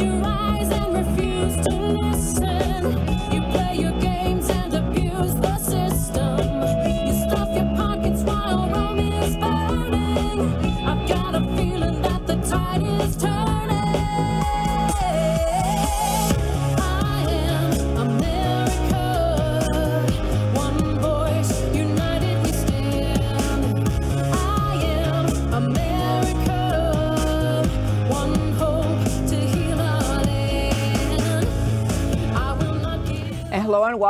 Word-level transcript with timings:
closed 0.00 0.24
your 0.24 0.49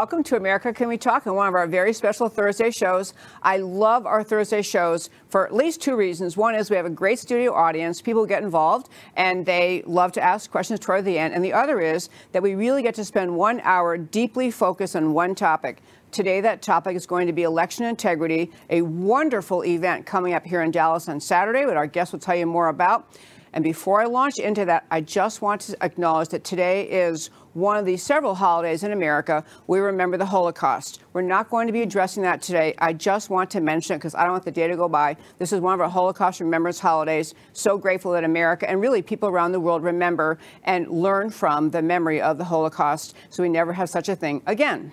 welcome 0.00 0.22
to 0.22 0.34
America 0.34 0.72
Can 0.72 0.88
We 0.88 0.96
Talk 0.96 1.26
on 1.26 1.34
one 1.34 1.46
of 1.46 1.54
our 1.54 1.66
very 1.66 1.92
special 1.92 2.30
Thursday 2.30 2.70
shows. 2.70 3.12
I 3.42 3.58
love 3.58 4.06
our 4.06 4.24
Thursday 4.24 4.62
shows 4.62 5.10
for 5.28 5.44
at 5.44 5.54
least 5.54 5.82
two 5.82 5.94
reasons. 5.94 6.38
One 6.38 6.54
is 6.54 6.70
we 6.70 6.76
have 6.76 6.86
a 6.86 6.88
great 6.88 7.18
studio 7.18 7.52
audience, 7.52 8.00
people 8.00 8.24
get 8.24 8.42
involved, 8.42 8.88
and 9.14 9.44
they 9.44 9.82
love 9.84 10.12
to 10.12 10.22
ask 10.22 10.50
questions 10.50 10.80
toward 10.80 11.04
the 11.04 11.18
end. 11.18 11.34
And 11.34 11.44
the 11.44 11.52
other 11.52 11.82
is 11.82 12.08
that 12.32 12.42
we 12.42 12.54
really 12.54 12.82
get 12.82 12.94
to 12.94 13.04
spend 13.04 13.36
one 13.36 13.60
hour 13.62 13.98
deeply 13.98 14.50
focused 14.50 14.96
on 14.96 15.12
one 15.12 15.34
topic. 15.34 15.82
Today, 16.12 16.40
that 16.40 16.62
topic 16.62 16.96
is 16.96 17.04
going 17.04 17.26
to 17.26 17.34
be 17.34 17.42
election 17.42 17.84
integrity, 17.84 18.50
a 18.70 18.80
wonderful 18.80 19.66
event 19.66 20.06
coming 20.06 20.32
up 20.32 20.46
here 20.46 20.62
in 20.62 20.70
Dallas 20.70 21.10
on 21.10 21.20
Saturday, 21.20 21.66
that 21.66 21.76
our 21.76 21.86
guests 21.86 22.12
will 22.12 22.20
tell 22.20 22.36
you 22.36 22.46
more 22.46 22.68
about. 22.68 23.06
And 23.52 23.64
before 23.64 24.00
I 24.00 24.06
launch 24.06 24.38
into 24.38 24.64
that, 24.64 24.86
I 24.90 25.00
just 25.00 25.42
want 25.42 25.60
to 25.62 25.76
acknowledge 25.84 26.28
that 26.28 26.44
today 26.44 26.84
is 26.84 27.30
one 27.54 27.76
of 27.76 27.84
the 27.84 27.96
several 27.96 28.34
holidays 28.34 28.82
in 28.82 28.92
America. 28.92 29.44
We 29.66 29.80
remember 29.80 30.16
the 30.16 30.26
Holocaust. 30.26 31.00
We're 31.12 31.22
not 31.22 31.50
going 31.50 31.66
to 31.66 31.72
be 31.72 31.82
addressing 31.82 32.22
that 32.22 32.42
today. 32.42 32.74
I 32.78 32.92
just 32.92 33.30
want 33.30 33.50
to 33.50 33.60
mention 33.60 33.94
it 33.94 33.98
because 33.98 34.14
I 34.14 34.22
don't 34.22 34.32
want 34.32 34.44
the 34.44 34.50
day 34.50 34.68
to 34.68 34.76
go 34.76 34.88
by. 34.88 35.16
This 35.38 35.52
is 35.52 35.60
one 35.60 35.74
of 35.74 35.80
our 35.80 35.88
Holocaust 35.88 36.40
Remembrance 36.40 36.78
holidays. 36.78 37.34
So 37.52 37.78
grateful 37.78 38.12
that 38.12 38.24
America 38.24 38.68
and 38.68 38.80
really 38.80 39.02
people 39.02 39.28
around 39.28 39.52
the 39.52 39.60
world 39.60 39.82
remember 39.82 40.38
and 40.64 40.88
learn 40.88 41.30
from 41.30 41.70
the 41.70 41.82
memory 41.82 42.20
of 42.20 42.38
the 42.38 42.44
Holocaust 42.44 43.14
so 43.28 43.42
we 43.42 43.48
never 43.48 43.72
have 43.72 43.90
such 43.90 44.08
a 44.08 44.16
thing 44.16 44.42
again. 44.46 44.92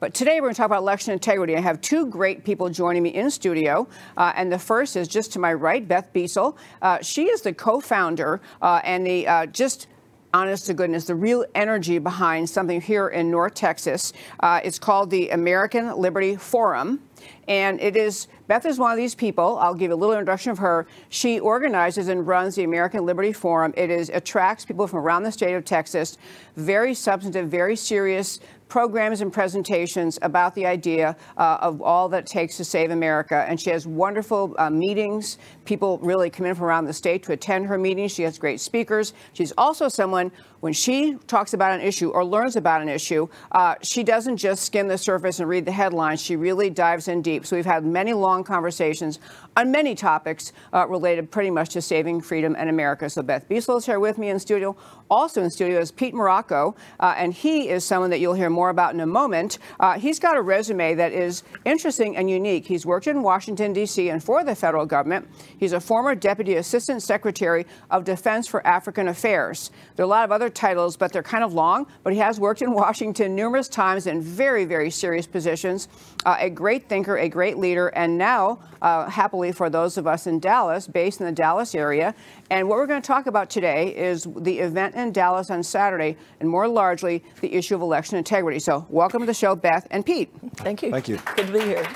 But 0.00 0.14
today 0.14 0.36
we're 0.36 0.46
going 0.46 0.54
to 0.54 0.58
talk 0.58 0.66
about 0.66 0.82
election 0.82 1.12
integrity. 1.12 1.56
I 1.56 1.60
have 1.60 1.80
two 1.80 2.06
great 2.06 2.44
people 2.44 2.70
joining 2.70 3.02
me 3.02 3.10
in 3.10 3.30
studio. 3.32 3.88
Uh, 4.16 4.32
and 4.36 4.52
the 4.52 4.58
first 4.58 4.94
is 4.94 5.08
just 5.08 5.32
to 5.32 5.40
my 5.40 5.52
right, 5.52 5.86
Beth 5.86 6.12
Biesel. 6.12 6.56
Uh, 6.80 6.98
she 7.02 7.24
is 7.24 7.42
the 7.42 7.52
co 7.52 7.80
founder 7.80 8.40
uh, 8.62 8.80
and 8.84 9.04
the 9.04 9.26
uh, 9.26 9.46
just 9.46 9.88
honest 10.34 10.66
to 10.66 10.74
goodness, 10.74 11.06
the 11.06 11.14
real 11.14 11.44
energy 11.54 11.98
behind 11.98 12.48
something 12.48 12.80
here 12.80 13.08
in 13.08 13.30
North 13.30 13.54
Texas. 13.54 14.12
Uh, 14.40 14.60
it's 14.62 14.78
called 14.78 15.10
the 15.10 15.30
American 15.30 15.96
Liberty 15.96 16.36
Forum. 16.36 17.00
And 17.48 17.80
it 17.80 17.96
is, 17.96 18.28
Beth 18.46 18.66
is 18.66 18.78
one 18.78 18.92
of 18.92 18.98
these 18.98 19.14
people. 19.14 19.58
I'll 19.58 19.74
give 19.74 19.90
you 19.90 19.94
a 19.94 19.96
little 19.96 20.14
introduction 20.14 20.52
of 20.52 20.58
her. 20.58 20.86
She 21.08 21.40
organizes 21.40 22.08
and 22.08 22.26
runs 22.26 22.54
the 22.54 22.64
American 22.64 23.06
Liberty 23.06 23.32
Forum. 23.32 23.72
It 23.76 23.90
is 23.90 24.10
attracts 24.10 24.64
people 24.64 24.86
from 24.86 24.98
around 24.98 25.22
the 25.22 25.32
state 25.32 25.54
of 25.54 25.64
Texas, 25.64 26.18
very 26.56 26.94
substantive, 26.94 27.48
very 27.48 27.74
serious 27.74 28.40
programs 28.68 29.20
and 29.20 29.32
presentations 29.32 30.18
about 30.22 30.54
the 30.54 30.66
idea 30.66 31.16
uh, 31.36 31.58
of 31.60 31.80
all 31.80 32.08
that 32.08 32.18
it 32.18 32.26
takes 32.26 32.56
to 32.56 32.64
save 32.64 32.90
America. 32.90 33.44
And 33.48 33.60
she 33.60 33.70
has 33.70 33.86
wonderful 33.86 34.54
uh, 34.58 34.70
meetings. 34.70 35.38
People 35.64 35.98
really 35.98 36.30
come 36.30 36.46
in 36.46 36.54
from 36.54 36.66
around 36.66 36.84
the 36.86 36.92
state 36.92 37.22
to 37.24 37.32
attend 37.32 37.66
her 37.66 37.78
meetings. 37.78 38.12
She 38.12 38.22
has 38.24 38.38
great 38.38 38.60
speakers. 38.60 39.14
She's 39.32 39.52
also 39.56 39.88
someone, 39.88 40.32
when 40.60 40.72
she 40.72 41.16
talks 41.26 41.54
about 41.54 41.72
an 41.72 41.80
issue 41.80 42.10
or 42.10 42.24
learns 42.24 42.56
about 42.56 42.82
an 42.82 42.88
issue, 42.88 43.28
uh, 43.52 43.76
she 43.82 44.02
doesn't 44.02 44.36
just 44.36 44.64
skim 44.64 44.88
the 44.88 44.98
surface 44.98 45.38
and 45.38 45.48
read 45.48 45.64
the 45.64 45.72
headlines. 45.72 46.20
She 46.20 46.34
really 46.34 46.68
dives 46.68 47.06
in 47.08 47.22
deep. 47.22 47.46
So 47.46 47.54
we've 47.54 47.64
had 47.64 47.84
many 47.84 48.12
long 48.12 48.42
conversations 48.42 49.20
on 49.56 49.70
many 49.70 49.94
topics 49.94 50.52
uh, 50.72 50.86
related 50.88 51.30
pretty 51.30 51.50
much 51.50 51.70
to 51.70 51.80
saving 51.80 52.20
freedom 52.20 52.56
and 52.58 52.68
America. 52.68 53.08
So 53.08 53.22
Beth 53.22 53.48
Biesel 53.48 53.78
is 53.78 53.86
here 53.86 54.00
with 54.00 54.18
me 54.18 54.30
in 54.30 54.38
studio. 54.38 54.76
Also 55.08 55.42
in 55.42 55.50
studio 55.50 55.78
is 55.78 55.92
Pete 55.92 56.14
Marocco, 56.14 56.76
uh, 57.00 57.14
and 57.16 57.32
he 57.32 57.68
is 57.68 57.84
someone 57.84 58.10
that 58.10 58.18
you'll 58.18 58.34
hear 58.34 58.50
more 58.50 58.57
about 58.66 58.94
in 58.94 59.00
a 59.00 59.06
moment. 59.06 59.58
Uh, 59.78 59.98
he's 59.98 60.18
got 60.18 60.36
a 60.36 60.42
resume 60.42 60.94
that 60.94 61.12
is 61.12 61.44
interesting 61.64 62.16
and 62.16 62.28
unique. 62.28 62.66
He's 62.66 62.84
worked 62.84 63.06
in 63.06 63.22
Washington, 63.22 63.72
D.C. 63.72 64.10
and 64.10 64.22
for 64.22 64.42
the 64.42 64.54
federal 64.54 64.84
government. 64.84 65.28
He's 65.58 65.72
a 65.72 65.80
former 65.80 66.14
Deputy 66.14 66.56
Assistant 66.56 67.02
Secretary 67.02 67.66
of 67.90 68.04
Defense 68.04 68.48
for 68.48 68.66
African 68.66 69.06
Affairs. 69.08 69.70
There 69.94 70.02
are 70.02 70.06
a 70.06 70.10
lot 70.10 70.24
of 70.24 70.32
other 70.32 70.50
titles, 70.50 70.96
but 70.96 71.12
they're 71.12 71.22
kind 71.22 71.44
of 71.44 71.54
long. 71.54 71.86
But 72.02 72.12
he 72.12 72.18
has 72.18 72.40
worked 72.40 72.62
in 72.62 72.72
Washington 72.84 73.36
numerous 73.36 73.68
times 73.68 74.06
in 74.06 74.20
very, 74.20 74.64
very 74.64 74.90
serious 74.90 75.26
positions. 75.26 75.88
Uh, 76.26 76.36
a 76.40 76.50
great 76.50 76.88
thinker, 76.88 77.16
a 77.16 77.28
great 77.28 77.58
leader, 77.58 77.88
and 77.88 78.18
now, 78.18 78.58
uh, 78.82 79.08
happily 79.08 79.52
for 79.52 79.70
those 79.70 79.96
of 79.96 80.06
us 80.06 80.26
in 80.26 80.40
Dallas, 80.40 80.88
based 80.88 81.20
in 81.20 81.26
the 81.26 81.32
Dallas 81.32 81.74
area. 81.74 82.14
And 82.50 82.66
what 82.66 82.78
we're 82.78 82.86
going 82.86 83.02
to 83.02 83.06
talk 83.06 83.26
about 83.26 83.50
today 83.50 83.94
is 83.94 84.26
the 84.36 84.60
event 84.60 84.94
in 84.94 85.12
Dallas 85.12 85.50
on 85.50 85.62
Saturday, 85.62 86.16
and 86.40 86.48
more 86.48 86.66
largely, 86.66 87.22
the 87.42 87.52
issue 87.52 87.74
of 87.74 87.82
election 87.82 88.16
integrity. 88.16 88.58
So, 88.58 88.86
welcome 88.88 89.20
to 89.20 89.26
the 89.26 89.34
show, 89.34 89.54
Beth 89.54 89.86
and 89.90 90.04
Pete. 90.04 90.30
Thank 90.56 90.82
you. 90.82 90.90
Thank 90.90 91.08
you. 91.08 91.18
Good 91.36 91.48
to 91.48 91.52
be 91.52 91.60
here. 91.60 91.86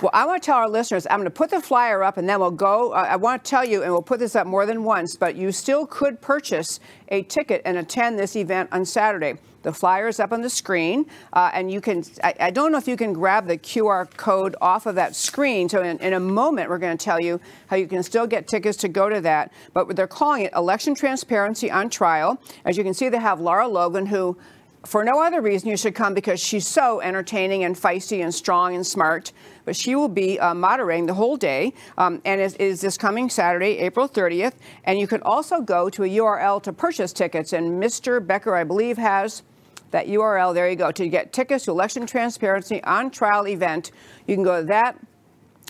Well, 0.00 0.12
I 0.14 0.26
want 0.26 0.40
to 0.40 0.46
tell 0.46 0.58
our 0.58 0.68
listeners, 0.68 1.08
I'm 1.10 1.18
going 1.18 1.24
to 1.24 1.30
put 1.30 1.50
the 1.50 1.60
flyer 1.60 2.04
up 2.04 2.18
and 2.18 2.28
then 2.28 2.38
we'll 2.38 2.52
go. 2.52 2.92
Uh, 2.92 3.08
I 3.10 3.16
want 3.16 3.44
to 3.44 3.50
tell 3.50 3.64
you, 3.64 3.82
and 3.82 3.90
we'll 3.90 4.00
put 4.00 4.20
this 4.20 4.36
up 4.36 4.46
more 4.46 4.64
than 4.64 4.84
once, 4.84 5.16
but 5.16 5.34
you 5.34 5.50
still 5.50 5.84
could 5.86 6.20
purchase 6.20 6.78
a 7.08 7.24
ticket 7.24 7.62
and 7.64 7.78
attend 7.78 8.16
this 8.16 8.36
event 8.36 8.68
on 8.70 8.84
Saturday. 8.84 9.38
The 9.62 9.72
flyer 9.72 10.08
is 10.08 10.20
up 10.20 10.32
on 10.32 10.40
the 10.40 10.50
screen, 10.50 11.06
uh, 11.32 11.50
and 11.52 11.70
you 11.70 11.80
can, 11.80 12.04
I, 12.22 12.34
I, 12.38 12.50
don't 12.50 12.70
know 12.70 12.78
if 12.78 12.86
you 12.86 12.96
can 12.96 13.12
grab 13.12 13.46
the 13.46 13.58
QR 13.58 14.08
code 14.16 14.54
off 14.60 14.86
of 14.86 14.94
that 14.94 15.16
screen. 15.16 15.68
So, 15.68 15.82
in, 15.82 15.98
in 15.98 16.12
a 16.12 16.20
moment, 16.20 16.70
we're 16.70 16.78
going 16.78 16.96
to 16.96 17.04
tell 17.04 17.20
you 17.20 17.40
how 17.66 17.76
you 17.76 17.88
can 17.88 18.02
still 18.02 18.26
get 18.26 18.46
tickets 18.46 18.78
to 18.78 18.88
go 18.88 19.08
to 19.08 19.20
that. 19.22 19.52
But 19.74 19.96
they're 19.96 20.06
calling 20.06 20.42
it 20.42 20.52
Election 20.54 20.94
Transparency 20.94 21.70
on 21.70 21.90
Trial. 21.90 22.40
As 22.64 22.76
you 22.76 22.84
can 22.84 22.94
see, 22.94 23.08
they 23.08 23.18
have 23.18 23.40
Lara 23.40 23.66
Logan, 23.66 24.06
who 24.06 24.38
for 24.84 25.04
no 25.04 25.20
other 25.20 25.40
reason 25.40 25.68
you 25.68 25.76
should 25.76 25.94
come 25.94 26.14
because 26.14 26.40
she's 26.40 26.66
so 26.66 27.00
entertaining 27.00 27.64
and 27.64 27.76
feisty 27.76 28.22
and 28.22 28.34
strong 28.34 28.74
and 28.74 28.86
smart. 28.86 29.32
But 29.64 29.76
she 29.76 29.94
will 29.94 30.08
be 30.08 30.38
uh, 30.38 30.54
moderating 30.54 31.06
the 31.06 31.14
whole 31.14 31.36
day, 31.36 31.74
um, 31.98 32.22
and 32.24 32.40
it 32.40 32.60
is 32.60 32.80
this 32.80 32.96
coming 32.96 33.28
Saturday, 33.28 33.78
April 33.78 34.08
30th. 34.08 34.54
And 34.84 34.98
you 34.98 35.06
can 35.06 35.22
also 35.22 35.60
go 35.60 35.90
to 35.90 36.04
a 36.04 36.08
URL 36.08 36.62
to 36.62 36.72
purchase 36.72 37.12
tickets. 37.12 37.52
And 37.52 37.82
Mr. 37.82 38.24
Becker, 38.24 38.54
I 38.54 38.64
believe, 38.64 38.96
has 38.96 39.42
that 39.90 40.06
URL. 40.06 40.54
There 40.54 40.68
you 40.68 40.76
go 40.76 40.90
to 40.92 41.08
get 41.08 41.32
tickets 41.32 41.64
to 41.64 41.72
Election 41.72 42.06
Transparency 42.06 42.82
on 42.84 43.10
Trial 43.10 43.46
event. 43.48 43.90
You 44.26 44.36
can 44.36 44.44
go 44.44 44.60
to 44.60 44.66
that 44.66 44.98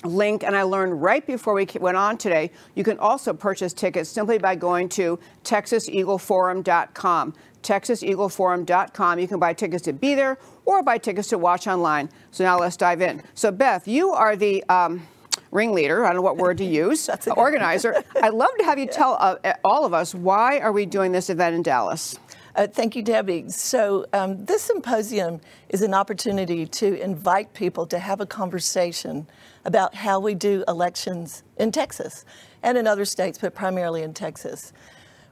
link 0.05 0.45
and 0.45 0.57
I 0.57 0.63
learned 0.63 1.03
right 1.03 1.27
before 1.27 1.55
we 1.55 1.67
went 1.81 1.97
on 1.97 2.19
today 2.19 2.51
you 2.75 2.85
can 2.85 2.99
also 2.99 3.33
purchase 3.33 3.73
tickets 3.73 4.09
simply 4.09 4.39
by 4.39 4.55
going 4.55 4.89
to 4.91 5.19
texaseagleforum.com 5.45 7.35
texaseagleforum.com 7.63 9.19
you 9.19 9.29
can 9.29 9.39
buy 9.39 9.53
tickets 9.53 9.83
to 9.83 9.93
be 9.93 10.15
there 10.15 10.39
or 10.65 10.83
buy 10.83 10.99
tickets 10.99 11.29
to 11.29 11.39
watch 11.39 11.67
online. 11.67 12.11
So 12.31 12.45
now 12.45 12.59
let's 12.59 12.77
dive 12.77 13.01
in. 13.01 13.23
So 13.35 13.51
Beth 13.51 13.89
you 13.89 14.11
are 14.11 14.37
the 14.37 14.63
um, 14.69 15.07
ringleader. 15.51 16.05
I 16.05 16.09
don't 16.09 16.17
know 16.17 16.23
what 16.23 16.37
word 16.37 16.59
to 16.59 16.65
use. 16.83 17.09
Organizer. 17.37 18.03
I'd 18.23 18.35
love 18.35 18.51
to 18.59 18.65
have 18.65 18.79
you 18.79 18.87
tell 18.87 19.17
uh, 19.21 19.55
all 19.65 19.85
of 19.85 19.95
us 19.95 20.15
why 20.15 20.61
are 20.61 20.73
we 20.73 20.87
doing 20.87 21.13
this 21.13 21.31
event 21.31 21.57
in 21.57 21.63
Dallas? 21.63 22.19
Uh, 22.55 22.67
thank 22.67 22.97
you, 22.97 23.03
Debbie. 23.03 23.49
So, 23.51 24.05
um, 24.13 24.45
this 24.45 24.63
symposium 24.63 25.41
is 25.69 25.81
an 25.83 25.95
opportunity 25.95 26.67
to 26.67 27.01
invite 27.01 27.55
people 27.55 27.87
to 27.87 28.01
have 28.01 28.21
a 28.21 28.27
conversation 28.27 29.29
about 29.69 29.95
how 29.95 30.19
we 30.19 30.35
do 30.35 30.65
elections 30.67 31.43
in 31.59 31.71
Texas 31.71 32.25
and 32.63 32.79
in 32.79 32.87
other 32.87 33.05
states, 33.05 33.37
but 33.39 33.55
primarily 33.55 34.03
in 34.03 34.15
Texas. 34.15 34.73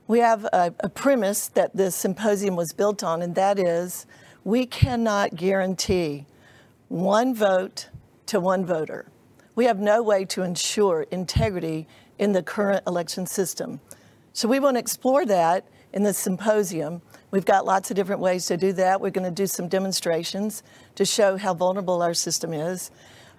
We 0.09 0.19
have 0.19 0.45
a, 0.53 0.75
a 0.81 0.91
premise 0.91 1.49
that 1.49 1.75
this 1.75 1.97
symposium 1.97 2.55
was 2.55 2.75
built 2.75 3.03
on, 3.03 3.23
and 3.23 3.35
that 3.35 3.59
is 3.59 4.05
we 4.45 4.67
cannot 4.67 5.35
guarantee 5.35 6.27
one 6.89 7.35
vote 7.35 7.89
to 8.27 8.39
one 8.39 8.67
voter. 8.67 9.07
We 9.55 9.65
have 9.65 9.81
no 9.81 10.03
way 10.03 10.27
to 10.27 10.43
ensure 10.43 11.07
integrity 11.11 11.89
in 12.19 12.33
the 12.33 12.43
current 12.43 12.83
election 12.87 13.25
system. 13.27 13.81
So, 14.35 14.49
we 14.49 14.61
want 14.61 14.75
to 14.75 14.81
explore 14.81 15.25
that 15.25 15.67
in 15.95 16.03
the 16.03 16.13
symposium. 16.13 17.01
We've 17.31 17.47
got 17.47 17.65
lots 17.65 17.91
of 17.91 17.97
different 17.97 18.21
ways 18.21 18.45
to 18.47 18.59
do 18.59 18.75
that. 18.75 19.01
We're 19.01 19.11
going 19.11 19.25
to 19.25 19.31
do 19.31 19.47
some 19.47 19.67
demonstrations 19.67 20.63
to 20.97 21.07
show 21.07 21.39
how 21.39 21.55
vulnerable 21.55 22.03
our 22.03 22.13
system 22.13 22.53
is. 22.53 22.91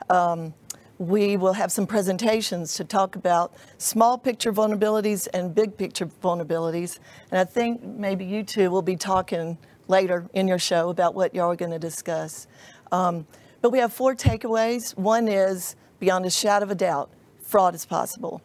Um, 0.10 0.56
we 1.00 1.38
will 1.38 1.54
have 1.54 1.72
some 1.72 1.86
presentations 1.86 2.74
to 2.76 2.84
talk 2.84 3.16
about 3.16 3.54
small 3.78 4.18
picture 4.18 4.52
vulnerabilities 4.52 5.28
and 5.34 5.54
big 5.54 5.78
picture 5.78 6.08
vulnerabilities. 6.08 7.00
And 7.32 7.40
I 7.40 7.44
think 7.44 7.84
maybe 7.84 8.26
you 8.26 8.44
two 8.44 8.72
will 8.72 8.82
be 8.82 8.96
talking 8.96 9.58
later 9.88 10.28
in 10.34 10.48
your 10.48 10.60
show 10.60 10.90
about 10.90 11.14
what 11.14 11.36
y'all 11.36 11.52
are 11.52 11.56
going 11.56 11.72
to 11.72 11.80
discuss. 11.80 12.48
Um, 12.92 13.28
but 13.62 13.72
we 13.72 13.80
have 13.80 13.94
four 13.94 14.16
takeaways. 14.16 14.98
One 14.98 15.28
is, 15.28 15.76
beyond 16.00 16.26
a 16.26 16.30
shadow 16.30 16.64
of 16.64 16.72
a 16.72 16.76
doubt, 16.76 17.10
fraud 17.42 17.76
is 17.76 17.86
possible. 17.86 18.42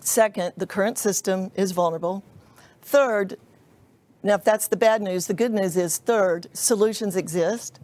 Second, 0.00 0.52
the 0.56 0.66
current 0.66 0.98
system 0.98 1.50
is 1.54 1.72
vulnerable. 1.72 2.22
Third, 2.82 3.36
now 4.22 4.34
if 4.34 4.44
that's 4.44 4.68
the 4.68 4.76
bad 4.76 5.02
news, 5.02 5.26
the 5.26 5.34
good 5.34 5.52
news 5.52 5.76
is 5.76 5.98
third, 5.98 6.46
solutions 6.52 7.16
exist, 7.16 7.80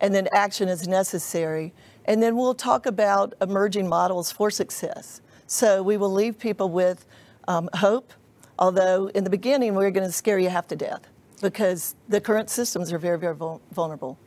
and 0.00 0.14
then 0.14 0.28
action 0.32 0.68
is 0.68 0.88
necessary. 0.88 1.72
And 2.06 2.22
then 2.22 2.36
we'll 2.36 2.54
talk 2.54 2.86
about 2.86 3.34
emerging 3.40 3.88
models 3.88 4.30
for 4.30 4.50
success. 4.50 5.20
So 5.46 5.82
we 5.82 5.96
will 5.96 6.12
leave 6.12 6.38
people 6.38 6.68
with 6.68 7.06
um, 7.48 7.68
hope, 7.74 8.12
although 8.58 9.08
in 9.08 9.24
the 9.24 9.30
beginning 9.30 9.74
we're 9.74 9.90
going 9.90 10.06
to 10.06 10.12
scare 10.12 10.38
you 10.38 10.48
half 10.48 10.68
to 10.68 10.76
death 10.76 11.08
because 11.40 11.94
the 12.08 12.20
current 12.20 12.50
systems 12.50 12.92
are 12.92 12.98
very, 12.98 13.18
very 13.18 13.36
vulnerable. 13.72 14.18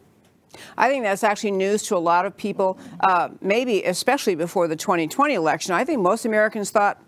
I 0.77 0.89
think 0.89 1.03
that's 1.03 1.23
actually 1.23 1.51
news 1.51 1.83
to 1.83 1.95
a 1.95 1.99
lot 1.99 2.25
of 2.25 2.35
people, 2.35 2.79
uh, 3.01 3.29
maybe 3.41 3.83
especially 3.83 4.35
before 4.35 4.67
the 4.67 4.75
2020 4.75 5.33
election. 5.33 5.73
I 5.73 5.83
think 5.83 6.01
most 6.01 6.25
Americans 6.25 6.71
thought, 6.71 7.01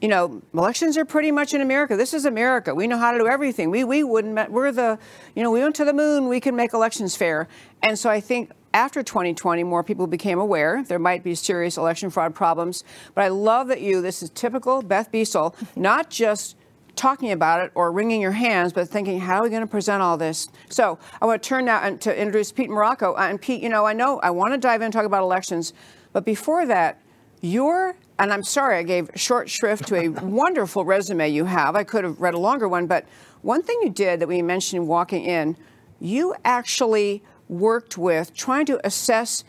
you 0.00 0.08
know, 0.08 0.42
elections 0.54 0.96
are 0.96 1.04
pretty 1.04 1.30
much 1.30 1.54
in 1.54 1.60
America. 1.60 1.96
This 1.96 2.14
is 2.14 2.24
America. 2.24 2.74
We 2.74 2.86
know 2.86 2.98
how 2.98 3.12
to 3.12 3.18
do 3.18 3.26
everything. 3.26 3.70
We, 3.70 3.84
we 3.84 4.04
wouldn't, 4.04 4.50
we're 4.50 4.72
the, 4.72 4.98
you 5.34 5.42
know, 5.42 5.50
we 5.50 5.60
went 5.60 5.76
to 5.76 5.84
the 5.84 5.92
moon. 5.92 6.28
We 6.28 6.40
can 6.40 6.54
make 6.54 6.72
elections 6.72 7.16
fair. 7.16 7.48
And 7.82 7.98
so 7.98 8.08
I 8.08 8.20
think 8.20 8.52
after 8.74 9.02
2020, 9.02 9.64
more 9.64 9.82
people 9.82 10.06
became 10.06 10.38
aware 10.38 10.82
there 10.84 10.98
might 10.98 11.24
be 11.24 11.34
serious 11.34 11.76
election 11.76 12.10
fraud 12.10 12.34
problems. 12.34 12.84
But 13.14 13.24
I 13.24 13.28
love 13.28 13.68
that 13.68 13.80
you, 13.80 14.02
this 14.02 14.22
is 14.22 14.30
typical 14.30 14.82
Beth 14.82 15.10
Biesel, 15.10 15.54
not 15.76 16.10
just 16.10 16.56
talking 16.98 17.30
about 17.30 17.64
it 17.64 17.70
or 17.74 17.92
wringing 17.92 18.20
your 18.20 18.32
hands, 18.32 18.72
but 18.72 18.88
thinking, 18.88 19.20
how 19.20 19.36
are 19.36 19.42
we 19.44 19.48
going 19.48 19.62
to 19.62 19.68
present 19.68 20.02
all 20.02 20.16
this? 20.16 20.48
So 20.68 20.98
I 21.22 21.26
want 21.26 21.42
to 21.42 21.48
turn 21.48 21.64
now 21.64 21.80
and 21.80 22.00
to 22.02 22.14
introduce 22.14 22.52
Pete 22.52 22.68
Marocco. 22.68 23.14
Uh, 23.14 23.28
and 23.30 23.40
Pete, 23.40 23.62
you 23.62 23.68
know, 23.68 23.86
I 23.86 23.92
know 23.92 24.18
I 24.20 24.30
want 24.30 24.52
to 24.52 24.58
dive 24.58 24.80
in 24.80 24.86
and 24.86 24.92
talk 24.92 25.04
about 25.04 25.22
elections, 25.22 25.72
but 26.12 26.24
before 26.24 26.66
that, 26.66 27.00
you're, 27.40 27.94
and 28.18 28.32
I'm 28.32 28.42
sorry 28.42 28.78
I 28.78 28.82
gave 28.82 29.10
short 29.14 29.48
shrift 29.48 29.86
to 29.88 29.96
a 29.96 30.08
wonderful 30.24 30.84
resume 30.84 31.28
you 31.28 31.44
have. 31.44 31.76
I 31.76 31.84
could 31.84 32.02
have 32.02 32.20
read 32.20 32.34
a 32.34 32.38
longer 32.38 32.68
one, 32.68 32.86
but 32.86 33.06
one 33.42 33.62
thing 33.62 33.78
you 33.82 33.90
did 33.90 34.20
that 34.20 34.26
we 34.26 34.42
mentioned 34.42 34.88
walking 34.88 35.24
in, 35.24 35.56
you 36.00 36.34
actually 36.44 37.22
worked 37.48 37.98
with 37.98 38.34
trying 38.34 38.66
to 38.66 38.86
assess 38.86 39.44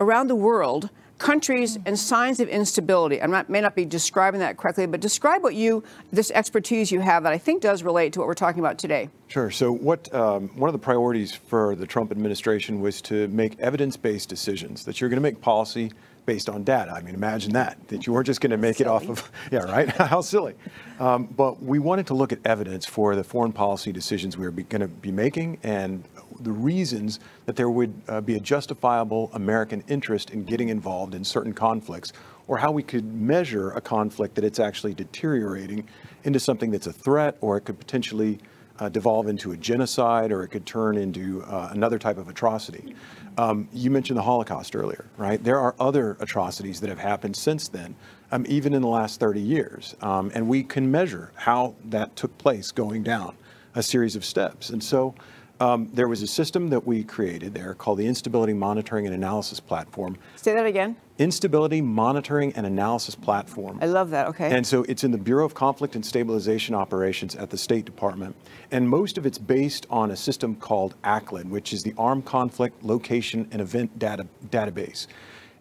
around 0.00 0.28
the 0.28 0.34
world 0.34 0.90
countries 1.18 1.78
and 1.86 1.98
signs 1.98 2.40
of 2.40 2.48
instability. 2.48 3.22
I 3.22 3.26
may 3.48 3.60
not 3.60 3.74
be 3.74 3.84
describing 3.84 4.40
that 4.40 4.56
correctly, 4.56 4.86
but 4.86 5.00
describe 5.00 5.42
what 5.42 5.54
you, 5.54 5.84
this 6.12 6.30
expertise 6.32 6.90
you 6.90 7.00
have 7.00 7.22
that 7.22 7.32
I 7.32 7.38
think 7.38 7.62
does 7.62 7.82
relate 7.82 8.12
to 8.14 8.18
what 8.18 8.28
we're 8.28 8.34
talking 8.34 8.60
about 8.60 8.78
today. 8.78 9.08
Sure. 9.28 9.50
So, 9.50 9.72
what 9.72 10.12
um, 10.14 10.48
one 10.48 10.68
of 10.68 10.72
the 10.72 10.78
priorities 10.78 11.34
for 11.34 11.76
the 11.76 11.86
Trump 11.86 12.10
administration 12.10 12.80
was 12.80 13.00
to 13.02 13.28
make 13.28 13.58
evidence-based 13.58 14.28
decisions. 14.28 14.84
That 14.84 15.00
you're 15.00 15.08
going 15.10 15.16
to 15.16 15.22
make 15.22 15.40
policy 15.40 15.92
based 16.26 16.48
on 16.48 16.64
data. 16.64 16.92
I 16.92 17.02
mean, 17.02 17.14
imagine 17.14 17.52
that. 17.52 17.88
That 17.88 18.06
you 18.06 18.12
weren't 18.12 18.26
just 18.26 18.40
going 18.40 18.50
to 18.50 18.56
make 18.56 18.80
it 18.80 18.86
off 18.86 19.08
of, 19.08 19.30
yeah, 19.50 19.60
right? 19.60 19.88
How 19.96 20.20
silly. 20.20 20.54
Um, 20.98 21.26
but 21.26 21.62
we 21.62 21.78
wanted 21.78 22.06
to 22.08 22.14
look 22.14 22.32
at 22.32 22.38
evidence 22.44 22.86
for 22.86 23.14
the 23.16 23.24
foreign 23.24 23.52
policy 23.52 23.92
decisions 23.92 24.36
we 24.36 24.46
were 24.46 24.52
going 24.52 24.80
to 24.80 24.88
be 24.88 25.12
making 25.12 25.58
and 25.62 26.04
the 26.40 26.52
reasons 26.52 27.20
that 27.46 27.56
there 27.56 27.70
would 27.70 27.94
uh, 28.08 28.20
be 28.20 28.36
a 28.36 28.40
justifiable 28.40 29.30
American 29.34 29.82
interest 29.88 30.30
in 30.30 30.44
getting 30.44 30.68
involved 30.68 31.14
in 31.14 31.24
certain 31.24 31.52
conflicts, 31.52 32.12
or 32.46 32.58
how 32.58 32.70
we 32.70 32.82
could 32.82 33.04
measure 33.14 33.70
a 33.72 33.80
conflict 33.80 34.34
that 34.34 34.44
it's 34.44 34.58
actually 34.58 34.94
deteriorating 34.94 35.88
into 36.24 36.38
something 36.38 36.70
that's 36.70 36.86
a 36.86 36.92
threat, 36.92 37.36
or 37.40 37.56
it 37.56 37.62
could 37.62 37.78
potentially 37.78 38.38
uh, 38.80 38.88
devolve 38.88 39.28
into 39.28 39.52
a 39.52 39.56
genocide, 39.56 40.32
or 40.32 40.42
it 40.42 40.48
could 40.48 40.66
turn 40.66 40.96
into 40.96 41.42
uh, 41.44 41.68
another 41.72 41.98
type 41.98 42.18
of 42.18 42.28
atrocity. 42.28 42.94
Um, 43.38 43.68
you 43.72 43.90
mentioned 43.90 44.16
the 44.16 44.22
Holocaust 44.22 44.76
earlier, 44.76 45.06
right? 45.16 45.42
There 45.42 45.58
are 45.58 45.74
other 45.78 46.16
atrocities 46.20 46.80
that 46.80 46.88
have 46.88 46.98
happened 46.98 47.36
since 47.36 47.68
then, 47.68 47.96
um, 48.32 48.44
even 48.48 48.74
in 48.74 48.82
the 48.82 48.88
last 48.88 49.20
30 49.20 49.40
years. 49.40 49.94
Um, 50.00 50.30
and 50.34 50.48
we 50.48 50.62
can 50.62 50.90
measure 50.90 51.32
how 51.34 51.74
that 51.86 52.14
took 52.16 52.36
place 52.38 52.70
going 52.70 53.02
down 53.02 53.36
a 53.74 53.82
series 53.82 54.16
of 54.16 54.24
steps. 54.24 54.70
And 54.70 54.82
so 54.82 55.14
um, 55.60 55.88
there 55.92 56.08
was 56.08 56.22
a 56.22 56.26
system 56.26 56.70
that 56.70 56.86
we 56.86 57.04
created 57.04 57.54
there 57.54 57.74
called 57.74 57.98
the 57.98 58.06
Instability 58.06 58.52
Monitoring 58.52 59.06
and 59.06 59.14
Analysis 59.14 59.60
Platform. 59.60 60.16
Say 60.36 60.52
that 60.52 60.66
again. 60.66 60.96
Instability 61.18 61.80
Monitoring 61.80 62.52
and 62.54 62.66
Analysis 62.66 63.14
Platform. 63.14 63.78
I 63.80 63.86
love 63.86 64.10
that. 64.10 64.26
Okay. 64.28 64.50
And 64.50 64.66
so 64.66 64.82
it's 64.88 65.04
in 65.04 65.12
the 65.12 65.18
Bureau 65.18 65.44
of 65.44 65.54
Conflict 65.54 65.94
and 65.94 66.04
Stabilization 66.04 66.74
Operations 66.74 67.36
at 67.36 67.50
the 67.50 67.58
State 67.58 67.84
Department. 67.84 68.34
And 68.72 68.88
most 68.88 69.16
of 69.16 69.26
it's 69.26 69.38
based 69.38 69.86
on 69.90 70.10
a 70.10 70.16
system 70.16 70.56
called 70.56 70.96
ACLED, 71.04 71.48
which 71.48 71.72
is 71.72 71.84
the 71.84 71.94
Armed 71.96 72.24
Conflict 72.24 72.82
Location 72.84 73.46
and 73.52 73.62
Event 73.62 73.98
Data 73.98 74.26
Database. 74.48 75.06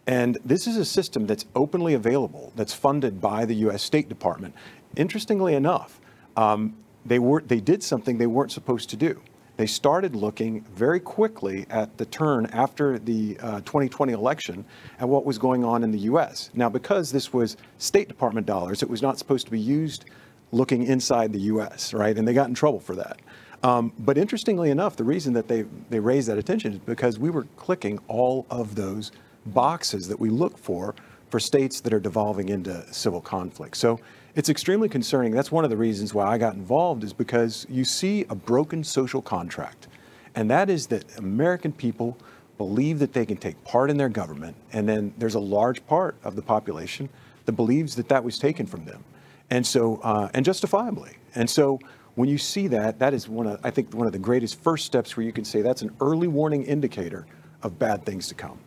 And 0.07 0.37
this 0.43 0.65
is 0.65 0.75
a 0.75 0.85
system 0.85 1.27
that's 1.27 1.45
openly 1.55 1.93
available, 1.93 2.51
that's 2.55 2.73
funded 2.73 3.21
by 3.21 3.45
the 3.45 3.55
U.S. 3.55 3.83
State 3.83 4.09
Department. 4.09 4.55
Interestingly 4.95 5.53
enough, 5.53 6.01
um, 6.35 6.75
they, 7.05 7.19
were, 7.19 7.41
they 7.41 7.61
did 7.61 7.83
something 7.83 8.17
they 8.17 8.27
weren't 8.27 8.51
supposed 8.51 8.89
to 8.89 8.97
do 8.97 9.21
they 9.55 9.67
started 9.67 10.15
looking 10.15 10.61
very 10.75 10.99
quickly 10.99 11.65
at 11.69 11.97
the 11.97 12.05
turn 12.05 12.47
after 12.47 12.97
the 12.97 13.37
uh, 13.39 13.59
2020 13.61 14.13
election 14.13 14.65
at 14.99 15.07
what 15.07 15.25
was 15.25 15.37
going 15.37 15.63
on 15.63 15.83
in 15.83 15.91
the 15.91 15.99
U.S. 15.99 16.49
Now, 16.53 16.69
because 16.69 17.11
this 17.11 17.31
was 17.31 17.57
State 17.77 18.07
Department 18.07 18.47
dollars, 18.47 18.81
it 18.81 18.89
was 18.89 19.01
not 19.01 19.19
supposed 19.19 19.45
to 19.45 19.51
be 19.51 19.59
used 19.59 20.05
looking 20.51 20.83
inside 20.83 21.33
the 21.33 21.41
U.S., 21.41 21.93
right? 21.93 22.17
And 22.17 22.27
they 22.27 22.33
got 22.33 22.47
in 22.47 22.55
trouble 22.55 22.79
for 22.79 22.95
that. 22.95 23.19
Um, 23.63 23.93
but 23.99 24.17
interestingly 24.17 24.71
enough, 24.71 24.95
the 24.95 25.03
reason 25.03 25.33
that 25.33 25.47
they, 25.47 25.63
they 25.89 25.99
raised 25.99 26.27
that 26.27 26.37
attention 26.37 26.73
is 26.73 26.79
because 26.79 27.17
we 27.17 27.29
were 27.29 27.45
clicking 27.55 27.99
all 28.07 28.45
of 28.49 28.75
those 28.75 29.11
boxes 29.47 30.07
that 30.07 30.19
we 30.19 30.29
look 30.29 30.57
for 30.57 30.95
for 31.29 31.39
states 31.39 31.81
that 31.81 31.93
are 31.93 31.99
devolving 31.99 32.49
into 32.49 32.85
civil 32.93 33.21
conflict. 33.21 33.77
So 33.77 33.99
it's 34.35 34.49
extremely 34.49 34.89
concerning. 34.89 35.31
That's 35.31 35.51
one 35.51 35.63
of 35.63 35.69
the 35.69 35.77
reasons 35.77 36.13
why 36.13 36.25
I 36.25 36.37
got 36.37 36.55
involved 36.55 37.03
is 37.03 37.13
because 37.13 37.67
you 37.69 37.85
see 37.85 38.25
a 38.29 38.35
broken 38.35 38.83
social 38.83 39.21
contract. 39.21 39.87
And 40.35 40.49
that 40.49 40.69
is 40.69 40.87
that 40.87 41.17
American 41.19 41.71
people 41.71 42.17
believe 42.57 42.99
that 42.99 43.13
they 43.13 43.25
can 43.25 43.37
take 43.37 43.63
part 43.63 43.89
in 43.89 43.97
their 43.97 44.09
government. 44.09 44.55
And 44.71 44.89
then 44.89 45.13
there's 45.17 45.35
a 45.35 45.39
large 45.39 45.85
part 45.85 46.15
of 46.23 46.35
the 46.35 46.41
population 46.41 47.09
that 47.45 47.53
believes 47.53 47.95
that 47.95 48.09
that 48.09 48.23
was 48.23 48.39
taken 48.39 48.65
from 48.65 48.85
them. 48.85 49.03
And 49.49 49.65
so, 49.65 49.97
uh, 49.97 50.29
and 50.33 50.43
justifiably. 50.43 51.17
And 51.35 51.47
so 51.47 51.79
when 52.15 52.29
you 52.29 52.37
see 52.37 52.67
that, 52.69 52.99
that 52.99 53.13
is 53.13 53.27
one 53.27 53.47
of, 53.47 53.59
I 53.63 53.69
think, 53.69 53.93
one 53.93 54.07
of 54.07 54.13
the 54.13 54.19
greatest 54.19 54.61
first 54.61 54.85
steps 54.85 55.15
where 55.15 55.25
you 55.25 55.31
can 55.31 55.45
say 55.45 55.61
that's 55.61 55.81
an 55.81 55.95
early 56.01 56.27
warning 56.27 56.63
indicator 56.63 57.27
of 57.61 57.77
bad 57.77 58.05
things 58.05 58.27
to 58.29 58.35
come. 58.35 58.59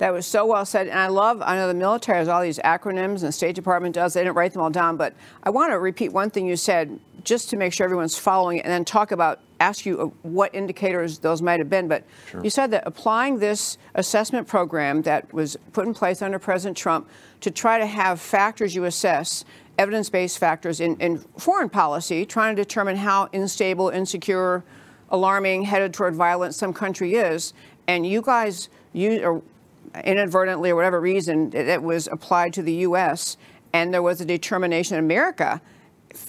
That 0.00 0.14
was 0.14 0.24
so 0.24 0.46
well 0.46 0.64
said. 0.64 0.88
And 0.88 0.98
I 0.98 1.08
love, 1.08 1.42
I 1.42 1.56
know 1.56 1.68
the 1.68 1.74
military 1.74 2.16
has 2.16 2.26
all 2.26 2.40
these 2.40 2.58
acronyms 2.60 3.16
and 3.16 3.20
the 3.20 3.32
State 3.32 3.54
Department 3.54 3.94
does. 3.94 4.14
They 4.14 4.22
didn't 4.22 4.34
write 4.34 4.54
them 4.54 4.62
all 4.62 4.70
down. 4.70 4.96
But 4.96 5.12
I 5.42 5.50
want 5.50 5.72
to 5.72 5.78
repeat 5.78 6.10
one 6.10 6.30
thing 6.30 6.46
you 6.46 6.56
said 6.56 6.98
just 7.22 7.50
to 7.50 7.58
make 7.58 7.74
sure 7.74 7.84
everyone's 7.84 8.16
following 8.16 8.56
it 8.56 8.64
and 8.64 8.72
then 8.72 8.86
talk 8.86 9.12
about, 9.12 9.40
ask 9.60 9.84
you 9.84 10.00
uh, 10.00 10.06
what 10.22 10.54
indicators 10.54 11.18
those 11.18 11.42
might 11.42 11.60
have 11.60 11.68
been. 11.68 11.86
But 11.86 12.04
sure. 12.30 12.42
you 12.42 12.48
said 12.48 12.70
that 12.70 12.84
applying 12.86 13.40
this 13.40 13.76
assessment 13.94 14.48
program 14.48 15.02
that 15.02 15.30
was 15.34 15.58
put 15.74 15.86
in 15.86 15.92
place 15.92 16.22
under 16.22 16.38
President 16.38 16.78
Trump 16.78 17.06
to 17.42 17.50
try 17.50 17.78
to 17.78 17.84
have 17.84 18.22
factors 18.22 18.74
you 18.74 18.86
assess 18.86 19.44
evidence 19.76 20.08
based 20.08 20.38
factors 20.38 20.80
in, 20.80 20.96
in 20.96 21.18
foreign 21.36 21.68
policy, 21.68 22.24
trying 22.24 22.56
to 22.56 22.62
determine 22.62 22.96
how 22.96 23.28
unstable, 23.34 23.90
insecure, 23.90 24.64
alarming, 25.10 25.64
headed 25.64 25.92
toward 25.92 26.14
violence 26.14 26.56
some 26.56 26.72
country 26.72 27.16
is. 27.16 27.52
And 27.86 28.06
you 28.06 28.22
guys, 28.22 28.70
you 28.94 29.42
inadvertently 30.04 30.70
or 30.70 30.76
whatever 30.76 31.00
reason, 31.00 31.52
it, 31.54 31.82
was 31.82 32.08
applied 32.08 32.52
to 32.54 32.62
the 32.62 32.72
U.S. 32.72 33.36
and 33.72 33.92
there 33.92 34.02
was 34.02 34.20
a 34.20 34.24
determination 34.24 34.96
in 34.96 35.04
America 35.04 35.60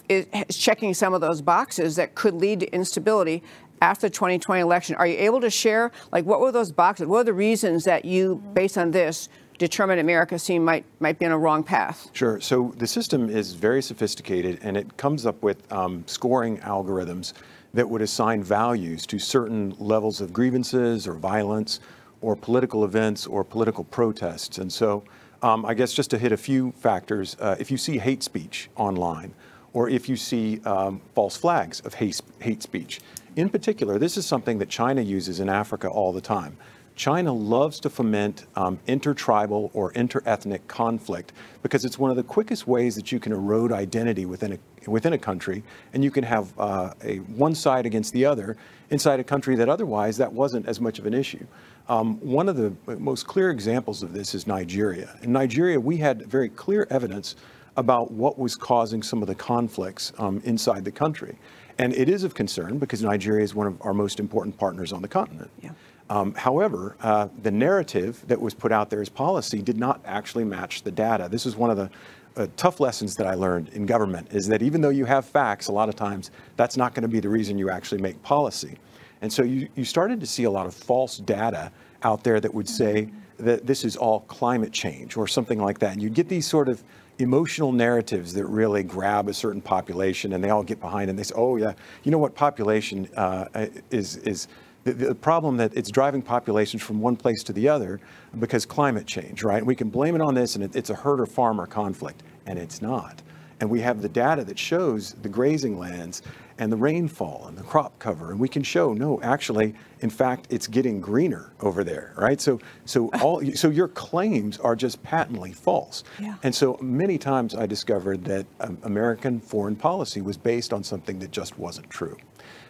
is 0.09 0.57
checking 0.57 0.93
some 0.93 1.13
of 1.13 1.21
those 1.21 1.41
boxes 1.41 1.95
that 1.95 2.13
could 2.15 2.35
lead 2.35 2.59
to 2.59 2.67
instability 2.73 3.41
after 3.81 4.07
the 4.07 4.11
2020 4.11 4.61
election. 4.61 4.95
Are 4.95 5.07
you 5.07 5.17
able 5.17 5.41
to 5.41 5.49
share, 5.49 5.91
like, 6.11 6.25
what 6.25 6.39
were 6.39 6.51
those 6.51 6.71
boxes? 6.71 7.07
What 7.07 7.19
are 7.19 7.23
the 7.23 7.33
reasons 7.33 7.83
that 7.85 8.05
you, 8.05 8.35
based 8.53 8.77
on 8.77 8.91
this, 8.91 9.29
determined 9.57 9.99
America 9.99 10.39
seemed 10.39 10.65
might 10.65 10.85
might 10.99 11.19
be 11.19 11.25
on 11.25 11.31
a 11.31 11.37
wrong 11.37 11.63
path? 11.63 12.09
Sure. 12.13 12.39
So 12.41 12.73
the 12.77 12.87
system 12.87 13.29
is 13.29 13.53
very 13.53 13.81
sophisticated, 13.81 14.59
and 14.63 14.75
it 14.75 14.97
comes 14.97 15.25
up 15.25 15.41
with 15.43 15.71
um, 15.71 16.03
scoring 16.07 16.57
algorithms 16.59 17.33
that 17.73 17.87
would 17.87 18.01
assign 18.01 18.43
values 18.43 19.05
to 19.07 19.17
certain 19.19 19.75
levels 19.79 20.19
of 20.19 20.33
grievances 20.33 21.07
or 21.07 21.13
violence 21.13 21.79
or 22.21 22.35
political 22.35 22.85
events 22.85 23.27
or 23.27 23.43
political 23.43 23.83
protests. 23.83 24.57
And 24.57 24.71
so 24.71 25.03
um, 25.41 25.65
I 25.65 25.73
guess 25.73 25.91
just 25.91 26.11
to 26.11 26.17
hit 26.17 26.31
a 26.31 26.37
few 26.37 26.71
factors, 26.73 27.35
uh, 27.39 27.55
if 27.59 27.71
you 27.71 27.77
see 27.77 27.97
hate 27.97 28.21
speech 28.23 28.69
online, 28.75 29.33
or 29.73 29.89
if 29.89 30.07
you 30.07 30.15
see 30.15 30.61
um, 30.65 31.01
false 31.15 31.35
flags 31.35 31.79
of 31.81 31.93
hate, 31.95 32.21
hate 32.39 32.61
speech, 32.61 33.01
in 33.35 33.49
particular, 33.49 33.97
this 33.97 34.17
is 34.17 34.25
something 34.25 34.59
that 34.59 34.69
China 34.69 35.01
uses 35.01 35.39
in 35.39 35.49
Africa 35.49 35.87
all 35.87 36.11
the 36.11 36.21
time. 36.21 36.57
China 36.95 37.33
loves 37.33 37.79
to 37.79 37.89
foment 37.89 38.45
um, 38.55 38.77
intertribal 38.85 39.71
or 39.73 39.91
interethnic 39.93 40.67
conflict 40.67 41.31
because 41.63 41.85
it's 41.85 41.97
one 41.97 42.11
of 42.11 42.17
the 42.17 42.23
quickest 42.23 42.67
ways 42.67 42.95
that 42.95 43.11
you 43.11 43.19
can 43.19 43.31
erode 43.31 43.71
identity 43.71 44.25
within 44.25 44.53
a, 44.53 44.89
within 44.89 45.13
a 45.13 45.17
country, 45.17 45.63
and 45.93 46.03
you 46.03 46.11
can 46.11 46.23
have 46.23 46.53
uh, 46.59 46.93
a 47.03 47.17
one 47.19 47.55
side 47.55 47.85
against 47.85 48.13
the 48.13 48.25
other 48.25 48.57
inside 48.89 49.19
a 49.19 49.23
country 49.23 49.55
that 49.55 49.69
otherwise 49.69 50.17
that 50.17 50.31
wasn't 50.31 50.67
as 50.67 50.81
much 50.81 50.99
of 50.99 51.05
an 51.05 51.13
issue. 51.13 51.47
Um, 51.89 52.19
one 52.19 52.47
of 52.47 52.55
the 52.55 52.73
most 52.97 53.27
clear 53.27 53.49
examples 53.49 54.03
of 54.03 54.13
this 54.13 54.33
is 54.33 54.47
Nigeria. 54.47 55.17
In 55.21 55.31
Nigeria, 55.31 55.79
we 55.79 55.97
had 55.97 56.25
very 56.27 56.49
clear 56.49 56.87
evidence 56.89 57.35
about 57.77 58.11
what 58.11 58.37
was 58.37 58.55
causing 58.55 59.01
some 59.01 59.21
of 59.21 59.27
the 59.27 59.35
conflicts 59.35 60.13
um, 60.17 60.41
inside 60.43 60.85
the 60.85 60.91
country. 60.91 61.37
And 61.77 61.93
it 61.93 62.09
is 62.09 62.23
of 62.23 62.33
concern 62.33 62.77
because 62.77 63.01
Nigeria 63.01 63.43
is 63.43 63.55
one 63.55 63.67
of 63.67 63.81
our 63.81 63.93
most 63.93 64.19
important 64.19 64.57
partners 64.57 64.93
on 64.93 65.01
the 65.01 65.07
continent. 65.07 65.49
Yeah. 65.61 65.71
Um, 66.09 66.33
however, 66.35 66.97
uh, 67.01 67.29
the 67.41 67.51
narrative 67.51 68.23
that 68.27 68.39
was 68.39 68.53
put 68.53 68.71
out 68.71 68.89
there 68.89 69.01
as 69.01 69.07
policy 69.07 69.61
did 69.61 69.77
not 69.77 70.01
actually 70.05 70.43
match 70.43 70.83
the 70.83 70.91
data. 70.91 71.29
This 71.31 71.45
is 71.45 71.55
one 71.55 71.69
of 71.69 71.77
the 71.77 71.89
uh, 72.35 72.47
tough 72.57 72.79
lessons 72.79 73.15
that 73.15 73.27
I 73.27 73.33
learned 73.33 73.69
in 73.69 73.85
government 73.85 74.27
is 74.31 74.47
that 74.47 74.61
even 74.61 74.81
though 74.81 74.89
you 74.89 75.05
have 75.05 75.25
facts, 75.25 75.67
a 75.67 75.71
lot 75.71 75.89
of 75.89 75.95
times 75.95 76.31
that's 76.57 76.77
not 76.77 76.93
going 76.93 77.03
to 77.03 77.09
be 77.09 77.19
the 77.19 77.29
reason 77.29 77.57
you 77.57 77.69
actually 77.69 78.01
make 78.01 78.21
policy. 78.23 78.77
And 79.21 79.31
so 79.31 79.43
you, 79.43 79.69
you 79.75 79.85
started 79.85 80.19
to 80.19 80.25
see 80.25 80.43
a 80.43 80.51
lot 80.51 80.65
of 80.65 80.73
false 80.73 81.17
data 81.17 81.71
out 82.03 82.23
there 82.23 82.39
that 82.39 82.53
would 82.53 82.67
say 82.67 83.09
that 83.37 83.65
this 83.65 83.83
is 83.83 83.95
all 83.95 84.21
climate 84.21 84.71
change 84.71 85.17
or 85.17 85.27
something 85.27 85.59
like 85.59 85.79
that. 85.79 85.93
And 85.93 86.01
you 86.01 86.09
get 86.09 86.27
these 86.27 86.47
sort 86.47 86.69
of 86.69 86.83
emotional 87.19 87.71
narratives 87.71 88.33
that 88.33 88.45
really 88.45 88.83
grab 88.83 89.27
a 89.27 89.33
certain 89.33 89.61
population 89.61 90.33
and 90.33 90.43
they 90.43 90.49
all 90.49 90.63
get 90.63 90.79
behind 90.79 91.09
and 91.09 91.17
they 91.17 91.23
say, 91.23 91.35
oh 91.35 91.55
yeah, 91.57 91.73
you 92.03 92.11
know 92.11 92.17
what 92.17 92.33
population 92.35 93.07
uh, 93.15 93.45
is, 93.91 94.17
is 94.17 94.47
the, 94.83 94.93
the 94.93 95.15
problem 95.15 95.57
that 95.57 95.75
it's 95.75 95.91
driving 95.91 96.21
populations 96.21 96.81
from 96.81 96.99
one 96.99 97.15
place 97.15 97.43
to 97.43 97.53
the 97.53 97.69
other 97.69 97.99
because 98.39 98.65
climate 98.65 99.05
change, 99.05 99.43
right? 99.43 99.63
We 99.63 99.75
can 99.75 99.89
blame 99.89 100.15
it 100.15 100.21
on 100.21 100.33
this 100.33 100.55
and 100.55 100.63
it, 100.63 100.75
it's 100.75 100.89
a 100.89 100.95
herder 100.95 101.25
farmer 101.25 101.67
conflict, 101.67 102.23
and 102.45 102.57
it's 102.57 102.81
not. 102.81 103.21
And 103.59 103.69
we 103.69 103.79
have 103.81 104.01
the 104.01 104.09
data 104.09 104.43
that 104.45 104.57
shows 104.57 105.13
the 105.21 105.29
grazing 105.29 105.77
lands 105.77 106.23
and 106.61 106.71
the 106.71 106.77
rainfall 106.77 107.45
and 107.47 107.57
the 107.57 107.63
crop 107.63 107.97
cover, 107.97 108.29
and 108.29 108.39
we 108.39 108.47
can 108.47 108.61
show 108.61 108.93
no, 108.93 109.19
actually, 109.23 109.73
in 110.01 110.11
fact, 110.11 110.45
it's 110.51 110.67
getting 110.67 111.01
greener 111.01 111.51
over 111.59 111.83
there, 111.83 112.13
right? 112.15 112.39
So, 112.39 112.59
so 112.85 113.09
all, 113.19 113.43
so 113.55 113.71
your 113.71 113.87
claims 113.87 114.59
are 114.59 114.75
just 114.75 115.01
patently 115.01 115.53
false. 115.53 116.03
Yeah. 116.19 116.35
And 116.43 116.53
so 116.53 116.77
many 116.79 117.17
times 117.17 117.55
I 117.55 117.65
discovered 117.65 118.23
that 118.25 118.45
um, 118.59 118.77
American 118.83 119.39
foreign 119.39 119.75
policy 119.75 120.21
was 120.21 120.37
based 120.37 120.71
on 120.71 120.83
something 120.83 121.17
that 121.17 121.31
just 121.31 121.57
wasn't 121.57 121.89
true. 121.89 122.15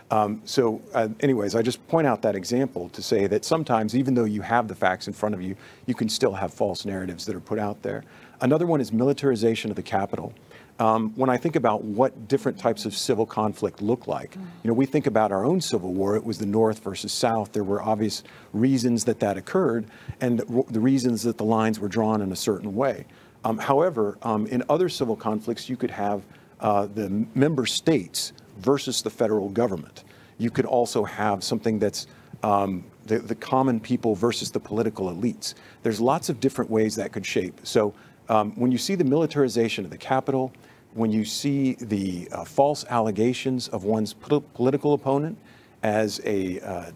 Um, 0.09 0.41
so, 0.45 0.81
uh, 0.93 1.09
anyways, 1.19 1.53
I 1.53 1.61
just 1.61 1.85
point 1.89 2.07
out 2.07 2.21
that 2.21 2.35
example 2.35 2.87
to 2.89 3.01
say 3.01 3.27
that 3.27 3.43
sometimes, 3.43 3.93
even 3.93 4.13
though 4.13 4.23
you 4.23 4.41
have 4.41 4.69
the 4.69 4.75
facts 4.75 5.07
in 5.07 5.13
front 5.13 5.35
of 5.35 5.41
you, 5.41 5.57
you 5.85 5.95
can 5.95 6.07
still 6.07 6.33
have 6.33 6.53
false 6.53 6.85
narratives 6.85 7.25
that 7.25 7.35
are 7.35 7.41
put 7.41 7.59
out 7.59 7.81
there. 7.81 8.05
Another 8.39 8.65
one 8.65 8.79
is 8.79 8.93
militarization 8.93 9.69
of 9.69 9.75
the 9.75 9.83
capital. 9.83 10.33
Um, 10.81 11.13
when 11.15 11.29
I 11.29 11.37
think 11.37 11.55
about 11.55 11.83
what 11.83 12.27
different 12.27 12.57
types 12.57 12.85
of 12.85 12.97
civil 12.97 13.27
conflict 13.27 13.83
look 13.83 14.07
like, 14.07 14.33
you 14.33 14.67
know, 14.67 14.73
we 14.73 14.87
think 14.87 15.05
about 15.05 15.31
our 15.31 15.45
own 15.45 15.61
Civil 15.61 15.93
War. 15.93 16.15
It 16.15 16.23
was 16.23 16.39
the 16.39 16.47
North 16.47 16.79
versus 16.79 17.11
South. 17.11 17.51
There 17.51 17.63
were 17.63 17.83
obvious 17.83 18.23
reasons 18.51 19.05
that 19.05 19.19
that 19.19 19.37
occurred, 19.37 19.85
and 20.21 20.39
the, 20.39 20.79
reasons 20.79 21.21
that 21.21 21.37
the 21.37 21.43
lines 21.43 21.79
were 21.79 21.87
drawn 21.87 22.23
in 22.23 22.31
a 22.31 22.35
certain 22.35 22.75
way. 22.75 23.05
Um, 23.45 23.59
however, 23.59 24.17
um, 24.23 24.47
in 24.47 24.63
other 24.69 24.89
civil 24.89 25.15
conflicts, 25.15 25.69
you 25.69 25.77
could 25.77 25.91
have 25.91 26.23
uh, 26.61 26.87
the 26.87 27.27
member 27.35 27.67
states 27.67 28.33
versus 28.57 29.03
the 29.03 29.11
federal 29.11 29.49
government. 29.49 30.03
You 30.39 30.49
could 30.49 30.65
also 30.65 31.03
have 31.03 31.43
something 31.43 31.77
that's 31.77 32.07
um, 32.41 32.83
the, 33.05 33.19
the 33.19 33.35
common 33.35 33.79
people 33.79 34.15
versus 34.15 34.49
the 34.49 34.59
political 34.59 35.13
elites. 35.13 35.53
There's 35.83 36.01
lots 36.01 36.29
of 36.29 36.39
different 36.39 36.71
ways 36.71 36.95
that 36.95 37.11
could 37.11 37.25
shape. 37.25 37.59
So 37.61 37.93
um, 38.29 38.53
when 38.53 38.71
you 38.71 38.79
see 38.79 38.95
the 38.95 39.03
militarization 39.03 39.85
of 39.85 39.91
the 39.91 39.97
capital, 39.97 40.51
when 40.93 41.11
you 41.11 41.23
see 41.23 41.73
the 41.73 42.27
uh, 42.31 42.43
false 42.43 42.85
allegations 42.89 43.67
of 43.69 43.83
one's 43.83 44.13
po- 44.13 44.41
political 44.41 44.93
opponent 44.93 45.37
as 45.83 46.19
a, 46.25 46.59
uh, 46.61 46.91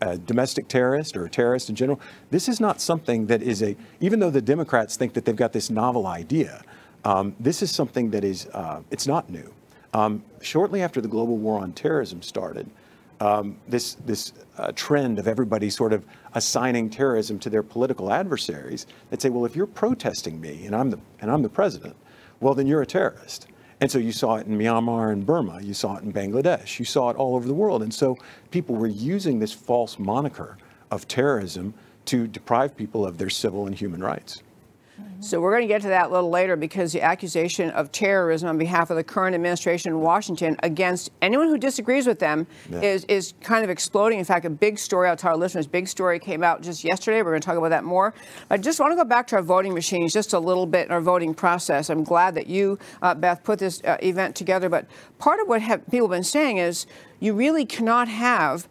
a 0.00 0.18
domestic 0.18 0.68
terrorist 0.68 1.16
or 1.16 1.26
a 1.26 1.30
terrorist 1.30 1.68
in 1.68 1.76
general, 1.76 2.00
this 2.30 2.48
is 2.48 2.60
not 2.60 2.80
something 2.80 3.26
that 3.26 3.42
is 3.42 3.62
a, 3.62 3.76
even 4.00 4.18
though 4.18 4.30
the 4.30 4.42
Democrats 4.42 4.96
think 4.96 5.12
that 5.14 5.24
they've 5.24 5.36
got 5.36 5.52
this 5.52 5.70
novel 5.70 6.06
idea, 6.06 6.62
um, 7.04 7.34
this 7.38 7.62
is 7.62 7.70
something 7.70 8.10
that 8.10 8.24
is, 8.24 8.46
uh, 8.52 8.80
it's 8.90 9.06
not 9.06 9.30
new. 9.30 9.52
Um, 9.94 10.22
shortly 10.42 10.82
after 10.82 11.00
the 11.00 11.08
global 11.08 11.36
war 11.36 11.60
on 11.60 11.72
terrorism 11.72 12.22
started, 12.22 12.68
um, 13.20 13.56
this, 13.66 13.94
this 14.06 14.32
uh, 14.58 14.72
trend 14.72 15.18
of 15.18 15.26
everybody 15.26 15.70
sort 15.70 15.92
of 15.92 16.04
assigning 16.34 16.90
terrorism 16.90 17.38
to 17.40 17.50
their 17.50 17.62
political 17.62 18.12
adversaries, 18.12 18.86
they'd 19.10 19.20
say, 19.20 19.28
well, 19.28 19.44
if 19.44 19.56
you're 19.56 19.66
protesting 19.66 20.40
me 20.40 20.66
and 20.66 20.74
I'm 20.74 20.90
the, 20.90 20.98
and 21.20 21.30
I'm 21.30 21.42
the 21.42 21.48
president, 21.48 21.96
well, 22.40 22.54
then 22.54 22.66
you're 22.66 22.82
a 22.82 22.86
terrorist. 22.86 23.46
And 23.80 23.90
so 23.90 23.98
you 23.98 24.12
saw 24.12 24.36
it 24.36 24.46
in 24.46 24.58
Myanmar 24.58 25.12
and 25.12 25.24
Burma, 25.24 25.60
you 25.62 25.72
saw 25.72 25.96
it 25.96 26.02
in 26.02 26.12
Bangladesh, 26.12 26.78
you 26.78 26.84
saw 26.84 27.10
it 27.10 27.16
all 27.16 27.36
over 27.36 27.46
the 27.46 27.54
world. 27.54 27.82
And 27.82 27.94
so 27.94 28.18
people 28.50 28.74
were 28.74 28.88
using 28.88 29.38
this 29.38 29.52
false 29.52 29.98
moniker 29.98 30.58
of 30.90 31.06
terrorism 31.06 31.74
to 32.06 32.26
deprive 32.26 32.76
people 32.76 33.06
of 33.06 33.18
their 33.18 33.30
civil 33.30 33.66
and 33.66 33.74
human 33.74 34.02
rights. 34.02 34.42
So 35.20 35.40
we're 35.40 35.50
going 35.50 35.62
to 35.62 35.68
get 35.68 35.82
to 35.82 35.88
that 35.88 36.06
a 36.06 36.12
little 36.12 36.30
later 36.30 36.54
because 36.54 36.92
the 36.92 37.02
accusation 37.02 37.70
of 37.70 37.90
terrorism 37.90 38.48
on 38.48 38.56
behalf 38.56 38.90
of 38.90 38.96
the 38.96 39.02
current 39.02 39.34
administration 39.34 39.90
in 39.90 40.00
Washington 40.00 40.56
against 40.62 41.10
anyone 41.20 41.48
who 41.48 41.58
disagrees 41.58 42.06
with 42.06 42.20
them 42.20 42.46
Yeah. 42.70 42.82
is, 42.82 43.04
is 43.06 43.34
kind 43.40 43.64
of 43.64 43.68
exploding. 43.70 44.20
In 44.20 44.24
fact, 44.24 44.44
a 44.44 44.50
big 44.50 44.78
story, 44.78 45.08
I'll 45.08 45.16
tell 45.16 45.32
our 45.32 45.36
listeners, 45.36 45.66
big 45.66 45.88
story 45.88 46.20
came 46.20 46.44
out 46.44 46.62
just 46.62 46.84
yesterday. 46.84 47.18
We're 47.22 47.32
going 47.32 47.40
to 47.40 47.46
talk 47.46 47.56
about 47.58 47.70
that 47.70 47.82
more. 47.82 48.14
I 48.48 48.58
just 48.58 48.78
want 48.78 48.92
to 48.92 48.96
go 48.96 49.02
back 49.04 49.26
to 49.28 49.36
our 49.36 49.42
voting 49.42 49.74
machines 49.74 50.12
just 50.12 50.34
a 50.34 50.38
little 50.38 50.66
bit 50.66 50.86
in 50.86 50.92
our 50.92 51.00
voting 51.00 51.34
process. 51.34 51.90
I'm 51.90 52.04
glad 52.04 52.36
that 52.36 52.46
you, 52.46 52.78
uh, 53.02 53.14
Beth, 53.16 53.42
put 53.42 53.58
this 53.58 53.82
uh, 53.82 53.96
event 54.00 54.36
together. 54.36 54.68
But 54.68 54.86
part 55.18 55.40
of 55.40 55.48
what 55.48 55.60
have, 55.62 55.84
people 55.90 56.06
have 56.06 56.14
been 56.16 56.22
saying 56.22 56.58
is 56.58 56.86
you 57.18 57.34
really 57.34 57.66
cannot 57.66 58.06
have 58.06 58.68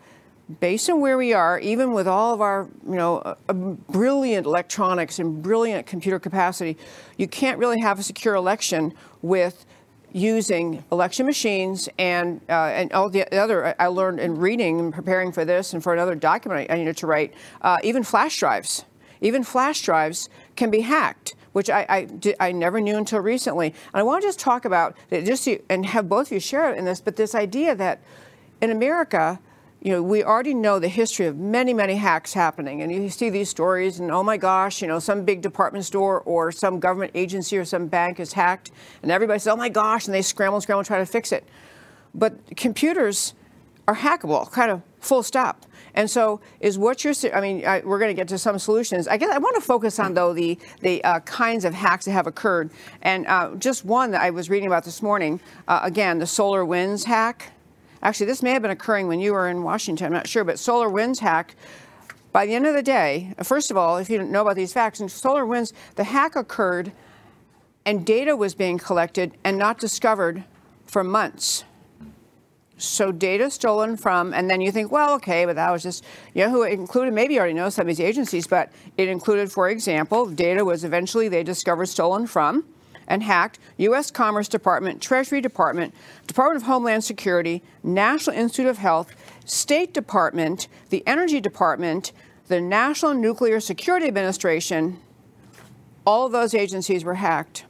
based 0.59 0.89
on 0.89 1.01
where 1.01 1.17
we 1.17 1.33
are, 1.33 1.59
even 1.59 1.91
with 1.91 2.07
all 2.07 2.33
of 2.33 2.41
our, 2.41 2.69
you 2.85 2.95
know, 2.95 3.17
uh, 3.17 3.53
brilliant 3.53 4.45
electronics 4.45 5.19
and 5.19 5.41
brilliant 5.41 5.85
computer 5.85 6.19
capacity, 6.19 6.77
you 7.17 7.27
can't 7.27 7.57
really 7.59 7.79
have 7.81 7.99
a 7.99 8.03
secure 8.03 8.35
election 8.35 8.93
with 9.21 9.65
using 10.13 10.83
election 10.91 11.25
machines 11.25 11.89
and 11.99 12.39
uh, 12.49 12.71
and 12.73 12.93
all 12.93 13.09
the 13.09 13.29
other. 13.37 13.75
I 13.77 13.87
learned 13.87 14.19
in 14.21 14.37
reading 14.37 14.79
and 14.79 14.93
preparing 14.93 15.33
for 15.33 15.43
this 15.43 15.73
and 15.73 15.83
for 15.83 15.93
another 15.93 16.15
document 16.15 16.71
I 16.71 16.77
needed 16.77 16.97
to 16.97 17.07
write, 17.07 17.33
uh, 17.61 17.77
even 17.83 18.03
flash 18.03 18.39
drives, 18.39 18.85
even 19.19 19.43
flash 19.43 19.81
drives 19.81 20.29
can 20.55 20.71
be 20.71 20.81
hacked. 20.81 21.35
Which 21.53 21.71
I, 21.71 21.87
I, 21.89 22.03
di- 22.05 22.35
I 22.39 22.51
never 22.51 22.79
knew 22.79 22.97
until 22.97 23.19
recently. 23.19 23.67
And 23.67 23.95
I 23.95 24.03
want 24.03 24.21
to 24.21 24.27
just 24.27 24.37
talk 24.37 24.63
about 24.63 24.95
just 25.09 25.43
so 25.43 25.51
you- 25.51 25.63
and 25.69 25.87
have 25.87 26.07
both 26.07 26.27
of 26.27 26.33
you 26.33 26.39
share 26.39 26.71
in 26.71 26.85
this, 26.85 27.01
but 27.01 27.15
this 27.15 27.33
idea 27.33 27.73
that 27.73 27.99
in 28.61 28.69
America, 28.69 29.39
you 29.81 29.91
know, 29.91 30.01
we 30.01 30.23
already 30.23 30.53
know 30.53 30.79
the 30.79 30.87
history 30.87 31.27
of 31.27 31.37
many, 31.37 31.73
many 31.73 31.95
hacks 31.95 32.33
happening. 32.33 32.81
And 32.81 32.91
you 32.91 33.09
see 33.09 33.29
these 33.29 33.49
stories, 33.49 33.99
and 33.99 34.11
oh 34.11 34.23
my 34.23 34.37
gosh, 34.37 34.81
you 34.81 34.87
know, 34.87 34.99
some 34.99 35.23
big 35.23 35.41
department 35.41 35.85
store 35.85 36.21
or 36.21 36.51
some 36.51 36.79
government 36.79 37.11
agency 37.13 37.57
or 37.57 37.65
some 37.65 37.87
bank 37.87 38.19
is 38.19 38.33
hacked, 38.33 38.71
and 39.03 39.11
everybody 39.11 39.39
says, 39.39 39.53
oh 39.53 39.55
my 39.55 39.69
gosh, 39.69 40.07
and 40.07 40.15
they 40.15 40.21
scramble, 40.21 40.61
scramble, 40.61 40.83
try 40.83 40.97
to 40.97 41.05
fix 41.05 41.31
it. 41.31 41.43
But 42.15 42.55
computers 42.55 43.33
are 43.87 43.95
hackable, 43.95 44.51
kind 44.51 44.71
of 44.71 44.81
full 44.99 45.23
stop. 45.23 45.65
And 45.93 46.09
so, 46.09 46.41
is 46.59 46.77
what 46.77 47.03
you're, 47.03 47.13
I 47.33 47.41
mean, 47.41 47.65
I, 47.65 47.79
we're 47.79 47.97
going 47.97 48.15
to 48.15 48.19
get 48.19 48.27
to 48.27 48.37
some 48.37 48.59
solutions. 48.59 49.07
I 49.07 49.17
guess 49.17 49.31
I 49.31 49.39
want 49.39 49.55
to 49.55 49.61
focus 49.61 49.97
on, 49.99 50.13
though, 50.13 50.31
the, 50.31 50.59
the 50.81 51.03
uh, 51.03 51.21
kinds 51.21 51.65
of 51.65 51.73
hacks 51.73 52.05
that 52.05 52.11
have 52.11 52.27
occurred. 52.27 52.69
And 53.01 53.25
uh, 53.25 53.55
just 53.55 53.83
one 53.83 54.11
that 54.11 54.21
I 54.21 54.29
was 54.29 54.47
reading 54.47 54.67
about 54.67 54.83
this 54.83 55.01
morning, 55.01 55.39
uh, 55.67 55.79
again, 55.81 56.19
the 56.19 56.25
SolarWinds 56.25 57.05
hack. 57.05 57.51
Actually, 58.01 58.27
this 58.27 58.43
may 58.43 58.51
have 58.51 58.61
been 58.61 58.71
occurring 58.71 59.07
when 59.07 59.19
you 59.19 59.33
were 59.33 59.49
in 59.49 59.63
Washington, 59.63 60.07
I'm 60.07 60.13
not 60.13 60.27
sure, 60.27 60.43
but 60.43 60.55
SolarWinds 60.55 61.19
hack. 61.19 61.55
By 62.31 62.45
the 62.45 62.53
end 62.53 62.67
of 62.67 62.75
the 62.75 62.83
day, 62.83 63.33
first 63.43 63.71
of 63.71 63.77
all, 63.77 63.97
if 63.97 64.09
you 64.09 64.17
don't 64.17 64.31
know 64.31 64.41
about 64.41 64.55
these 64.55 64.73
facts, 64.73 64.99
in 64.99 65.07
SolarWinds, 65.07 65.73
the 65.95 66.03
hack 66.03 66.35
occurred 66.35 66.91
and 67.85 68.05
data 68.05 68.35
was 68.35 68.53
being 68.53 68.77
collected 68.77 69.31
and 69.43 69.57
not 69.57 69.79
discovered 69.79 70.43
for 70.85 71.03
months. 71.03 71.63
So 72.77 73.11
data 73.11 73.49
stolen 73.49 73.97
from, 73.97 74.33
and 74.33 74.49
then 74.49 74.61
you 74.61 74.71
think, 74.71 74.91
well, 74.91 75.15
okay, 75.15 75.45
but 75.45 75.55
that 75.55 75.71
was 75.71 75.81
just, 75.81 76.03
you 76.35 76.43
know, 76.43 76.51
who 76.51 76.63
included, 76.63 77.13
maybe 77.13 77.33
you 77.33 77.39
already 77.39 77.55
know 77.55 77.69
some 77.69 77.83
of 77.83 77.87
these 77.87 77.99
agencies, 77.99 78.45
but 78.45 78.71
it 78.97 79.07
included, 79.07 79.51
for 79.51 79.69
example, 79.69 80.27
data 80.27 80.63
was 80.63 80.83
eventually 80.83 81.27
they 81.27 81.43
discovered 81.43 81.87
stolen 81.87 82.27
from 82.27 82.65
and 83.07 83.23
hacked 83.23 83.59
U.S. 83.77 84.11
Commerce 84.11 84.47
Department, 84.47 85.01
Treasury 85.01 85.41
Department, 85.41 85.93
Department 86.27 86.61
of 86.61 86.67
Homeland 86.67 87.03
Security, 87.03 87.63
National 87.83 88.35
Institute 88.35 88.67
of 88.67 88.77
Health, 88.77 89.13
State 89.45 89.93
Department, 89.93 90.67
the 90.89 91.03
Energy 91.07 91.39
Department, 91.39 92.11
the 92.47 92.61
National 92.61 93.13
Nuclear 93.13 93.59
Security 93.59 94.07
Administration. 94.07 94.99
All 96.05 96.25
of 96.25 96.31
those 96.31 96.53
agencies 96.53 97.03
were 97.03 97.15
hacked. 97.15 97.65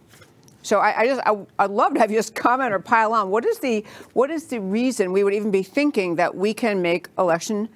So 0.67 0.79
I, 0.79 0.99
I 0.99 1.05
just 1.07 1.21
I, 1.25 1.37
I'd 1.59 1.69
love 1.71 1.93
to 1.93 1.99
have 1.99 2.11
you 2.11 2.17
just 2.17 2.35
comment 2.35 2.73
or 2.73 2.79
pile 2.79 3.13
on. 3.13 3.29
What 3.29 3.45
is 3.45 3.59
the 3.59 3.85
what 4.13 4.29
is 4.29 4.47
the 4.47 4.59
reason 4.59 5.13
we 5.13 5.23
would 5.23 5.33
even 5.33 5.49
be 5.49 5.63
thinking 5.63 6.15
that 6.15 6.35
we 6.35 6.53
can 6.53 6.81
make 6.81 7.07
election 7.17 7.69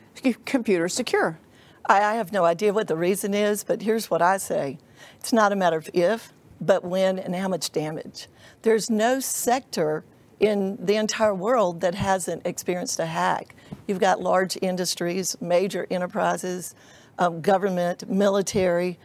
computers 0.46 0.94
secure? 0.94 1.40
I, 1.86 2.04
I 2.04 2.14
have 2.16 2.34
no 2.34 2.44
idea 2.44 2.74
what 2.74 2.88
the 2.88 2.98
reason 2.98 3.34
is, 3.34 3.64
but 3.64 3.82
here's 3.82 4.10
what 4.12 4.22
I 4.22 4.38
say 4.38 4.78
it's 5.20 5.32
not 5.32 5.52
a 5.52 5.56
matter 5.56 5.78
of 5.78 5.90
if, 5.94 6.34
but 6.62 6.86
when 6.86 7.20
and 7.20 7.36
how 7.36 7.48
much 7.48 7.72
damage. 7.72 8.28
There's 8.62 8.90
no 8.90 9.20
sector 9.20 10.04
in 10.40 10.78
the 10.84 10.96
entire 10.96 11.36
world 11.36 11.82
that 11.82 11.96
hasn't 11.96 12.46
experienced 12.46 13.00
a 13.00 13.06
hack. 13.06 13.56
You've 13.88 14.00
got 14.00 14.22
large 14.22 14.58
industries, 14.62 15.36
major 15.42 15.86
enterprises, 15.92 16.76
um, 17.20 17.42
government, 17.42 18.10
military, 18.10 18.98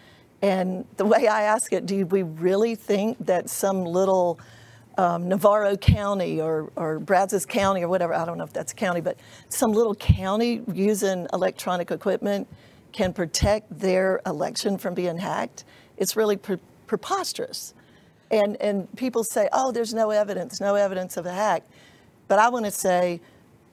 And 0.42 0.84
the 0.96 1.04
way 1.04 1.28
I 1.28 1.42
ask 1.42 1.72
it, 1.72 1.86
do 1.86 2.04
we 2.06 2.22
really 2.22 2.74
think 2.74 3.24
that 3.26 3.48
some 3.48 3.84
little 3.84 4.38
um, 4.98 5.28
Navarro 5.28 5.76
County 5.76 6.40
or, 6.40 6.70
or 6.76 6.98
Brazos 6.98 7.46
County 7.46 7.82
or 7.82 7.88
whatever, 7.88 8.14
I 8.14 8.24
don't 8.24 8.38
know 8.38 8.44
if 8.44 8.52
that's 8.52 8.72
a 8.72 8.74
county, 8.74 9.00
but 9.00 9.18
some 9.48 9.72
little 9.72 9.94
county 9.94 10.62
using 10.72 11.26
electronic 11.32 11.90
equipment 11.90 12.48
can 12.92 13.12
protect 13.12 13.78
their 13.78 14.20
election 14.26 14.78
from 14.78 14.94
being 14.94 15.18
hacked? 15.18 15.64
It's 15.96 16.16
really 16.16 16.36
preposterous. 16.86 17.74
And, 18.30 18.60
and 18.60 18.94
people 18.96 19.22
say, 19.24 19.48
oh, 19.52 19.72
there's 19.72 19.94
no 19.94 20.10
evidence, 20.10 20.60
no 20.60 20.74
evidence 20.74 21.16
of 21.16 21.26
a 21.26 21.32
hack. 21.32 21.62
But 22.28 22.38
I 22.38 22.48
want 22.48 22.64
to 22.64 22.70
say, 22.70 23.20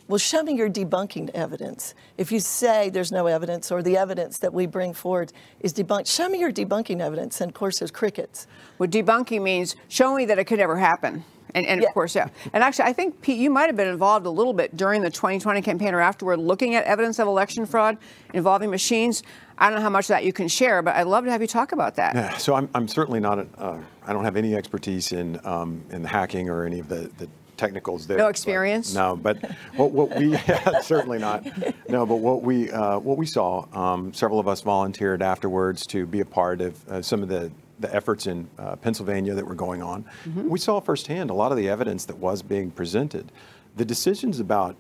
well, 0.08 0.18
show 0.18 0.44
me 0.44 0.54
your 0.54 0.70
debunking 0.70 1.30
evidence. 1.34 1.96
If 2.18 2.32
you 2.32 2.40
say 2.40 2.90
there's 2.90 3.12
no 3.12 3.28
evidence 3.28 3.72
or 3.72 3.82
the 3.82 3.98
evidence 3.98 4.38
that 4.40 4.54
we 4.54 4.66
bring 4.66 4.94
forward 4.94 5.32
is 5.62 5.74
debunked, 5.74 6.08
show 6.08 6.28
me 6.28 6.40
your 6.40 6.52
debunking 6.52 7.02
evidence. 7.02 7.40
And 7.42 7.50
of 7.50 7.56
course, 7.56 7.80
there's 7.80 7.90
crickets. 7.90 8.46
Well, 8.78 8.90
debunking 8.90 9.42
means 9.42 9.76
show 9.88 10.14
me 10.14 10.26
that 10.26 10.38
it 10.38 10.46
could 10.46 10.60
never 10.60 10.78
happen. 10.78 11.24
And, 11.56 11.66
and 11.66 11.82
Yeah. 11.82 11.88
of 11.88 11.94
course, 11.94 12.16
yeah. 12.16 12.30
And 12.54 12.64
actually, 12.64 12.86
I 12.86 12.94
think, 12.94 13.22
Pete, 13.22 13.38
you 13.38 13.50
might 13.50 13.68
have 13.68 13.76
been 13.76 13.88
involved 13.88 14.26
a 14.26 14.30
little 14.30 14.54
bit 14.54 14.76
during 14.76 15.02
the 15.02 15.10
2020 15.10 15.62
campaign 15.62 15.94
or 15.94 16.02
afterward 16.02 16.38
looking 16.38 16.76
at 16.76 16.84
evidence 16.86 17.20
of 17.20 17.28
election 17.28 17.66
fraud 17.66 17.98
involving 18.34 18.70
machines. 18.70 19.24
I 19.58 19.70
don't 19.70 19.78
know 19.78 19.84
how 19.84 19.90
much 19.90 20.06
of 20.06 20.10
that 20.10 20.24
you 20.26 20.34
can 20.34 20.48
share, 20.48 20.82
but 20.82 20.96
I'd 20.96 21.04
love 21.08 21.26
to 21.26 21.32
have 21.32 21.42
you 21.42 21.48
talk 21.48 21.72
about 21.72 21.96
that. 21.96 22.16
Yeah, 22.16 22.38
so 22.38 22.56
I'm, 22.56 22.70
I'm 22.74 22.88
certainly 22.88 23.20
not, 23.20 23.40
a, 23.40 23.48
uh, 23.58 23.80
I 24.06 24.14
don't 24.14 24.24
have 24.24 24.36
any 24.36 24.56
expertise 24.56 25.12
in, 25.12 25.40
um, 25.46 25.84
in 25.92 26.02
the 26.02 26.08
hacking 26.10 26.50
or 26.50 26.66
any 26.66 26.80
of 26.80 26.90
the, 26.90 27.12
the 27.20 27.30
technicals 27.56 28.08
there. 28.08 28.18
No 28.18 28.24
but- 28.26 28.30
experience? 28.30 28.96
no, 28.96 29.16
but 29.16 29.38
what, 29.76 29.92
what 29.92 30.16
we, 30.18 30.32
yeah, 30.48 30.82
certainly 30.82 31.20
not. 31.20 31.46
No, 31.88 32.04
but 32.06 32.16
what 32.16 32.42
we, 32.42 32.72
uh, 32.72 32.98
what 32.98 33.18
we 33.20 33.28
saw, 33.28 33.68
um, 33.74 34.12
several 34.12 34.40
of 34.40 34.48
us 34.48 34.62
volunteered 34.62 35.22
afterwards 35.22 35.86
to 35.88 36.08
be 36.08 36.22
a 36.22 36.26
part 36.26 36.62
of 36.62 36.90
uh, 36.90 37.02
some 37.04 37.22
of 37.22 37.30
the, 37.30 37.52
the 37.80 37.94
efforts 37.94 38.28
in 38.28 38.48
uh, 38.58 38.76
Pennsylvania 38.76 39.34
that 39.34 39.46
were 39.46 39.56
going 39.56 39.82
on. 39.82 40.06
We 40.50 40.60
saw 40.60 40.80
firsthand 40.80 41.30
a 41.30 41.34
lot 41.34 41.52
of 41.52 41.58
the 41.58 41.70
evidence 41.70 42.06
that 42.06 42.18
was 42.18 42.42
being 42.42 42.72
presented. 42.72 43.32
The 43.76 43.86
decisions 43.86 44.40
about 44.40 44.76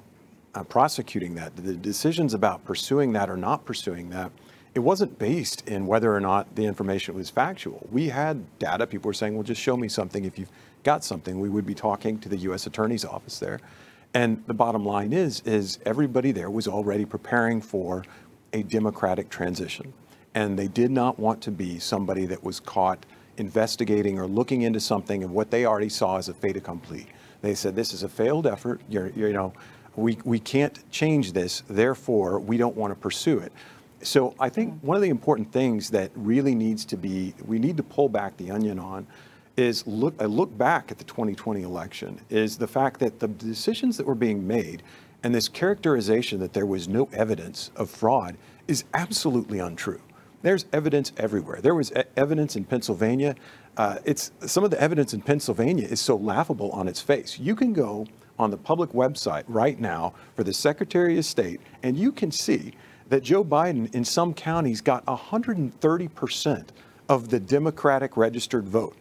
uh, 0.55 0.63
prosecuting 0.63 1.35
that, 1.35 1.55
the 1.55 1.73
decisions 1.73 2.33
about 2.33 2.63
pursuing 2.65 3.13
that 3.13 3.29
or 3.29 3.38
not 3.38 3.65
pursuing 3.65 4.09
that, 4.12 4.31
it 4.75 4.79
wasn't 4.79 5.19
based 5.19 5.67
in 5.67 5.85
whether 5.85 6.15
or 6.15 6.19
not 6.19 6.55
the 6.55 6.65
information 6.65 7.13
was 7.15 7.29
factual. 7.29 7.88
We 7.91 8.09
had 8.09 8.43
data. 8.59 8.88
People 8.88 9.09
were 9.09 9.13
saying, 9.13 9.35
well, 9.35 9.43
just 9.43 9.62
show 9.62 9.77
me 9.77 9.88
something. 9.88 10.25
If 10.25 10.39
you've 10.39 10.51
got 10.83 11.03
something, 11.03 11.39
we 11.39 11.50
would 11.50 11.65
be 11.65 11.75
talking 11.75 12.19
to 12.19 12.29
the 12.29 12.38
U.S. 12.38 12.65
Attorney's 12.65 13.05
Office 13.05 13.39
there. 13.39 13.59
And 14.15 14.43
the 14.47 14.53
bottom 14.53 14.85
line 14.85 15.13
is, 15.13 15.41
is 15.41 15.79
everybody 15.85 16.31
there 16.31 16.50
was 16.50 16.67
already 16.67 17.05
preparing 17.05 17.62
for 17.62 18.03
a 18.51 18.63
democratic 18.63 19.29
transition. 19.29 19.93
And 20.36 20.58
they 20.58 20.68
did 20.68 20.92
not 20.92 21.20
want 21.20 21.42
to 21.44 21.52
be 21.52 21.80
somebody 21.80 22.25
that 22.25 22.44
was 22.44 22.60
caught 22.60 23.06
investigating 23.38 24.20
or 24.20 24.28
looking 24.28 24.62
into 24.62 24.80
something 24.80 25.24
of 25.24 25.32
what 25.32 25.52
they 25.52 25.66
already 25.66 25.90
saw 25.90 26.18
as 26.18 26.30
a 26.30 26.34
fait 26.34 26.56
accompli. 26.56 27.08
They 27.42 27.56
said, 27.56 27.75
this 27.75 27.94
is 27.94 28.04
a 28.04 28.10
failed 28.10 28.48
effort. 28.48 28.82
You're, 28.90 29.10
you're, 29.10 29.28
you 29.28 29.34
know, 29.34 29.54
we, 29.96 30.18
we 30.24 30.40
can't 30.40 30.80
change 30.92 31.34
this. 31.34 31.63
Therefore, 31.68 32.40
we 32.40 32.58
don't 32.58 32.75
want 32.75 32.92
to 32.92 33.00
pursue 33.00 33.40
it. 33.40 33.52
So 34.02 34.36
I 34.40 34.50
think 34.50 34.74
mm-hmm. 34.74 34.88
one 34.88 34.96
of 34.96 35.02
the 35.02 35.10
important 35.10 35.52
things 35.52 35.90
that 35.92 36.12
really 36.16 36.56
needs 36.56 36.86
to 36.86 36.98
be, 36.98 37.34
we 37.46 37.60
need 37.60 37.78
to 37.78 37.84
pull 37.84 38.10
back 38.10 38.38
the 38.38 38.52
onion 38.52 38.80
on 38.80 39.08
is 39.56 39.86
look, 39.86 40.16
a 40.20 40.28
look 40.28 40.56
back 40.58 40.92
at 40.92 40.98
the 40.98 41.04
2020 41.04 41.62
election 41.62 42.20
is 42.30 42.58
the 42.58 42.68
fact 42.68 43.00
that 43.00 43.20
the 43.20 43.28
decisions 43.28 43.98
that 43.98 44.06
were 44.06 44.16
being 44.16 44.46
made 44.46 44.84
and 45.22 45.34
this 45.34 45.48
characterization 45.48 46.40
that 46.40 46.54
there 46.54 46.66
was 46.66 46.88
no 46.88 47.08
evidence 47.13 47.72
of 47.75 47.90
fraud 47.90 48.36
is 48.68 48.84
absolutely 48.94 49.60
untrue. 49.60 50.02
There's 50.43 50.65
evidence 50.73 51.13
everywhere. 51.17 51.62
There 51.62 51.73
was 51.73 51.91
evidence 52.17 52.55
in 52.57 52.65
Pennsylvania. 52.65 53.35
Uh, 53.77 53.97
it's 54.03 54.31
some 54.41 54.65
of 54.65 54.71
the 54.71 54.79
evidence 54.79 55.13
in 55.13 55.21
Pennsylvania 55.21 55.88
is 55.88 56.01
so 56.01 56.17
laughable 56.17 56.69
on 56.71 56.88
its 56.88 57.01
face. 57.01 57.39
You 57.39 57.55
can 57.55 57.71
go 57.73 58.05
on 58.38 58.51
the 58.51 58.57
public 58.57 58.91
website 58.91 59.45
right 59.47 59.79
now 59.79 60.13
for 60.35 60.43
the 60.43 60.53
Secretary 60.53 61.17
of 61.17 61.23
State, 61.23 61.62
and 61.82 61.97
you 61.97 62.12
can 62.12 62.29
see 62.29 62.73
that 63.08 63.23
Joe 63.23 63.43
Biden 63.43 63.93
in 63.95 64.03
some 64.03 64.34
counties 64.34 64.82
got 64.82 65.06
130% 65.06 66.67
of 67.08 67.29
the 67.29 67.39
Democratic 67.39 68.17
registered 68.17 68.65
vote. 68.65 68.97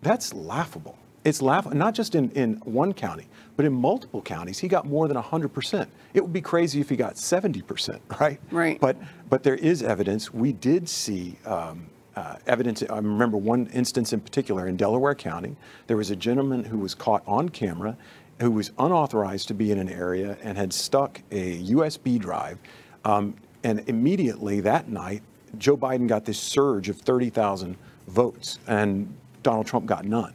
That's 0.00 0.32
laughable. 0.32 0.98
It's 1.28 1.42
laughable, 1.42 1.76
not 1.76 1.94
just 1.94 2.14
in, 2.14 2.30
in 2.30 2.54
one 2.64 2.94
county, 2.94 3.26
but 3.56 3.66
in 3.66 3.72
multiple 3.72 4.22
counties. 4.22 4.58
He 4.58 4.66
got 4.66 4.86
more 4.86 5.08
than 5.08 5.16
100%. 5.16 5.86
It 6.14 6.22
would 6.22 6.32
be 6.32 6.40
crazy 6.40 6.80
if 6.80 6.88
he 6.88 6.96
got 6.96 7.16
70%, 7.16 8.00
right? 8.20 8.40
Right. 8.50 8.80
But, 8.80 8.96
but 9.28 9.42
there 9.42 9.56
is 9.56 9.82
evidence. 9.82 10.32
We 10.32 10.52
did 10.52 10.88
see 10.88 11.36
um, 11.44 11.86
uh, 12.16 12.36
evidence. 12.46 12.82
I 12.82 12.96
remember 12.96 13.36
one 13.36 13.66
instance 13.68 14.14
in 14.14 14.20
particular 14.20 14.68
in 14.68 14.76
Delaware 14.76 15.14
County. 15.14 15.54
There 15.86 15.98
was 15.98 16.10
a 16.10 16.16
gentleman 16.16 16.64
who 16.64 16.78
was 16.78 16.94
caught 16.94 17.22
on 17.26 17.50
camera 17.50 17.96
who 18.40 18.50
was 18.52 18.70
unauthorized 18.78 19.48
to 19.48 19.54
be 19.54 19.70
in 19.70 19.78
an 19.78 19.88
area 19.88 20.38
and 20.42 20.56
had 20.56 20.72
stuck 20.72 21.20
a 21.30 21.62
USB 21.64 22.18
drive. 22.18 22.58
Um, 23.04 23.34
and 23.64 23.80
immediately 23.88 24.60
that 24.60 24.88
night, 24.88 25.22
Joe 25.58 25.76
Biden 25.76 26.06
got 26.06 26.24
this 26.24 26.38
surge 26.38 26.88
of 26.88 26.98
30,000 26.98 27.76
votes, 28.06 28.58
and 28.66 29.12
Donald 29.42 29.66
Trump 29.66 29.86
got 29.86 30.04
none. 30.04 30.34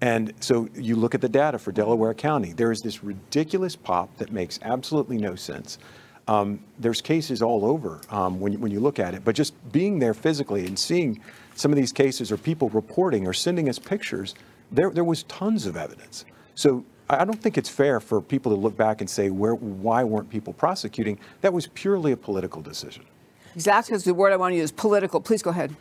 And 0.00 0.32
so 0.40 0.68
you 0.74 0.96
look 0.96 1.14
at 1.14 1.20
the 1.20 1.28
data 1.28 1.58
for 1.58 1.72
Delaware 1.72 2.14
County, 2.14 2.52
there 2.52 2.72
is 2.72 2.80
this 2.80 3.04
ridiculous 3.04 3.76
pop 3.76 4.16
that 4.16 4.32
makes 4.32 4.58
absolutely 4.62 5.18
no 5.18 5.34
sense. 5.34 5.78
Um, 6.26 6.60
there's 6.78 7.00
cases 7.00 7.42
all 7.42 7.64
over 7.64 8.00
um, 8.10 8.40
when, 8.40 8.52
you- 8.52 8.58
when 8.58 8.70
you 8.70 8.80
look 8.80 8.98
at 8.98 9.14
it, 9.14 9.24
but 9.24 9.34
just 9.34 9.52
being 9.72 9.98
there 9.98 10.14
physically 10.14 10.66
and 10.66 10.78
seeing 10.78 11.20
some 11.54 11.70
of 11.72 11.76
these 11.76 11.92
cases 11.92 12.30
or 12.32 12.36
people 12.36 12.68
reporting 12.70 13.26
or 13.26 13.32
sending 13.32 13.68
us 13.68 13.78
pictures, 13.78 14.34
there, 14.70 14.90
there 14.90 15.04
was 15.04 15.24
tons 15.24 15.66
of 15.66 15.76
evidence. 15.76 16.24
So 16.54 16.84
I 17.08 17.22
I 17.22 17.24
don't 17.24 17.42
think 17.42 17.58
it's 17.58 17.68
fair 17.68 17.98
for 17.98 18.20
people 18.22 18.54
to 18.54 18.60
look 18.60 18.76
back 18.76 19.00
and 19.00 19.10
say, 19.10 19.30
where, 19.30 19.56
why 19.56 20.04
weren't 20.04 20.30
people 20.30 20.52
prosecuting? 20.52 21.18
That 21.40 21.52
was 21.52 21.66
purely 21.66 22.12
a 22.12 22.16
political 22.16 22.62
decision. 22.62 23.04
Exactly, 23.56 23.90
because 23.92 24.04
the 24.04 24.14
word 24.14 24.32
I 24.32 24.36
want 24.36 24.52
to 24.52 24.56
use, 24.58 24.70
political. 24.70 25.20
Please 25.20 25.42
go 25.42 25.50
ahead. 25.50 25.74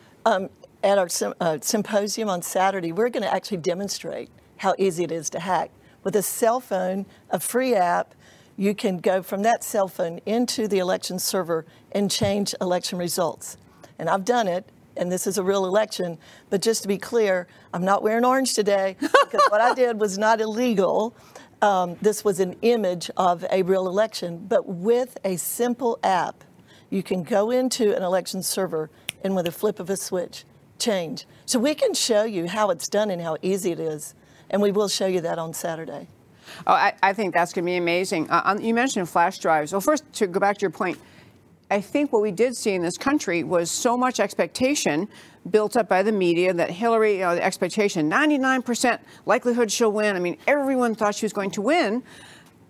At 0.81 0.97
our 0.97 1.09
uh, 1.41 1.57
symposium 1.61 2.29
on 2.29 2.41
Saturday, 2.41 2.93
we're 2.93 3.09
going 3.09 3.23
to 3.23 3.33
actually 3.33 3.57
demonstrate 3.57 4.29
how 4.57 4.75
easy 4.77 5.03
it 5.03 5.11
is 5.11 5.29
to 5.31 5.39
hack. 5.41 5.71
With 6.05 6.15
a 6.15 6.21
cell 6.21 6.61
phone, 6.61 7.05
a 7.29 7.39
free 7.39 7.75
app, 7.75 8.15
you 8.55 8.73
can 8.73 8.99
go 8.99 9.21
from 9.21 9.41
that 9.41 9.61
cell 9.61 9.89
phone 9.89 10.21
into 10.25 10.69
the 10.69 10.79
election 10.79 11.19
server 11.19 11.65
and 11.91 12.09
change 12.09 12.55
election 12.61 12.97
results. 12.97 13.57
And 13.97 14.09
I've 14.09 14.23
done 14.23 14.47
it, 14.47 14.69
and 14.95 15.11
this 15.11 15.27
is 15.27 15.37
a 15.37 15.43
real 15.43 15.65
election. 15.65 16.17
But 16.49 16.61
just 16.61 16.81
to 16.83 16.87
be 16.87 16.97
clear, 16.97 17.47
I'm 17.73 17.83
not 17.83 18.01
wearing 18.01 18.23
orange 18.23 18.53
today 18.53 18.95
because 19.01 19.41
what 19.49 19.59
I 19.59 19.73
did 19.73 19.99
was 19.99 20.17
not 20.17 20.39
illegal. 20.39 21.13
Um, 21.61 21.97
this 22.01 22.23
was 22.23 22.39
an 22.39 22.55
image 22.61 23.11
of 23.17 23.43
a 23.51 23.63
real 23.63 23.85
election. 23.85 24.45
But 24.47 24.65
with 24.65 25.17
a 25.25 25.35
simple 25.35 25.99
app, 26.03 26.45
you 26.89 27.03
can 27.03 27.23
go 27.23 27.51
into 27.51 27.93
an 27.93 28.01
election 28.01 28.43
server 28.43 28.89
and 29.25 29.35
with 29.35 29.45
a 29.45 29.51
flip 29.51 29.81
of 29.81 29.89
a 29.89 29.97
switch, 29.97 30.45
change. 30.79 31.25
So 31.45 31.59
we 31.59 31.75
can 31.75 31.93
show 31.93 32.23
you 32.23 32.47
how 32.47 32.69
it's 32.69 32.87
done 32.87 33.09
and 33.11 33.21
how 33.21 33.37
easy 33.41 33.71
it 33.71 33.79
is. 33.79 34.15
And 34.49 34.61
we 34.61 34.71
will 34.71 34.87
show 34.87 35.05
you 35.05 35.21
that 35.21 35.37
on 35.37 35.53
Saturday. 35.53 36.07
Oh, 36.65 36.73
I, 36.73 36.93
I 37.03 37.13
think 37.13 37.33
that's 37.33 37.53
going 37.53 37.65
to 37.65 37.69
be 37.69 37.77
amazing. 37.77 38.29
Uh, 38.29 38.57
you 38.59 38.73
mentioned 38.73 39.07
flash 39.07 39.37
drives. 39.39 39.71
Well, 39.71 39.81
first, 39.81 40.11
to 40.13 40.27
go 40.27 40.39
back 40.39 40.57
to 40.57 40.61
your 40.61 40.71
point, 40.71 40.97
I 41.71 41.81
think 41.81 42.11
what 42.11 42.23
we 42.23 42.31
did 42.31 42.55
see 42.55 42.73
in 42.73 42.81
this 42.81 42.97
country 42.97 43.43
was 43.43 43.69
so 43.69 43.95
much 43.95 44.19
expectation 44.19 45.07
built 45.49 45.77
up 45.77 45.87
by 45.87 46.01
the 46.01 46.11
media 46.11 46.53
that 46.53 46.71
Hillary, 46.71 47.13
you 47.13 47.19
know, 47.19 47.35
the 47.35 47.43
expectation, 47.43 48.09
99% 48.09 48.99
likelihood 49.25 49.71
she'll 49.71 49.91
win. 49.91 50.15
I 50.15 50.19
mean, 50.19 50.37
everyone 50.47 50.95
thought 50.95 51.15
she 51.15 51.25
was 51.25 51.33
going 51.33 51.51
to 51.51 51.61
win, 51.61 52.03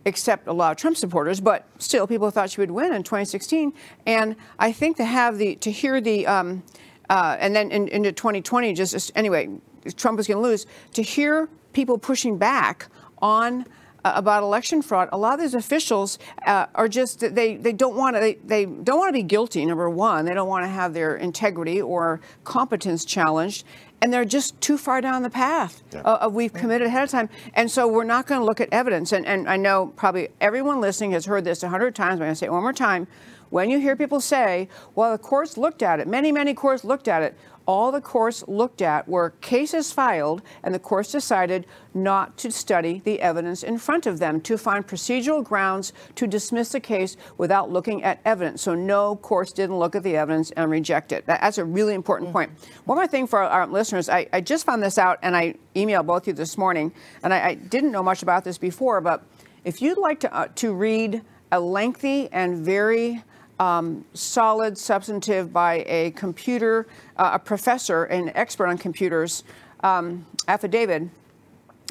except 0.06 0.48
a 0.48 0.54
lot 0.54 0.72
of 0.72 0.78
Trump 0.78 0.98
supporters, 0.98 1.40
but 1.40 1.66
still, 1.78 2.08
people 2.08 2.30
thought 2.30 2.50
she 2.50 2.62
would 2.62 2.72
win 2.72 2.94
in 2.94 3.04
2016. 3.04 3.74
And 4.06 4.36
I 4.58 4.72
think 4.72 4.98
to 4.98 5.06
have 5.06 5.38
the, 5.38 5.56
to 5.58 5.72
hear 5.72 6.02
the, 6.02 6.28
um, 6.28 6.64
uh, 7.10 7.38
and 7.40 7.56
then 7.56 7.72
in, 7.72 7.88
into 7.88 8.12
2020, 8.12 8.74
just 8.74 8.92
just- 8.94 9.12
anyway, 9.16 9.50
Trump 9.96 10.18
was 10.18 10.28
going 10.28 10.38
to 10.42 10.48
lose, 10.48 10.66
to 10.94 11.02
hear 11.02 11.50
people 11.74 11.98
pushing 11.98 12.38
back 12.38 12.88
on 13.22 13.66
uh, 14.06 14.14
about 14.16 14.44
election 14.44 14.82
fraud, 14.82 15.10
a 15.12 15.18
lot 15.18 15.34
of 15.34 15.40
these 15.42 15.54
officials 15.54 16.20
uh, 16.46 16.68
are 16.74 16.88
just 16.88 17.20
they 17.36 17.58
they 17.58 17.74
don't 17.74 17.96
want 17.98 18.16
to 18.16 18.20
they, 18.22 18.36
they 18.46 18.66
don't 18.66 18.98
want 18.98 19.10
to 19.10 19.14
be 19.14 19.24
guilty. 19.24 19.66
Number 19.66 19.90
one, 19.90 20.24
they 20.26 20.34
don't 20.34 20.48
want 20.48 20.64
to 20.64 20.70
have 20.70 20.94
their 20.94 21.18
integrity 21.18 21.82
or 21.82 22.22
competence 22.46 23.04
challenged, 23.04 23.66
and 24.02 24.14
they're 24.14 24.24
just 24.24 24.60
too 24.62 24.78
far 24.78 25.02
down 25.02 25.22
the 25.24 25.30
path 25.30 25.84
Yeah. 25.92 26.00
uh, 26.02 26.18
of 26.22 26.34
we've 26.34 26.54
committed 26.54 26.88
ahead 26.88 27.04
of 27.04 27.10
time. 27.10 27.28
And 27.56 27.70
so 27.70 27.90
we're 27.90 28.06
not 28.06 28.26
going 28.26 28.40
to 28.40 28.46
look 28.46 28.62
at 28.62 28.70
evidence. 28.72 29.12
And, 29.12 29.26
and 29.26 29.50
I 29.50 29.58
know 29.58 29.88
probably 29.98 30.30
everyone 30.40 30.80
listening 30.80 31.12
has 31.12 31.26
heard 31.26 31.44
this 31.44 31.62
a 31.64 31.68
hundred 31.68 31.94
times. 31.94 32.14
I'm 32.14 32.20
going 32.20 32.32
to 32.32 32.36
say 32.36 32.46
it 32.46 32.54
one 32.54 32.62
more 32.62 32.72
time. 32.72 33.06
When 33.50 33.70
you 33.70 33.80
hear 33.80 33.96
people 33.96 34.22
say, 34.22 34.70
well, 34.96 35.12
the 35.12 35.18
courts 35.18 35.58
looked 35.58 35.82
at 35.82 36.00
it, 36.00 36.08
many, 36.08 36.32
many 36.32 36.54
courts 36.54 36.84
looked 36.84 37.08
at 37.08 37.24
it, 37.24 37.36
all 37.66 37.92
the 37.92 38.02
courts 38.02 38.44
looked 38.48 38.82
at 38.82 39.08
were 39.08 39.30
cases 39.42 39.92
filed, 39.92 40.42
and 40.64 40.74
the 40.74 40.80
courts 40.80 41.12
decided 41.12 41.68
not 41.94 42.36
to 42.38 42.52
study 42.52 43.00
the 43.06 43.22
evidence 43.22 43.62
in 43.62 43.78
front 43.78 44.08
of 44.08 44.18
them, 44.18 44.42
to 44.42 44.58
find 44.58 44.88
procedural 44.88 45.44
grounds 45.44 45.94
to 46.16 46.26
dismiss 46.26 46.72
the 46.72 46.80
case 46.80 47.16
without 47.38 47.70
looking 47.70 48.04
at 48.04 48.22
evidence. 48.26 48.64
So 48.64 48.74
no 48.74 49.18
courts 49.18 49.52
didn't 49.52 49.78
look 49.78 49.96
at 49.96 50.02
the 50.02 50.16
evidence 50.16 50.50
and 50.52 50.72
reject 50.72 51.12
it. 51.12 51.28
That's 51.28 51.60
a 51.60 51.64
really 51.64 51.94
important 51.94 52.32
point. 52.32 52.50
One 52.86 52.98
more 52.98 53.06
thing 53.06 53.28
for 53.28 53.44
our 53.44 53.68
listeners, 53.68 54.10
I, 54.10 54.28
I 54.34 54.42
just 54.42 54.66
found 54.66 54.82
this 54.82 54.98
out, 54.98 55.20
and 55.22 55.38
I 55.38 55.54
emailed 55.76 56.08
both 56.08 56.24
of 56.24 56.28
you 56.30 56.34
this 56.34 56.58
morning, 56.58 56.92
and 57.22 57.32
I, 57.32 57.50
I 57.50 57.54
didn't 57.54 57.92
know 57.92 58.02
much 58.02 58.24
about 58.24 58.44
this 58.44 58.58
before, 58.58 59.00
but 59.00 59.24
if 59.64 59.80
you'd 59.80 60.00
like 60.00 60.22
to, 60.22 60.34
uh, 60.34 60.48
to 60.56 60.74
read 60.74 61.22
a 61.52 61.60
lengthy 61.60 62.30
and 62.32 62.66
very 62.66 63.24
um, 63.60 64.06
solid, 64.14 64.78
substantive 64.78 65.52
by 65.52 65.84
a 65.88 66.12
computer, 66.12 66.88
uh, 67.18 67.32
a 67.34 67.40
professor, 67.40 68.06
an 68.06 68.32
expert 68.36 68.68
on 68.68 68.78
computers, 68.78 69.44
um, 69.82 70.26
affidavit. 70.48 71.10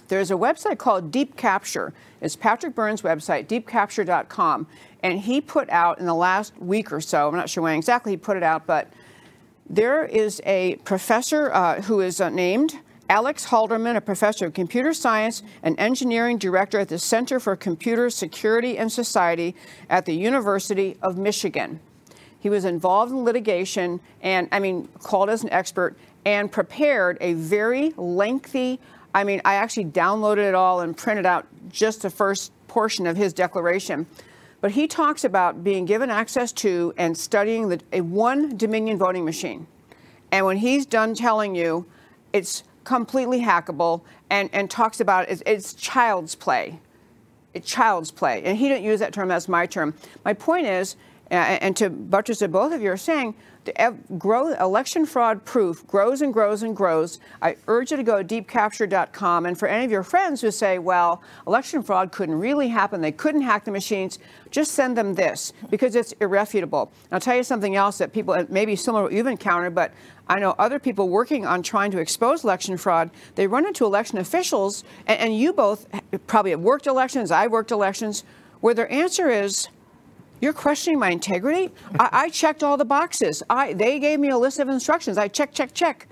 There's 0.09 0.31
a 0.31 0.35
website 0.35 0.79
called 0.79 1.13
Deep 1.13 1.37
Capture. 1.37 1.93
It's 2.21 2.35
Patrick 2.35 2.75
Byrne's 2.75 3.03
website, 3.03 3.47
deepcapture.com. 3.47 4.67
And 5.03 5.21
he 5.21 5.41
put 5.41 5.69
out 5.71 6.01
in 6.01 6.07
the 6.07 6.15
last 6.15 6.57
week 6.59 6.91
or 6.93 7.01
so, 7.01 7.29
I'm 7.29 7.37
not 7.37 7.51
sure 7.51 7.63
when 7.63 7.77
exactly 7.77 8.13
he 8.13 8.17
put 8.17 8.37
it 8.37 8.43
out, 8.43 8.67
but 8.67 8.89
there 9.69 10.05
is 10.05 10.41
a 10.47 10.77
professor 10.77 11.53
uh, 11.53 11.83
who 11.83 12.01
is 12.01 12.21
uh, 12.21 12.31
named 12.31 12.79
Alex 13.11 13.47
Halderman, 13.47 13.97
a 13.97 14.03
professor 14.03 14.47
of 14.47 14.53
computer 14.53 14.93
science 14.93 15.43
and 15.63 15.79
engineering 15.81 16.37
director 16.37 16.79
at 16.79 16.89
the 16.89 16.99
Center 16.99 17.41
for 17.41 17.57
Computer 17.57 18.11
Security 18.11 18.77
and 18.77 18.93
Society 18.93 19.55
at 19.89 20.05
the 20.05 20.13
University 20.13 20.95
of 21.01 21.17
Michigan. 21.17 21.81
He 22.39 22.51
was 22.51 22.67
involved 22.67 23.11
in 23.11 23.25
litigation 23.25 24.01
and, 24.21 24.47
I 24.53 24.59
mean, 24.59 24.89
called 25.03 25.31
as 25.31 25.43
an 25.43 25.51
expert 25.51 25.97
and 26.27 26.53
prepared 26.53 27.17
a 27.23 27.33
very 27.33 27.95
lengthy. 27.97 28.79
I 29.15 29.25
mean, 29.25 29.41
I 29.43 29.55
actually 29.55 29.87
downloaded 29.87 30.47
it 30.47 30.55
all 30.55 30.81
and 30.81 30.95
printed 30.95 31.25
out 31.25 31.47
just 31.71 32.03
the 32.03 32.11
first 32.11 32.53
portion 32.69 33.07
of 33.07 33.17
his 33.17 33.33
declaration. 33.33 34.07
But 34.61 34.73
he 34.73 34.87
talks 34.87 35.25
about 35.25 35.65
being 35.65 35.87
given 35.87 36.11
access 36.11 36.53
to 36.53 36.93
and 36.99 37.17
studying 37.17 37.71
the, 37.71 37.81
a 37.91 38.03
one 38.03 38.57
Dominion 38.59 38.99
voting 38.99 39.25
machine. 39.25 39.67
And 40.31 40.45
when 40.45 40.59
he's 40.59 40.85
done 40.85 41.15
telling 41.15 41.55
you 41.55 41.87
it's 42.33 42.63
completely 42.89 43.43
hackable 43.43 44.01
and, 44.31 44.49
and 44.55 44.71
talks 44.71 44.99
about 44.99 45.29
it, 45.29 45.43
it's, 45.45 45.75
child's 45.75 46.35
play. 46.35 46.81
It's 47.53 47.69
child's 47.69 48.11
play. 48.11 48.43
And 48.45 48.57
he 48.57 48.67
didn't 48.67 48.83
use 48.83 49.01
that 49.01 49.13
term, 49.13 49.29
that's 49.29 49.47
my 49.47 49.67
term. 49.67 49.93
My 50.25 50.33
point 50.33 50.67
is, 50.67 50.97
and 51.31 51.77
to 51.77 51.91
buttress 51.91 52.41
what 52.41 52.53
both 52.53 52.73
of 52.73 52.81
you 52.81 52.91
are 52.91 52.97
saying, 52.97 53.35
grow, 54.19 54.53
election 54.55 55.05
fraud 55.07 55.45
proof 55.45 55.87
grows 55.87 56.23
and 56.23 56.33
grows 56.33 56.63
and 56.63 56.75
grows. 56.77 57.21
I 57.43 57.57
urge 57.67 57.91
you 57.91 57.97
to 57.97 58.03
go 58.03 58.23
to 58.23 58.43
deepcapture.com. 58.43 59.47
And 59.47 59.59
for 59.59 59.69
any 59.69 59.85
of 59.85 59.91
your 59.91 60.03
friends 60.03 60.41
who 60.41 60.51
say, 60.51 60.79
well, 60.79 61.23
election 61.47 61.83
fraud 61.83 62.13
couldn't 62.13 62.39
really 62.39 62.69
happen, 62.69 63.01
they 63.01 63.13
couldn't 63.13 63.43
hack 63.43 63.65
the 63.65 63.71
machines, 63.71 64.19
just 64.51 64.73
send 64.73 64.97
them 64.97 65.15
this 65.15 65.53
because 65.71 65.95
it's 65.95 66.13
irrefutable. 66.21 66.93
And 67.05 67.15
I'll 67.15 67.21
tell 67.21 67.37
you 67.37 67.43
something 67.43 67.77
else 67.77 67.99
that 67.99 68.13
people, 68.13 68.47
maybe 68.49 68.77
similar 68.77 69.03
what 69.05 69.13
you've 69.13 69.27
encountered, 69.27 69.75
but 69.75 69.93
I 70.29 70.39
know 70.39 70.55
other 70.59 70.79
people 70.79 71.09
working 71.09 71.47
on 71.47 71.63
trying 71.63 71.91
to 71.93 71.99
expose 71.99 72.45
election 72.45 72.77
fraud, 72.77 73.11
they 73.35 73.47
run 73.47 73.67
into 73.67 73.85
election 73.85 74.19
officials, 74.19 74.85
and, 75.07 75.19
and 75.21 75.37
you 75.37 75.53
both 75.53 75.87
eh, 75.93 76.01
probably 76.27 76.51
have 76.51 76.61
worked 76.61 76.87
elections, 76.87 77.31
I've 77.31 77.51
worked 77.51 77.71
elections, 77.71 78.25
where 78.61 78.75
their 78.75 78.91
answer 78.93 79.29
is, 79.29 79.69
you're 80.41 80.53
questioning 80.53 80.99
my 80.99 81.11
integrity? 81.11 81.71
I, 81.99 82.09
I 82.13 82.29
checked 82.31 82.63
all 82.63 82.77
the 82.77 82.85
boxes. 82.85 83.43
I, 83.49 83.73
they 83.73 83.99
gave 83.99 84.21
me 84.21 84.29
a 84.29 84.39
list 84.39 84.59
of 84.59 84.69
instructions. 84.69 85.19
I 85.19 85.29
check, 85.29 85.53
check, 85.53 85.75
check. 85.75 86.09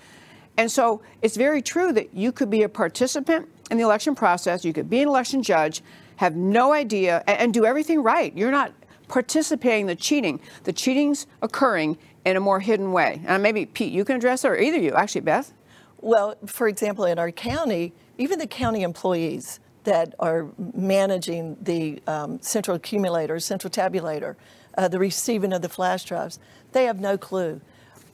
And 0.57 0.71
so 0.71 1.03
it's 1.23 1.37
very 1.37 1.63
true 1.63 1.93
that 1.93 2.15
you 2.15 2.33
could 2.33 2.51
be 2.51 2.63
a 2.63 2.69
participant 2.69 3.49
in 3.71 3.79
the 3.79 3.85
election 3.85 4.15
process, 4.15 4.65
you 4.65 4.73
could 4.73 4.89
be 4.89 5.03
an 5.03 5.09
election 5.09 5.43
judge, 5.43 5.83
have 6.17 6.37
no 6.37 6.73
idea, 6.73 7.23
and, 7.27 7.39
and 7.39 7.55
do 7.55 7.65
everything 7.65 8.03
right. 8.03 8.37
You're 8.37 8.53
not 8.53 8.73
participating 9.09 9.83
in 9.83 9.87
the 9.89 9.97
cheating. 9.97 10.41
The 10.65 10.73
cheating's 10.73 11.27
occurring 11.43 11.99
in 12.25 12.37
a 12.37 12.41
more 12.41 12.61
hidden 12.61 12.93
way. 12.93 13.21
And 13.27 13.43
maybe, 13.43 13.67
Pete, 13.67 13.93
you 13.93 14.05
can 14.05 14.17
address 14.17 14.45
it, 14.45 14.49
or 14.49 14.57
either 14.57 14.79
you. 14.79 14.93
Actually, 14.93 15.23
Beth? 15.23 15.53
Well, 16.01 16.37
for 16.47 16.69
example, 16.69 17.05
in 17.05 17.19
our 17.19 17.31
county, 17.31 17.93
even 18.19 18.39
the 18.39 18.47
county 18.47 18.83
employees 18.83 19.61
that 19.87 20.15
are 20.19 20.49
managing 20.75 21.57
the 21.63 22.03
um, 22.09 22.41
central 22.43 22.77
accumulator, 22.77 23.39
central 23.41 23.71
tabulator, 23.71 24.35
uh, 24.77 24.89
the 24.89 24.99
receiving 24.99 25.53
of 25.53 25.63
the 25.63 25.69
flash 25.69 26.05
drives, 26.05 26.39
they 26.73 26.85
have 26.85 27.01
no 27.01 27.17
clue. 27.17 27.61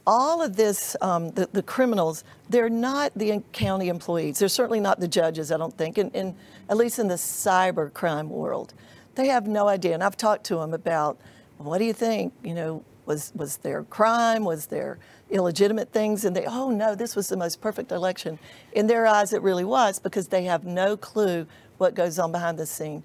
All 0.07 0.43
of 0.43 0.57
this, 0.57 0.97
um, 1.01 1.31
the, 1.31 1.49
the 1.53 1.63
criminals, 1.63 2.25
they're 2.51 2.69
not 2.69 3.13
the 3.17 3.43
county 3.53 3.89
employees. 3.89 4.39
They're 4.39 4.49
certainly 4.49 4.81
not 4.81 5.01
the 5.01 5.09
judges, 5.09 5.51
I 5.51 5.57
don't 5.57 5.77
think, 5.77 5.97
in, 5.97 6.11
in, 6.11 6.35
at 6.69 6.77
least 6.77 6.99
in 6.99 7.09
the 7.09 7.15
cyber 7.15 7.93
crime 7.93 8.29
world. 8.29 8.75
They 9.15 9.29
have 9.29 9.47
no 9.47 9.67
idea. 9.67 9.95
And 9.95 10.05
I've 10.05 10.17
talked 10.17 10.45
to 10.47 10.57
them 10.57 10.75
about, 10.75 11.19
what 11.57 11.79
do 11.79 11.85
you 11.85 11.95
think? 11.95 12.35
You 12.45 12.55
know, 12.55 12.85
was, 13.07 13.33
was 13.35 13.57
there 13.59 13.85
crime? 13.85 14.45
Was 14.45 14.67
there 14.67 14.99
illegitimate 15.33 15.93
things? 15.93 16.25
And 16.25 16.37
they, 16.37 16.45
oh 16.47 16.71
no, 16.71 16.95
this 16.95 17.17
was 17.17 17.29
the 17.29 17.37
most 17.37 17.61
perfect 17.61 17.91
election. 17.91 18.39
In 18.73 18.87
their 18.87 19.07
eyes, 19.07 19.33
it 19.33 19.43
really 19.43 19.65
was 19.65 19.99
because 19.99 20.29
they 20.29 20.45
have 20.45 20.65
no 20.65 20.97
clue 20.97 21.47
what 21.79 21.95
goes 21.95 22.19
on 22.19 22.31
behind 22.31 22.59
the 22.59 22.67
scene. 22.67 23.03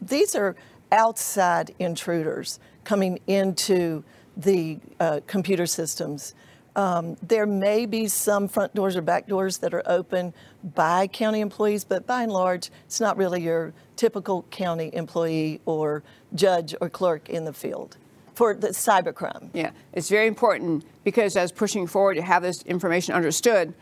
These 0.00 0.34
are 0.34 0.56
outside 0.90 1.74
intruders 1.78 2.60
coming 2.84 3.18
into 3.26 4.04
the 4.36 4.78
uh, 5.00 5.20
computer 5.26 5.66
systems. 5.66 6.34
Um, 6.76 7.16
there 7.22 7.46
may 7.46 7.86
be 7.86 8.08
some 8.08 8.48
front 8.48 8.74
doors 8.74 8.96
or 8.96 9.02
back 9.02 9.28
doors 9.28 9.58
that 9.58 9.74
are 9.74 9.82
open 9.86 10.34
by 10.74 11.06
county 11.06 11.40
employees, 11.40 11.84
but 11.84 12.06
by 12.06 12.22
and 12.22 12.32
large, 12.32 12.70
it's 12.86 13.00
not 13.00 13.16
really 13.16 13.42
your 13.42 13.72
typical 13.96 14.42
county 14.50 14.90
employee 14.92 15.60
or 15.66 16.02
judge 16.34 16.74
or 16.80 16.88
clerk 16.88 17.28
in 17.28 17.44
the 17.44 17.52
field 17.52 17.96
for 18.34 18.54
the 18.54 18.68
cybercrime. 18.68 19.50
Yeah, 19.52 19.70
it's 19.92 20.08
very 20.08 20.26
important 20.26 20.84
because 21.04 21.36
as 21.36 21.52
pushing 21.52 21.86
forward 21.86 22.14
to 22.14 22.22
have 22.22 22.42
this 22.42 22.62
information 22.62 23.14
understood, 23.14 23.74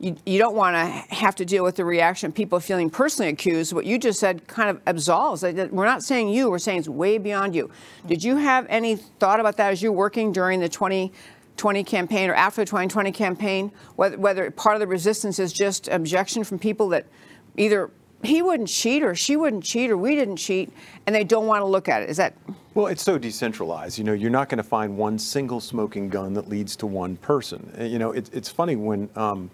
you, 0.00 0.16
you 0.24 0.38
don't 0.38 0.54
want 0.54 0.76
to 0.76 1.14
have 1.14 1.34
to 1.36 1.44
deal 1.44 1.64
with 1.64 1.76
the 1.76 1.84
reaction 1.84 2.28
of 2.28 2.34
people 2.34 2.60
feeling 2.60 2.88
personally 2.88 3.30
accused. 3.30 3.72
What 3.72 3.84
you 3.84 3.98
just 3.98 4.20
said 4.20 4.46
kind 4.46 4.70
of 4.70 4.80
absolves. 4.84 5.42
We're 5.42 5.84
not 5.84 6.02
saying 6.02 6.28
you, 6.28 6.50
we're 6.50 6.58
saying 6.58 6.80
it's 6.80 6.88
way 6.88 7.18
beyond 7.18 7.54
you. 7.54 7.70
Did 8.06 8.22
you 8.22 8.36
have 8.36 8.66
any 8.68 8.96
thought 8.96 9.40
about 9.40 9.56
that 9.56 9.72
as 9.72 9.82
you're 9.82 9.92
working 9.92 10.32
during 10.32 10.60
the 10.60 10.68
2020 10.68 11.84
campaign 11.84 12.30
or 12.30 12.34
after 12.34 12.62
the 12.62 12.66
2020 12.66 13.10
campaign? 13.10 13.72
Whether, 13.96 14.18
whether 14.18 14.50
part 14.52 14.76
of 14.76 14.80
the 14.80 14.86
resistance 14.86 15.40
is 15.40 15.52
just 15.52 15.88
objection 15.88 16.44
from 16.44 16.60
people 16.60 16.88
that 16.90 17.06
either 17.56 17.90
he 18.22 18.42
wouldn't 18.42 18.68
cheat 18.68 19.02
or 19.02 19.14
she 19.14 19.36
wouldn't 19.36 19.64
cheat 19.64 19.90
or 19.90 19.96
we 19.96 20.14
didn't 20.14 20.36
cheat 20.36 20.72
and 21.06 21.14
they 21.14 21.24
don't 21.24 21.46
want 21.46 21.62
to 21.62 21.66
look 21.66 21.88
at 21.88 22.02
it. 22.02 22.10
Is 22.10 22.16
that 22.16 22.34
Well, 22.74 22.86
it's 22.86 23.02
so 23.02 23.18
decentralized. 23.18 23.98
You 23.98 24.04
know, 24.04 24.12
you're 24.12 24.30
not 24.30 24.48
going 24.48 24.58
to 24.58 24.64
find 24.64 24.96
one 24.96 25.18
single 25.18 25.60
smoking 25.60 26.08
gun 26.08 26.32
that 26.34 26.48
leads 26.48 26.76
to 26.76 26.86
one 26.86 27.16
person. 27.16 27.72
Uh, 27.78 27.84
You 27.84 27.98
know, 27.98 28.12
it, 28.12 28.30
it's 28.32 28.48
funny 28.48 28.76
when 28.76 29.08
um, 29.14 29.50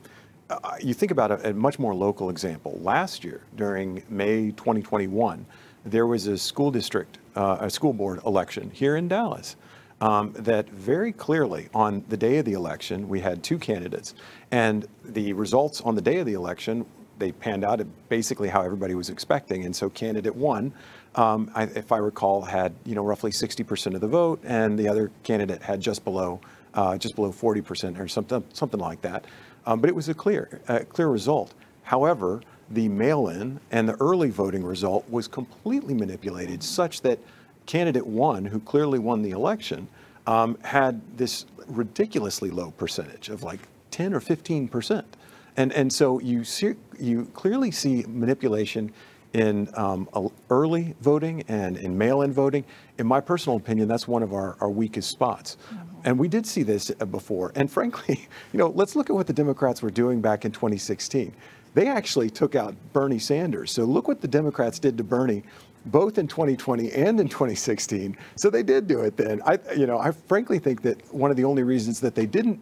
uh, 0.50 0.76
you 0.80 0.94
think 0.94 1.12
about 1.12 1.30
a, 1.30 1.50
a 1.50 1.52
much 1.52 1.78
more 1.78 1.94
local 1.94 2.30
example. 2.30 2.78
Last 2.82 3.24
year, 3.24 3.42
during 3.56 4.02
May 4.08 4.50
2021, 4.52 5.44
there 5.84 6.06
was 6.06 6.26
a 6.26 6.38
school 6.38 6.70
district, 6.70 7.18
uh, 7.36 7.58
a 7.60 7.70
school 7.70 7.92
board 7.92 8.20
election 8.24 8.70
here 8.70 8.96
in 8.96 9.08
Dallas. 9.08 9.56
Um, 10.00 10.32
that 10.38 10.68
very 10.70 11.12
clearly 11.12 11.68
on 11.72 12.04
the 12.08 12.16
day 12.16 12.38
of 12.38 12.44
the 12.44 12.54
election, 12.54 13.08
we 13.08 13.20
had 13.20 13.42
two 13.42 13.58
candidates, 13.58 14.14
and 14.50 14.86
the 15.04 15.32
results 15.34 15.80
on 15.80 15.94
the 15.94 16.02
day 16.02 16.18
of 16.18 16.26
the 16.26 16.34
election 16.34 16.84
they 17.18 17.32
panned 17.32 17.64
out 17.64 17.80
basically 18.08 18.48
how 18.48 18.62
everybody 18.62 18.94
was 18.94 19.10
expecting. 19.10 19.64
And 19.64 19.74
so 19.74 19.88
candidate 19.90 20.34
one, 20.34 20.72
um, 21.14 21.50
I, 21.54 21.64
if 21.64 21.92
I 21.92 21.98
recall, 21.98 22.42
had 22.42 22.74
you 22.84 22.94
know 22.94 23.04
roughly 23.04 23.30
60% 23.30 23.94
of 23.94 24.00
the 24.00 24.08
vote, 24.08 24.40
and 24.44 24.78
the 24.78 24.88
other 24.88 25.10
candidate 25.22 25.62
had 25.62 25.80
just 25.80 26.04
below 26.04 26.40
uh, 26.74 26.98
just 26.98 27.14
below 27.14 27.30
40% 27.30 27.98
or 28.00 28.08
something 28.08 28.44
something 28.52 28.80
like 28.80 29.02
that. 29.02 29.24
Um, 29.66 29.80
but 29.80 29.88
it 29.88 29.94
was 29.94 30.08
a 30.08 30.14
clear 30.14 30.60
clear 30.88 31.08
result. 31.08 31.54
However, 31.84 32.40
the 32.70 32.88
mail-in 32.88 33.60
and 33.70 33.88
the 33.88 33.94
early 34.00 34.30
voting 34.30 34.64
result 34.64 35.08
was 35.10 35.28
completely 35.28 35.94
manipulated, 35.94 36.62
such 36.62 37.02
that 37.02 37.18
candidate 37.66 38.06
one, 38.06 38.46
who 38.46 38.58
clearly 38.60 38.98
won 38.98 39.22
the 39.22 39.30
election, 39.30 39.86
um, 40.26 40.56
had 40.62 41.00
this 41.16 41.44
ridiculously 41.66 42.50
low 42.50 42.70
percentage 42.72 43.28
of 43.28 43.42
like 43.42 43.60
10 43.90 44.14
or 44.14 44.20
15 44.20 44.68
percent. 44.68 45.16
And, 45.56 45.72
and 45.72 45.92
so 45.92 46.20
you 46.20 46.44
see, 46.44 46.74
you 46.98 47.26
clearly 47.34 47.70
see 47.70 48.04
manipulation 48.08 48.92
in 49.32 49.68
um, 49.74 50.08
early 50.48 50.94
voting 51.00 51.42
and 51.48 51.76
in 51.76 51.98
mail-in 51.98 52.32
voting. 52.32 52.64
In 52.98 53.06
my 53.06 53.20
personal 53.20 53.56
opinion, 53.56 53.88
that's 53.88 54.06
one 54.06 54.22
of 54.22 54.32
our, 54.32 54.56
our 54.60 54.70
weakest 54.70 55.10
spots. 55.10 55.56
And 56.04 56.18
we 56.18 56.28
did 56.28 56.46
see 56.46 56.62
this 56.62 56.92
uh, 57.00 57.04
before. 57.04 57.52
And 57.56 57.70
frankly, 57.70 58.28
you 58.52 58.58
know, 58.58 58.68
let's 58.68 58.94
look 58.94 59.10
at 59.10 59.16
what 59.16 59.26
the 59.26 59.32
Democrats 59.32 59.82
were 59.82 59.90
doing 59.90 60.20
back 60.20 60.44
in 60.44 60.52
2016. 60.52 61.34
They 61.74 61.88
actually 61.88 62.30
took 62.30 62.54
out 62.54 62.76
Bernie 62.92 63.18
Sanders. 63.18 63.72
So 63.72 63.84
look 63.84 64.06
what 64.06 64.20
the 64.20 64.28
Democrats 64.28 64.78
did 64.78 64.96
to 64.98 65.04
Bernie 65.04 65.42
both 65.86 66.18
in 66.18 66.26
2020 66.26 66.92
and 66.92 67.20
in 67.20 67.28
2016. 67.28 68.16
So 68.36 68.50
they 68.50 68.62
did 68.62 68.86
do 68.86 69.00
it 69.00 69.16
then. 69.16 69.42
I, 69.44 69.58
you 69.76 69.86
know, 69.86 69.98
I 69.98 70.12
frankly 70.12 70.58
think 70.58 70.82
that 70.82 71.12
one 71.12 71.30
of 71.30 71.36
the 71.36 71.44
only 71.44 71.62
reasons 71.62 72.00
that 72.00 72.14
they 72.14 72.26
didn't 72.26 72.60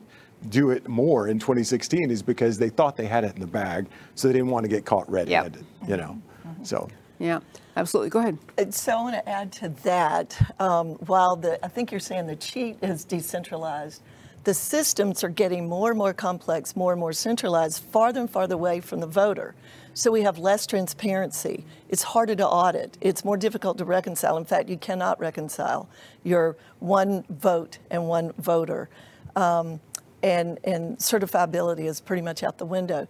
do 0.49 0.71
it 0.71 0.89
more 0.89 1.29
in 1.29 1.39
2016 1.39 2.11
is 2.11 2.23
because 2.23 2.59
they 2.59 2.69
thought 2.69 2.97
they 2.97 3.07
had 3.07 3.25
it 3.25 3.35
in 3.35 3.41
the 3.41 3.47
bag, 3.47 3.87
so 4.15 4.29
they 4.29 4.35
didn't 4.35 4.51
want 4.51 4.65
to 4.65 4.69
get 4.69 4.85
caught 4.85 5.09
red-handed. 5.11 5.65
You 5.87 5.97
know, 5.97 6.21
so. 6.63 6.89
Yeah, 7.19 7.41
absolutely. 7.77 8.11
Go 8.11 8.19
ahead. 8.19 8.75
So 8.75 8.93
I 8.93 9.03
want 9.03 9.15
to 9.15 9.29
add 9.29 9.53
to 9.53 9.69
that, 9.85 10.55
um, 10.61 10.95
while 11.07 11.37
the, 11.37 11.65
I 11.65 11.69
think 11.69 11.91
you're 11.91 12.01
saying 12.01 12.27
the 12.27 12.37
cheat 12.37 12.79
is 12.83 13.05
decentralized, 13.05 14.03
the 14.45 14.55
systems 14.55 15.23
are 15.23 15.29
getting 15.29 15.69
more 15.69 15.91
and 15.91 15.99
more 15.99 16.13
complex, 16.13 16.75
more 16.75 16.93
and 16.93 16.99
more 16.99 17.13
centralized, 17.13 17.85
farther 17.85 18.21
and 18.21 18.29
farther 18.29 18.55
away 18.55 18.81
from 18.81 18.99
the 18.99 19.07
voter. 19.07 19.55
So 19.95 20.11
we 20.11 20.23
have 20.23 20.39
less 20.39 20.67
transparency. 20.67 21.65
It's 21.89 22.03
harder 22.03 22.35
to 22.37 22.47
audit. 22.47 22.99
It's 23.01 23.25
more 23.25 23.37
difficult 23.37 23.79
to 23.79 23.85
reconcile. 23.85 24.37
In 24.39 24.45
fact, 24.45 24.69
you 24.69 24.79
cannot 24.79 25.21
reconcile 25.21 25.89
your 26.25 26.57
one 26.81 27.25
vote 27.29 27.79
and 27.91 28.09
one 28.09 28.33
voter. 28.39 28.89
Um, 29.37 29.81
and, 30.23 30.59
and 30.65 30.99
certifiability 30.99 31.87
is 31.87 32.01
pretty 32.01 32.23
much 32.23 32.43
out 32.43 32.59
the 32.59 32.67
window. 32.67 33.09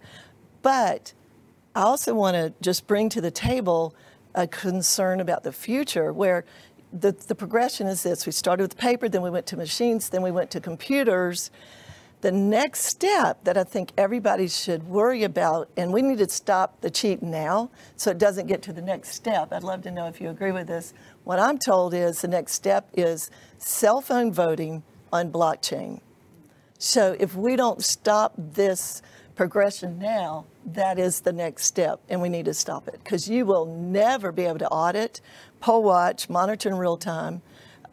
But 0.61 1.13
I 1.75 1.81
also 1.81 2.13
want 2.13 2.35
to 2.35 2.53
just 2.61 2.87
bring 2.87 3.09
to 3.09 3.21
the 3.21 3.31
table 3.31 3.95
a 4.35 4.47
concern 4.47 5.19
about 5.19 5.43
the 5.43 5.51
future 5.51 6.11
where 6.11 6.45
the, 6.91 7.11
the 7.11 7.35
progression 7.35 7.87
is 7.87 8.03
this. 8.03 8.25
We 8.25 8.31
started 8.31 8.63
with 8.63 8.77
paper, 8.77 9.09
then 9.09 9.21
we 9.21 9.29
went 9.29 9.45
to 9.47 9.57
machines, 9.57 10.09
then 10.09 10.21
we 10.21 10.31
went 10.31 10.51
to 10.51 10.59
computers. 10.59 11.51
The 12.21 12.31
next 12.31 12.85
step 12.85 13.43
that 13.43 13.57
I 13.57 13.63
think 13.65 13.91
everybody 13.97 14.47
should 14.47 14.83
worry 14.83 15.23
about, 15.23 15.69
and 15.75 15.91
we 15.91 16.01
need 16.01 16.19
to 16.19 16.29
stop 16.29 16.79
the 16.79 16.89
cheat 16.89 17.21
now 17.21 17.69
so 17.97 18.11
it 18.11 18.17
doesn't 18.17 18.47
get 18.47 18.61
to 18.63 18.73
the 18.73 18.81
next 18.81 19.09
step. 19.09 19.51
I'd 19.51 19.63
love 19.63 19.81
to 19.81 19.91
know 19.91 20.07
if 20.07 20.21
you 20.21 20.29
agree 20.29 20.51
with 20.51 20.67
this. 20.67 20.93
What 21.25 21.39
I'm 21.39 21.57
told 21.57 21.93
is 21.93 22.21
the 22.21 22.29
next 22.29 22.53
step 22.53 22.87
is 22.93 23.29
cell 23.57 23.99
phone 23.99 24.31
voting 24.31 24.83
on 25.11 25.31
blockchain. 25.31 25.99
So 26.83 27.15
if 27.17 27.33
we 27.33 27.55
don't 27.55 27.81
stop 27.81 28.33
this 28.35 29.01
progression 29.35 29.97
now, 29.99 30.47
that 30.65 30.99
is 30.99 31.21
the 31.21 31.31
next 31.31 31.63
step, 31.63 32.01
and 32.09 32.21
we 32.21 32.27
need 32.27 32.43
to 32.43 32.53
stop 32.53 32.89
it 32.89 32.99
because 33.01 33.29
you 33.29 33.45
will 33.45 33.65
never 33.65 34.33
be 34.33 34.43
able 34.43 34.59
to 34.59 34.67
audit, 34.67 35.21
poll 35.61 35.81
watch, 35.81 36.29
monitor 36.29 36.67
in 36.67 36.75
real 36.75 36.97
time, 36.97 37.41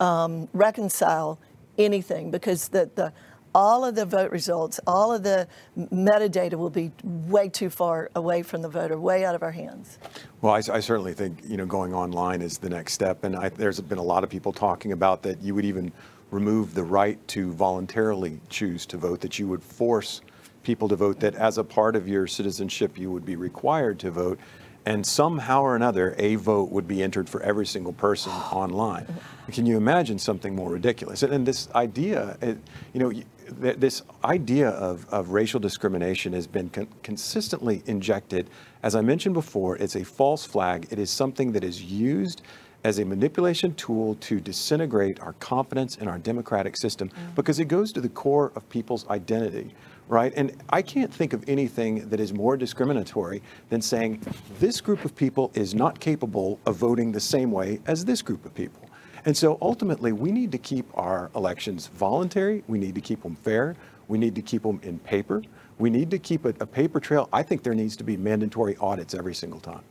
um, 0.01 0.49
reconcile 0.53 1.39
anything 1.79 2.33
because 2.33 2.67
the, 2.67 2.91
the 2.97 3.13
all 3.55 3.85
of 3.85 3.95
the 3.95 4.05
vote 4.05 4.33
results, 4.33 4.81
all 4.89 5.13
of 5.13 5.23
the 5.23 5.47
metadata 5.77 6.55
will 6.55 6.71
be 6.71 6.91
way 7.05 7.49
too 7.49 7.71
far 7.71 8.11
away 8.17 8.43
from 8.43 8.61
the 8.61 8.69
voter, 8.69 8.99
way 8.99 9.25
out 9.25 9.37
of 9.37 9.45
our 9.45 9.53
hands. 9.53 10.01
Well, 10.41 10.53
I, 10.53 10.59
I 10.59 10.81
certainly 10.81 11.15
think 11.15 11.43
you 11.45 11.57
know 11.57 11.67
going 11.67 11.95
online 11.95 12.43
is 12.43 12.59
the 12.59 12.71
next 12.71 12.95
step, 12.95 13.23
and 13.23 13.37
I, 13.37 13.51
there's 13.51 13.81
been 13.81 13.99
a 13.99 14.03
lot 14.03 14.25
of 14.25 14.31
people 14.31 14.53
talking 14.53 14.91
about 14.91 15.23
that. 15.23 15.41
You 15.43 15.55
would 15.55 15.65
even 15.65 15.93
remove 16.31 16.75
the 16.75 16.83
right 16.83 17.19
to 17.29 17.53
voluntarily 17.53 18.41
choose 18.49 18.87
to 18.87 18.97
vote. 18.97 19.21
That 19.21 19.39
you 19.39 19.49
would 19.49 19.63
force 19.63 20.21
people 20.63 20.89
to 20.89 20.97
vote. 20.97 21.21
That 21.21 21.35
as 21.35 21.59
a 21.59 21.65
part 21.65 21.97
of 21.97 22.09
your 22.09 22.27
citizenship, 22.27 22.99
you 22.99 23.11
would 23.11 23.25
be 23.25 23.37
required 23.37 23.99
to 24.01 24.11
vote, 24.11 24.39
and 24.87 25.05
somehow 25.07 25.63
or 25.63 25.77
another, 25.77 26.15
a 26.19 26.37
vote 26.37 26.71
would 26.71 26.89
be 26.89 27.03
entered 27.03 27.29
for 27.29 27.43
every 27.43 27.67
single 27.67 27.93
person 27.93 28.33
online. 28.33 29.07
Can 29.53 29.67
you 29.67 29.77
imagine 29.77 30.19
something 30.19 30.55
more 30.55 30.71
ridiculous? 30.71 31.23
And, 31.23 31.33
and 31.33 31.47
this 31.47 31.69
idea, 31.75 32.37
it, 32.41 32.59
you 32.93 33.01
know. 33.01 33.11
th- 33.11 33.27
This 33.79 34.03
idea 34.23 34.71
of, 34.71 35.07
of 35.11 35.31
racial 35.31 35.59
discrimination 35.61 36.33
has 36.35 36.47
been 36.47 36.71
con- 36.71 36.87
consistently 37.03 37.83
injected. 37.87 38.49
As 38.83 38.95
I 38.95 39.01
mentioned 39.01 39.35
before, 39.35 39.77
it's 39.77 39.97
a 39.97 40.05
false 40.05 40.47
flag. 40.47 40.87
It 40.91 40.99
is 40.99 41.11
something 41.11 41.53
that 41.53 41.65
is 41.65 41.83
used 41.83 42.43
as 42.85 42.99
a 42.99 43.05
manipulation 43.05 43.75
tool 43.75 44.15
to 44.17 44.41
disintegrate 44.41 45.21
our 45.21 45.35
confidence 45.35 45.97
in 45.97 46.09
our 46.09 46.19
democratic 46.19 46.77
system 46.77 47.09
mm. 47.09 47.35
because 47.35 47.59
it 47.59 47.67
goes 47.67 47.93
to 47.93 48.01
the 48.01 48.09
core 48.09 48.53
of 48.55 48.69
people's 48.69 49.09
identity, 49.09 49.75
right? 50.09 50.33
And 50.37 50.57
I 50.71 50.83
can't 50.83 51.13
think 51.13 51.33
of 51.33 51.47
anything 51.49 52.09
that 52.09 52.21
is 52.21 52.33
more 52.33 52.57
discriminatory 52.57 53.43
than 53.69 53.83
saying 53.83 54.23
this 54.59 54.81
group 54.81 55.05
of 55.05 55.15
people 55.15 55.51
is 55.55 55.75
not 55.75 56.01
capable 56.01 56.59
of 56.67 56.77
voting 56.77 57.13
the 57.13 57.21
same 57.21 57.51
way 57.51 57.81
as 57.87 58.05
this 58.05 58.23
group 58.23 58.45
of 58.45 58.55
people. 58.55 58.89
And 59.25 59.37
so 59.37 59.59
ultimately, 59.61 60.13
we 60.13 60.33
need 60.33 60.51
to 60.53 60.59
keep 60.59 60.87
our 60.95 61.31
elections 61.35 61.89
voluntary. 61.89 62.65
We 62.69 62.79
need 62.79 62.95
to 62.95 63.03
keep 63.03 63.23
them 63.23 63.37
fair. 63.37 63.77
We 64.09 64.19
need 64.19 64.35
to 64.35 64.43
keep 64.43 64.63
them 64.63 64.81
in 64.83 64.99
paper. 65.01 65.43
We 65.79 65.91
need 65.91 66.11
to 66.11 66.19
keep 66.19 66.45
a, 66.47 66.55
a 66.61 66.67
paper 66.67 67.01
trail. 67.01 67.29
I 67.33 67.43
think 67.43 67.63
there 67.63 67.75
needs 67.75 67.97
to 67.97 68.05
be 68.05 68.17
mandatory 68.17 68.77
audits 68.81 69.15
every 69.15 69.35
single 69.35 69.61
time. 69.61 69.83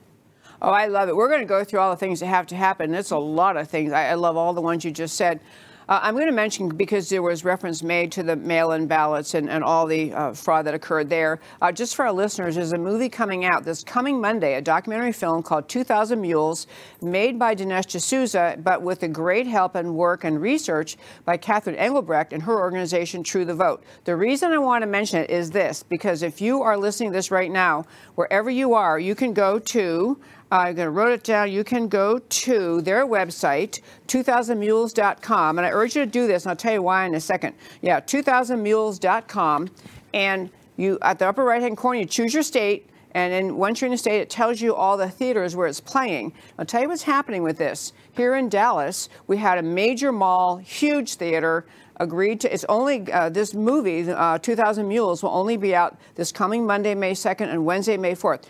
Oh, 0.61 0.71
I 0.71 0.87
love 0.87 1.07
it. 1.07 1.15
We're 1.15 1.29
going 1.29 1.39
to 1.39 1.45
go 1.45 1.63
through 1.63 1.79
all 1.79 1.91
the 1.91 1.97
things 1.97 2.19
that 2.19 2.25
have 2.25 2.47
to 2.47 2.55
happen. 2.55 2.93
It's 2.93 3.11
a 3.11 3.17
lot 3.17 3.55
of 3.55 3.69
things. 3.69 3.93
I, 3.93 4.07
I 4.07 4.13
love 4.15 4.35
all 4.35 4.53
the 4.53 4.61
ones 4.61 4.83
you 4.83 4.91
just 4.91 5.15
said. 5.15 5.39
Uh, 5.87 5.99
I'm 6.03 6.13
going 6.13 6.27
to 6.27 6.31
mention 6.31 6.69
because 6.69 7.09
there 7.09 7.23
was 7.23 7.43
reference 7.43 7.81
made 7.81 8.11
to 8.11 8.21
the 8.21 8.35
mail-in 8.35 8.85
ballots 8.85 9.33
and, 9.33 9.49
and 9.49 9.63
all 9.63 9.87
the 9.87 10.13
uh, 10.13 10.33
fraud 10.33 10.67
that 10.67 10.75
occurred 10.75 11.09
there. 11.09 11.39
Uh, 11.63 11.71
just 11.71 11.95
for 11.95 12.05
our 12.05 12.11
listeners, 12.11 12.53
there's 12.53 12.73
a 12.73 12.77
movie 12.77 13.09
coming 13.09 13.43
out 13.43 13.65
this 13.65 13.83
coming 13.83 14.21
Monday, 14.21 14.53
a 14.53 14.61
documentary 14.61 15.11
film 15.11 15.41
called 15.41 15.67
2,000 15.67 16.21
Mules, 16.21 16.67
made 17.01 17.39
by 17.39 17.55
Dinesh 17.55 17.87
D'Souza, 17.87 18.57
but 18.63 18.83
with 18.83 18.99
the 18.99 19.07
great 19.07 19.47
help 19.47 19.73
and 19.73 19.95
work 19.95 20.25
and 20.25 20.39
research 20.39 20.95
by 21.25 21.37
Catherine 21.37 21.75
Engelbrecht 21.75 22.33
and 22.33 22.43
her 22.43 22.59
organization 22.59 23.23
True 23.23 23.45
the 23.45 23.55
Vote. 23.55 23.83
The 24.03 24.15
reason 24.15 24.51
I 24.51 24.59
want 24.59 24.83
to 24.83 24.87
mention 24.87 25.23
it 25.23 25.31
is 25.31 25.49
this, 25.49 25.81
because 25.81 26.21
if 26.21 26.39
you 26.39 26.61
are 26.61 26.77
listening 26.77 27.09
to 27.09 27.17
this 27.17 27.31
right 27.31 27.49
now, 27.49 27.85
wherever 28.13 28.51
you 28.51 28.75
are, 28.75 28.99
you 28.99 29.15
can 29.15 29.33
go 29.33 29.57
to 29.57 30.19
To 30.51 30.89
wrote 30.89 31.11
it 31.11 31.23
down. 31.23 31.51
You 31.51 31.63
can 31.63 31.87
go 31.87 32.17
to 32.17 32.81
their 32.81 33.05
website, 33.05 33.81
2000mules.com. 34.07 35.57
And 35.59 35.65
I 35.65 35.69
urge 35.69 35.95
you 35.95 36.03
to 36.05 36.09
do 36.09 36.25
this, 36.25 36.43
and 36.43 36.49
I'll 36.49 36.55
tell 36.55 36.73
you 36.73 36.81
why 36.81 37.05
in 37.05 37.13
a 37.13 37.19
second. 37.19 37.53
Yeah, 37.81 37.99
2000mules.com. 37.99 39.69
And 40.13 40.49
you, 40.75 40.97
at 41.03 41.19
the 41.19 41.27
upper 41.27 41.43
right 41.43 41.61
hand 41.61 41.77
corner, 41.77 41.99
you 41.99 42.05
choose 42.05 42.33
your 42.33 42.41
state. 42.41 42.89
And 43.11 43.31
then 43.31 43.57
once 43.57 43.81
you're 43.81 43.87
in 43.87 43.91
the 43.91 43.97
state, 43.97 44.21
it 44.21 44.29
tells 44.29 44.59
you 44.59 44.73
all 44.73 44.97
the 44.97 45.09
theaters 45.09 45.55
where 45.55 45.67
it's 45.67 45.79
playing. 45.79 46.33
I'll 46.57 46.65
tell 46.65 46.81
you 46.81 46.89
what's 46.89 47.03
happening 47.03 47.43
with 47.43 47.57
this. 47.57 47.93
Here 48.11 48.35
in 48.35 48.49
Dallas, 48.49 49.09
we 49.27 49.37
had 49.37 49.57
a 49.57 49.63
major 49.63 50.11
mall, 50.11 50.57
huge 50.57 51.15
theater, 51.15 51.65
agreed 51.97 52.41
to, 52.41 52.53
it's 52.53 52.65
only, 52.69 53.11
uh, 53.11 53.29
this 53.29 53.53
movie, 53.53 54.09
uh, 54.09 54.37
2000 54.37 54.87
Mules, 54.87 55.21
will 55.21 55.31
only 55.31 55.57
be 55.57 55.75
out 55.75 55.97
this 56.15 56.31
coming 56.31 56.65
Monday, 56.65 56.95
May 56.95 57.13
2nd, 57.13 57.51
and 57.51 57.65
Wednesday, 57.65 57.97
May 57.97 58.13
4th. 58.15 58.43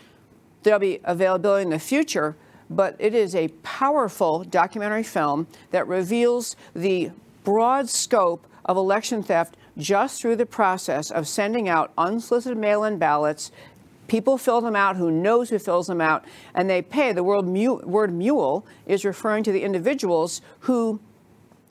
There'll 0.62 0.80
be 0.80 1.00
availability 1.04 1.62
in 1.62 1.70
the 1.70 1.78
future, 1.78 2.36
but 2.68 2.96
it 2.98 3.14
is 3.14 3.34
a 3.34 3.48
powerful 3.62 4.44
documentary 4.44 5.02
film 5.02 5.46
that 5.70 5.86
reveals 5.86 6.56
the 6.74 7.10
broad 7.44 7.88
scope 7.88 8.46
of 8.64 8.76
election 8.76 9.22
theft 9.22 9.56
just 9.78 10.20
through 10.20 10.36
the 10.36 10.46
process 10.46 11.10
of 11.10 11.26
sending 11.26 11.68
out 11.68 11.92
unsolicited 11.96 12.58
mail-in 12.58 12.98
ballots. 12.98 13.50
People 14.08 14.36
fill 14.36 14.60
them 14.60 14.76
out. 14.76 14.96
Who 14.96 15.10
knows 15.10 15.50
who 15.50 15.58
fills 15.58 15.86
them 15.86 16.00
out? 16.00 16.24
And 16.54 16.68
they 16.68 16.82
pay. 16.82 17.12
The 17.12 17.24
word 17.24 17.46
mule, 17.46 17.78
word 17.84 18.12
mule 18.12 18.66
is 18.86 19.04
referring 19.04 19.44
to 19.44 19.52
the 19.52 19.62
individuals 19.62 20.42
who 20.60 21.00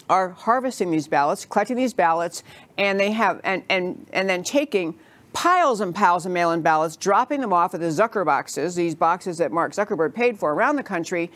are 0.10 0.30
harvesting 0.30 0.90
these 0.90 1.08
ballots, 1.08 1.46
collecting 1.46 1.78
these 1.78 1.94
ballots, 1.94 2.44
and 2.78 3.00
they 3.00 3.12
have 3.12 3.40
and 3.44 3.64
and 3.70 4.08
and 4.12 4.28
then 4.28 4.44
taking 4.44 4.96
piles 5.34 5.82
and 5.82 5.94
piles 5.94 6.26
of 6.26 6.32
mail-in 6.32 6.62
ballots, 6.62 6.96
dropping 6.96 7.42
them 7.42 7.54
off 7.54 7.74
at 7.74 7.80
the 7.80 7.88
Zucker 7.88 8.26
boxes, 8.26 8.76
these 8.76 8.96
boxes 8.96 9.38
that 9.38 9.52
Mark 9.52 9.74
Zuckerberg 9.74 10.14
paid 10.14 10.38
for 10.38 10.54
around 10.54 10.76
the 10.76 10.84
country, 10.84 11.32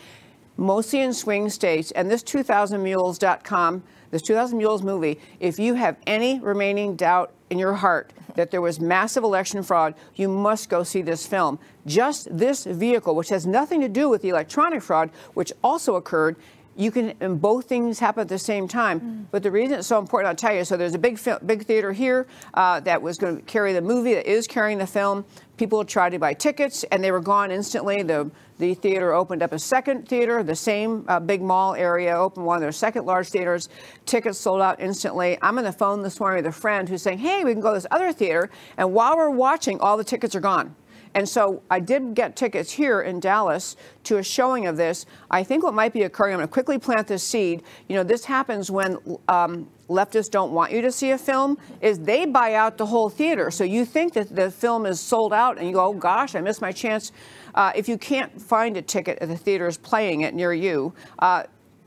mostly 0.57 0.99
in 1.01 1.13
swing 1.13 1.49
states. 1.49 1.91
And 1.91 2.09
this 2.09 2.23
2000mules.com, 2.23 3.83
this 4.11 4.21
2000 4.21 4.57
Mules 4.57 4.83
movie, 4.83 5.19
if 5.39 5.57
you 5.57 5.73
have 5.73 5.97
any 6.05 6.39
remaining 6.39 6.95
doubt 6.95 7.33
in 7.49 7.57
your 7.57 7.73
heart 7.73 8.13
that 8.35 8.51
there 8.51 8.61
was 8.61 8.79
massive 8.79 9.23
election 9.23 9.63
fraud, 9.63 9.93
you 10.15 10.27
must 10.27 10.69
go 10.69 10.83
see 10.83 11.01
this 11.01 11.25
film. 11.25 11.59
Just 11.85 12.35
this 12.35 12.65
vehicle, 12.65 13.15
which 13.15 13.29
has 13.29 13.45
nothing 13.45 13.81
to 13.81 13.89
do 13.89 14.09
with 14.09 14.21
the 14.21 14.29
electronic 14.29 14.81
fraud, 14.81 15.09
which 15.33 15.51
also 15.63 15.95
occurred, 15.95 16.35
you 16.75 16.91
can 16.91 17.13
and 17.19 17.39
both 17.39 17.65
things 17.65 17.99
happen 17.99 18.21
at 18.21 18.27
the 18.27 18.39
same 18.39 18.67
time. 18.67 19.27
But 19.31 19.43
the 19.43 19.51
reason 19.51 19.79
it's 19.79 19.87
so 19.87 19.99
important, 19.99 20.29
I'll 20.29 20.35
tell 20.35 20.55
you. 20.55 20.65
So 20.65 20.77
there's 20.77 20.95
a 20.95 20.99
big 20.99 21.19
big 21.45 21.65
theater 21.65 21.91
here 21.91 22.27
uh, 22.53 22.79
that 22.81 23.01
was 23.01 23.17
going 23.17 23.37
to 23.37 23.41
carry 23.43 23.73
the 23.73 23.81
movie, 23.81 24.13
that 24.15 24.29
is 24.29 24.47
carrying 24.47 24.77
the 24.77 24.87
film. 24.87 25.25
People 25.57 25.85
tried 25.85 26.09
to 26.11 26.19
buy 26.19 26.33
tickets, 26.33 26.83
and 26.85 27.03
they 27.03 27.11
were 27.11 27.19
gone 27.19 27.51
instantly. 27.51 28.01
The 28.01 28.31
the 28.57 28.73
theater 28.75 29.13
opened 29.13 29.43
up 29.43 29.51
a 29.51 29.59
second 29.59 30.07
theater, 30.07 30.41
the 30.43 30.55
same 30.55 31.05
uh, 31.07 31.19
big 31.19 31.41
mall 31.41 31.75
area 31.75 32.15
opened 32.15 32.45
one 32.45 32.55
of 32.55 32.61
their 32.61 32.71
second 32.71 33.05
large 33.05 33.29
theaters. 33.29 33.69
Tickets 34.05 34.39
sold 34.39 34.61
out 34.61 34.79
instantly. 34.79 35.37
I'm 35.41 35.57
on 35.57 35.63
the 35.63 35.71
phone 35.71 36.01
this 36.01 36.19
morning 36.19 36.43
with 36.43 36.55
a 36.55 36.59
friend 36.59 36.87
who's 36.87 37.01
saying, 37.01 37.19
"Hey, 37.19 37.43
we 37.43 37.51
can 37.51 37.61
go 37.61 37.69
to 37.69 37.75
this 37.75 37.87
other 37.91 38.11
theater," 38.11 38.49
and 38.77 38.93
while 38.93 39.15
we're 39.15 39.29
watching, 39.29 39.79
all 39.79 39.97
the 39.97 40.03
tickets 40.03 40.35
are 40.35 40.39
gone. 40.41 40.75
And 41.15 41.27
so 41.27 41.61
I 41.69 41.79
did 41.79 42.15
get 42.15 42.35
tickets 42.35 42.71
here 42.71 43.01
in 43.01 43.19
Dallas 43.19 43.75
to 44.05 44.17
a 44.17 44.23
showing 44.23 44.65
of 44.67 44.77
this. 44.77 45.05
I 45.29 45.43
think 45.43 45.63
what 45.63 45.73
might 45.73 45.93
be 45.93 46.03
occurring, 46.03 46.33
I'm 46.33 46.39
going 46.39 46.47
to 46.47 46.51
quickly 46.51 46.79
plant 46.79 47.07
this 47.07 47.23
seed. 47.23 47.63
You 47.87 47.95
know, 47.95 48.03
this 48.03 48.25
happens 48.25 48.71
when 48.71 48.97
um, 49.27 49.69
leftists 49.89 50.31
don't 50.31 50.51
want 50.51 50.71
you 50.71 50.81
to 50.81 50.91
see 50.91 51.11
a 51.11 51.17
film, 51.17 51.57
is 51.81 51.99
they 51.99 52.25
buy 52.25 52.55
out 52.55 52.77
the 52.77 52.85
whole 52.85 53.09
theater. 53.09 53.51
So 53.51 53.63
you 53.63 53.85
think 53.85 54.13
that 54.13 54.35
the 54.35 54.49
film 54.49 54.85
is 54.85 54.99
sold 54.99 55.33
out 55.33 55.57
and 55.57 55.67
you 55.67 55.73
go, 55.73 55.85
oh 55.85 55.93
gosh, 55.93 56.35
I 56.35 56.41
missed 56.41 56.61
my 56.61 56.71
chance. 56.71 57.11
Uh, 57.53 57.71
if 57.75 57.87
you 57.87 57.97
can't 57.97 58.41
find 58.41 58.75
a 58.77 58.81
ticket 58.81 59.19
at 59.19 59.27
the 59.29 59.37
theaters 59.37 59.77
playing 59.77 60.21
it 60.21 60.33
near 60.33 60.53
you, 60.53 60.93
uh, 61.19 61.43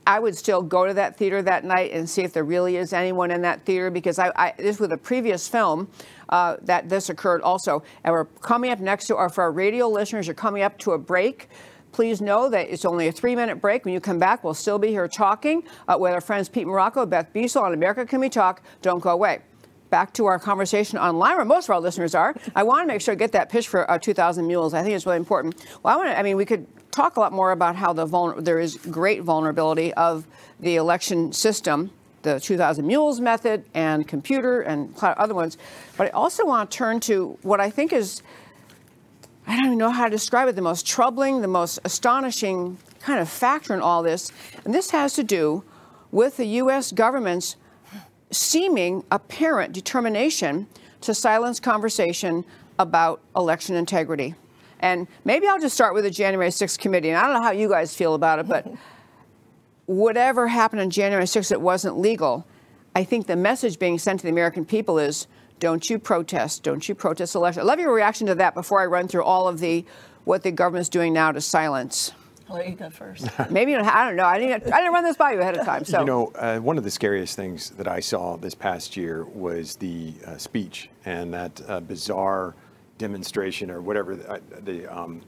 I 0.07 0.21
would 0.21 0.37
still 0.37 0.62
go 0.62 0.87
to 0.87 0.95
that 0.95 1.16
theater 1.16 1.42
that 1.42 1.64
night 1.64 1.92
and 1.92 2.09
see 2.09 2.23
if 2.23 2.33
there 2.33 2.45
really 2.45 2.77
is 2.77 2.92
anyone 2.92 3.33
in 3.33 3.42
that 3.42 3.64
theater 3.64 3.90
because 3.90 4.19
I, 4.19 4.31
I 4.37 4.55
this 4.57 4.79
was 4.79 4.90
a 4.92 4.97
previous 4.97 5.49
film 5.49 5.88
uh, 6.29 6.57
that 6.62 6.88
this 6.88 7.11
occurred 7.11 7.42
also. 7.42 7.83
And 8.05 8.12
we're 8.12 8.25
coming 8.25 8.71
up 8.71 8.79
next 8.79 9.07
to, 9.07 9.14
or 9.14 9.29
for 9.29 9.42
our 9.42 9.53
radio 9.53 9.88
listeners, 9.88 10.27
you're 10.27 10.35
coming 10.35 10.62
up 10.62 10.79
to 10.79 10.92
a 10.92 10.99
break. 10.99 11.49
Please 11.90 12.21
know 12.21 12.49
that 12.51 12.69
it's 12.69 12.85
only 12.85 13.09
a 13.09 13.12
three 13.12 13.35
minute 13.35 13.61
break. 13.61 13.85
When 13.85 13.95
you 13.95 14.01
come 14.01 14.19
back, 14.19 14.45
we'll 14.45 14.55
still 14.55 14.79
be 14.79 14.88
here 14.88 15.09
talking 15.09 15.64
uh, 15.88 15.97
with 15.99 16.12
our 16.12 16.21
friends 16.21 16.49
Pete 16.49 16.66
Marocco, 16.66 17.09
Beth 17.09 17.33
Biesel 17.33 17.62
on 17.62 17.75
America 17.75 18.07
Can 18.07 18.21
We 18.21 18.29
Talk. 18.29 18.62
Don't 18.83 19.01
go 19.01 19.11
away 19.11 19.40
back 19.90 20.12
to 20.12 20.27
our 20.27 20.38
conversation 20.38 20.99
online, 20.99 21.37
where 21.37 21.45
most 21.45 21.66
of 21.66 21.71
our 21.71 21.81
listeners 21.81 22.14
are. 22.14 22.35
I 22.55 22.64
want 22.64 22.83
to 22.83 22.87
make 22.87 23.01
sure 23.01 23.12
I 23.12 23.14
get 23.14 23.33
that 23.33 23.49
pitch 23.49 23.69
for 23.69 23.88
uh, 23.90 23.99
2,000 23.99 24.47
Mules. 24.47 24.75
I 24.75 24.83
think 24.83 24.95
it's 24.95 25.07
really 25.07 25.16
important. 25.16 25.64
Well, 25.83 25.95
I 25.95 25.97
want 25.97 26.11
to. 26.11 26.19
I 26.19 26.23
mean, 26.23 26.37
we 26.37 26.45
could 26.45 26.66
talk 26.97 27.17
a 27.17 27.21
lot 27.21 27.31
more 27.33 27.53
about 27.53 27.77
how 27.77 27.93
the 27.93 28.07
there 28.39 28.59
is 28.59 28.77
great 28.91 29.23
vulnerability 29.23 29.93
of 29.95 30.27
the 30.59 30.77
election 30.77 31.31
system, 31.31 31.91
the 32.23 32.41
2,000 32.41 32.87
Mules 32.87 33.21
method, 33.21 33.65
and 33.75 34.09
computer 34.09 34.63
and 34.63 34.95
other 35.03 35.35
ones. 35.35 35.59
But 35.99 36.09
I 36.09 36.11
also 36.11 36.47
want 36.47 36.71
to 36.71 36.77
turn 36.77 37.01
to 37.01 37.39
what 37.43 37.61
I 37.61 37.69
think 37.69 37.93
is. 37.93 38.23
I 39.47 39.55
don't 39.57 39.67
even 39.67 39.79
know 39.79 39.91
how 39.91 40.07
to 40.07 40.11
describe 40.11 40.49
it, 40.49 40.57
the 40.57 40.63
most 40.63 40.87
troubling, 40.87 41.43
the 41.43 41.49
most 41.49 41.79
astonishing 41.85 42.79
kind 42.99 43.21
of 43.21 43.29
factor 43.29 43.75
in 43.75 43.81
all 43.81 44.03
this. 44.03 44.33
And 44.65 44.75
this 44.75 44.91
has 44.91 45.13
to 45.15 45.23
do 45.23 45.63
with 46.11 46.39
the 46.39 46.47
U.S. 46.47 46.91
government's 46.91 47.57
seeming 48.31 49.05
apparent 49.13 49.73
determination 49.73 50.67
to 51.03 51.15
silence 51.15 51.61
conversation 51.61 52.45
about 52.79 53.21
election 53.37 53.77
integrity. 53.77 54.35
And 54.81 55.09
maybe 55.25 55.47
I'll 55.47 55.61
just 55.61 55.75
start 55.75 55.95
with 55.95 56.05
the 56.05 56.11
January 56.11 56.51
6th 56.51 56.79
committee. 56.79 57.11
And 57.11 57.19
I 57.19 57.23
don't 57.23 57.35
know 57.35 57.43
how 57.43 57.51
you 57.51 57.69
guys 57.69 57.95
feel 57.95 58.15
about 58.15 58.39
it, 58.39 58.49
but 58.49 58.67
whatever 59.87 60.49
happened 60.49 60.81
on 60.83 60.91
January 60.91 61.25
6th 61.25 61.49
that 61.49 61.61
wasn't 61.61 61.99
legal, 61.99 62.47
I 62.95 63.05
think 63.05 63.27
the 63.27 63.37
message 63.37 63.79
being 63.79 63.99
sent 63.99 64.21
to 64.21 64.25
the 64.25 64.31
American 64.31 64.65
people 64.65 64.99
is 64.99 65.27
don't 65.59 65.89
you 65.89 65.99
protest, 65.99 66.62
don't 66.62 66.87
you 66.89 66.95
protest 66.95 67.35
election. 67.35 67.62
I 67.62 67.65
love 67.65 67.79
your 67.79 67.93
reaction 67.93 68.27
to 68.27 68.35
that 68.37 68.55
before 68.55 68.81
I 68.81 68.87
run 68.87 69.09
through 69.09 69.25
all 69.25 69.49
of 69.49 69.59
the 69.59 69.85
what 70.25 70.43
the 70.43 70.51
government's 70.51 70.89
doing 70.89 71.12
now 71.12 71.31
to 71.31 71.41
silence. 71.41 72.12
I'll 72.49 72.57
let 72.57 72.69
you 72.69 72.77
go 72.77 72.91
first. 72.91 73.27
Maybe 73.51 73.75
I 73.75 74.07
don't 74.07 74.17
know. 74.17 74.25
I 74.25 74.39
didn't. 74.39 74.73
I 74.73 74.79
didn't 74.79 74.93
run 74.93 75.05
this 75.05 75.17
by 75.17 75.33
you 75.33 75.41
ahead 75.41 75.57
of 75.57 75.65
time. 75.65 75.85
So 75.85 76.01
You 76.01 76.07
know, 76.07 76.33
uh, 76.37 76.59
one 76.59 76.79
of 76.79 76.85
the 76.85 76.91
scariest 76.91 77.37
things 77.37 77.71
that 77.71 77.89
I 77.89 78.01
saw 78.01 78.37
this 78.37 78.55
past 78.55 78.97
year 78.97 79.25
was 79.25 79.77
the 79.77 80.15
uh, 80.27 80.37
speech 80.37 80.91
and 81.05 81.35
that 81.35 81.61
uh, 81.69 81.81
bizarre 81.81 82.55
demonstration 82.99 83.71
or 83.71 83.81
whatever 83.81 84.17
the, 84.17 84.31
uh, 84.31 84.39
the 84.65 84.87
um, 84.87 85.23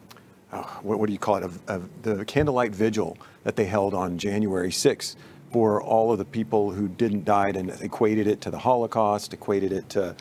uh, 0.52 0.62
what, 0.83 0.98
what 0.98 1.07
do 1.07 1.12
you 1.12 1.18
call 1.18 1.37
it, 1.37 1.42
of, 1.42 1.61
of 1.68 1.88
the 2.02 2.24
candlelight 2.24 2.74
vigil 2.74 3.16
that 3.44 3.57
they 3.57 3.64
held 3.64 3.94
on 3.94 4.18
January 4.18 4.70
6th 4.70 5.16
for 5.52 5.83
all 5.83 6.12
of 6.12 6.18
the 6.18 6.24
people 6.24 6.70
who 6.70 6.88
didn't 6.88 7.24
die 7.24 7.48
and 7.48 7.70
equated 7.81 8.26
it 8.26 8.40
to 8.42 8.50
the 8.50 8.59
Holocaust, 8.59 9.33
equated 9.33 9.72
it 9.72 9.88
to 9.90 10.14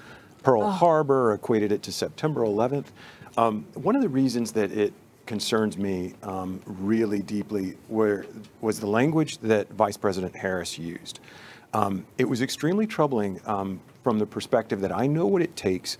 Pearl 0.44 0.70
Harbor, 0.70 1.34
equated 1.34 1.72
it 1.72 1.84
to 1.84 1.92
September 1.92 2.42
11th. 2.42 2.86
Um, 3.38 3.66
one 3.74 3.96
of 3.96 4.02
the 4.02 4.10
reasons 4.10 4.52
that 4.54 4.72
it 4.72 4.94
concerns 5.26 5.78
me 5.78 6.14
um, 6.24 6.62
really 6.66 7.22
deeply 7.22 7.78
were, 7.90 8.26
was 8.62 8.80
the 8.80 8.88
language 8.88 9.38
that 9.40 9.70
Vice 9.72 9.98
President 9.98 10.36
Harris 10.36 10.80
used. 10.80 11.20
Um, 11.74 12.06
it 12.18 12.24
was 12.24 12.42
extremely 12.42 12.88
troubling 12.88 13.42
um, 13.46 13.82
from 14.04 14.20
the 14.20 14.26
perspective 14.26 14.80
that 14.82 14.92
I 14.92 15.06
know 15.06 15.26
what 15.26 15.42
it 15.42 15.56
takes 15.58 15.98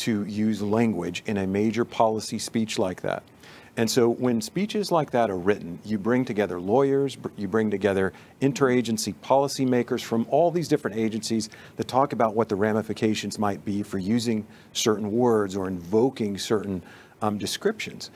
to 0.00 0.24
use 0.24 0.62
language 0.62 1.22
in 1.26 1.38
a 1.38 1.46
major 1.46 1.84
policy 1.84 2.38
speech 2.38 2.78
like 2.78 3.02
that. 3.02 3.22
And 3.76 3.90
so 3.90 4.10
when 4.10 4.40
speeches 4.40 4.90
like 4.90 5.10
that 5.12 5.30
are 5.30 5.38
written, 5.38 5.78
you 5.84 5.96
bring 5.96 6.24
together 6.24 6.60
lawyers, 6.60 7.16
you 7.36 7.48
bring 7.48 7.70
together 7.70 8.12
interagency 8.42 9.14
policymakers 9.22 10.02
from 10.02 10.26
all 10.28 10.50
these 10.50 10.68
different 10.68 10.96
agencies 10.96 11.48
that 11.76 11.86
talk 11.86 12.12
about 12.12 12.34
what 12.34 12.48
the 12.48 12.56
ramifications 12.56 13.38
might 13.38 13.64
be 13.64 13.82
for 13.82 13.98
using 13.98 14.46
certain 14.72 15.12
words 15.12 15.56
or 15.56 15.68
invoking 15.68 16.36
certain 16.36 16.82
um, 17.22 17.38
descriptions. 17.38 18.10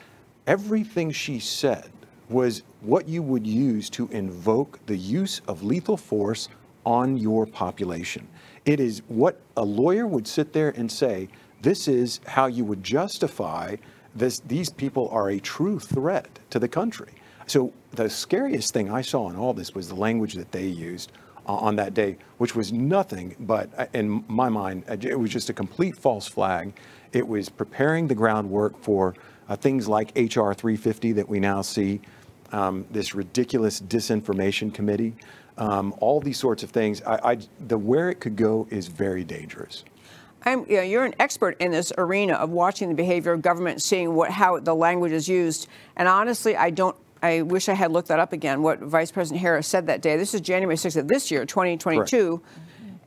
Everything 0.45 1.09
she 1.11 1.39
said 1.39 1.89
was 2.29 2.63
what 2.81 3.07
you 3.07 3.21
would 3.21 3.47
use 3.47 3.89
to 3.91 4.07
invoke 4.09 4.79
the 4.87 4.97
use 4.97 5.41
of 5.47 5.63
lethal 5.63 5.97
force 5.97 6.49
on 6.85 7.17
your 7.17 7.45
population. 7.45 8.27
It 8.65 8.79
is 8.79 9.01
what 9.07 9.39
a 9.57 9.63
lawyer 9.63 10.05
would 10.05 10.27
sit 10.27 10.53
there 10.53 10.69
and 10.71 10.91
say, 10.91 11.29
this 11.65 11.87
is 11.87 12.19
how 12.27 12.45
you 12.45 12.63
would 12.63 12.83
justify 12.83 13.75
this, 14.15 14.39
these 14.41 14.69
people 14.69 15.09
are 15.09 15.31
a 15.31 15.39
true 15.39 15.79
threat 15.79 16.39
to 16.51 16.59
the 16.59 16.67
country. 16.67 17.11
So 17.47 17.73
the 17.91 18.07
scariest 18.07 18.71
thing 18.71 18.91
I 18.91 19.01
saw 19.01 19.31
in 19.31 19.35
all 19.35 19.51
this 19.51 19.73
was 19.73 19.89
the 19.89 19.95
language 19.95 20.35
that 20.35 20.51
they 20.51 20.67
used 20.67 21.11
uh, 21.47 21.55
on 21.55 21.75
that 21.77 21.95
day, 21.95 22.17
which 22.37 22.55
was 22.55 22.71
nothing 22.71 23.35
but, 23.39 23.69
uh, 23.77 23.87
in 23.93 24.23
my 24.27 24.47
mind, 24.47 24.83
uh, 24.87 24.97
it 25.01 25.19
was 25.19 25.31
just 25.31 25.49
a 25.49 25.53
complete 25.53 25.97
false 25.97 26.27
flag. 26.27 26.71
It 27.13 27.27
was 27.27 27.49
preparing 27.49 28.07
the 28.07 28.15
groundwork 28.15 28.77
for 28.79 29.15
uh, 29.49 29.55
things 29.55 29.87
like 29.87 30.11
HR 30.15 30.53
350 30.53 31.13
that 31.13 31.27
we 31.27 31.39
now 31.39 31.63
see, 31.63 31.99
um, 32.51 32.85
this 32.91 33.15
ridiculous 33.15 33.81
disinformation 33.81 34.71
committee, 34.71 35.15
um, 35.57 35.95
all 35.99 36.19
these 36.19 36.37
sorts 36.37 36.61
of 36.61 36.69
things. 36.69 37.01
I, 37.01 37.31
I, 37.31 37.37
the 37.67 37.77
where 37.77 38.11
it 38.11 38.19
could 38.19 38.35
go 38.35 38.67
is 38.69 38.87
very 38.87 39.23
dangerous. 39.23 39.83
I'm, 40.45 40.65
you 40.69 40.77
know, 40.77 40.83
you're 40.83 41.05
an 41.05 41.15
expert 41.19 41.57
in 41.59 41.71
this 41.71 41.91
arena 41.97 42.33
of 42.33 42.51
watching 42.51 42.89
the 42.89 42.95
behavior 42.95 43.31
of 43.31 43.41
government, 43.41 43.81
seeing 43.81 44.13
what 44.13 44.29
how 44.29 44.59
the 44.59 44.75
language 44.75 45.11
is 45.11 45.27
used. 45.27 45.67
And 45.95 46.07
honestly, 46.07 46.55
I 46.55 46.69
don't. 46.69 46.95
I 47.23 47.41
wish 47.41 47.69
I 47.69 47.73
had 47.73 47.91
looked 47.91 48.09
that 48.09 48.19
up 48.19 48.33
again. 48.33 48.61
What 48.61 48.79
Vice 48.79 49.11
President 49.11 49.41
Harris 49.41 49.67
said 49.67 49.87
that 49.87 50.01
day. 50.01 50.15
This 50.15 50.35
is 50.35 50.41
January 50.41 50.75
6th 50.75 50.97
of 50.97 51.07
this 51.07 51.31
year, 51.31 51.43
2022. 51.45 52.39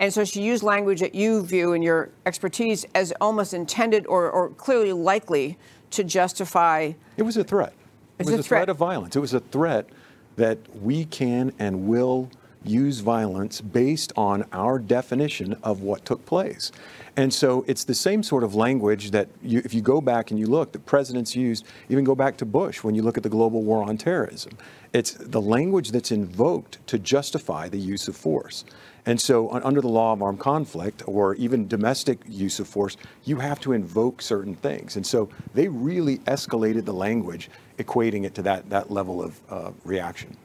And 0.01 0.13
so 0.13 0.25
she 0.25 0.43
used 0.43 0.63
language 0.63 1.01
that 1.01 1.15
you 1.15 1.45
view 1.45 1.73
in 1.73 1.83
your 1.83 2.11
expertise 2.27 2.85
as 2.95 3.13
almost 3.21 3.55
intended 3.55 4.07
or, 4.07 4.31
or 4.31 4.51
clearly 4.51 4.93
likely 4.93 5.57
to 5.91 6.03
justify. 6.05 6.93
It 7.17 7.23
was 7.23 7.37
a 7.37 7.45
threat. 7.45 7.75
It 8.19 8.27
was 8.27 8.35
a 8.35 8.39
a 8.39 8.43
threat 8.43 8.47
threat. 8.47 8.69
of 8.69 8.77
violence. 8.77 9.15
It 9.15 9.21
was 9.21 9.35
a 9.35 9.41
threat 9.41 9.89
that 10.37 10.59
we 10.83 11.05
can 11.05 11.53
and 11.59 11.87
will 11.87 12.31
use 12.65 13.01
violence 13.01 13.61
based 13.61 14.13
on 14.17 14.45
our 14.53 14.79
definition 14.79 15.57
of 15.63 15.83
what 15.83 16.05
took 16.05 16.25
place. 16.27 16.73
And 17.17 17.35
so 17.35 17.65
it's 17.67 17.85
the 17.85 17.95
same 17.95 18.23
sort 18.23 18.45
of 18.45 18.55
language 18.55 19.11
that 19.11 19.29
you, 19.43 19.61
if 19.65 19.75
you 19.75 19.81
go 19.81 20.01
back 20.01 20.31
and 20.31 20.39
you 20.39 20.47
look, 20.47 20.71
the 20.71 20.79
presidents 20.79 21.35
used, 21.35 21.67
even 21.89 22.05
go 22.05 22.15
back 22.15 22.37
to 22.37 22.45
Bush 22.45 22.85
when 22.85 22.95
you 22.95 23.03
look 23.03 23.17
at 23.17 23.25
the 23.25 23.29
global 23.29 23.63
war 23.63 23.83
on 23.83 23.99
terrorism. 23.99 24.53
It's 24.93 25.13
the 25.15 25.41
language 25.41 25.91
that's 25.91 26.13
invoked 26.13 26.87
to 26.87 26.99
justify 26.99 27.69
the 27.69 27.79
use 27.79 28.07
of 28.07 28.17
force. 28.17 28.65
And 29.05 29.21
so, 29.21 29.51
under 29.51 29.81
the 29.81 29.89
law 29.89 30.13
of 30.13 30.23
armed 30.23 30.39
conflict 30.39 31.03
or 31.07 31.35
even 31.37 31.67
domestic 31.67 32.19
use 32.29 32.61
of 32.61 32.69
force, 32.69 32.97
you 33.25 33.37
have 33.37 33.59
to 33.61 33.73
invoke 33.73 34.21
certain 34.21 34.55
things. 34.55 34.97
And 34.97 35.07
so, 35.07 35.31
they 35.55 35.67
really 35.67 36.19
escalated 36.19 36.85
the 36.85 36.93
language, 36.93 37.49
equating 37.79 38.27
it 38.27 38.35
to 38.35 38.43
that, 38.43 38.69
that 38.69 38.91
level 38.91 39.23
of 39.23 39.41
uh, 39.49 39.71
reaction. 39.85 40.37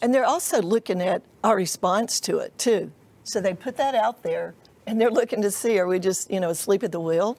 And 0.00 0.14
they're 0.14 0.24
also 0.24 0.60
looking 0.60 1.00
at 1.00 1.22
our 1.42 1.56
response 1.56 2.20
to 2.20 2.38
it 2.38 2.56
too. 2.58 2.90
So 3.22 3.40
they 3.40 3.54
put 3.54 3.76
that 3.78 3.94
out 3.94 4.22
there, 4.22 4.54
and 4.86 5.00
they're 5.00 5.10
looking 5.10 5.40
to 5.42 5.50
see 5.50 5.78
are 5.78 5.86
we 5.86 5.98
just 5.98 6.30
you 6.30 6.40
know 6.40 6.50
asleep 6.50 6.82
at 6.82 6.92
the 6.92 7.00
wheel? 7.00 7.38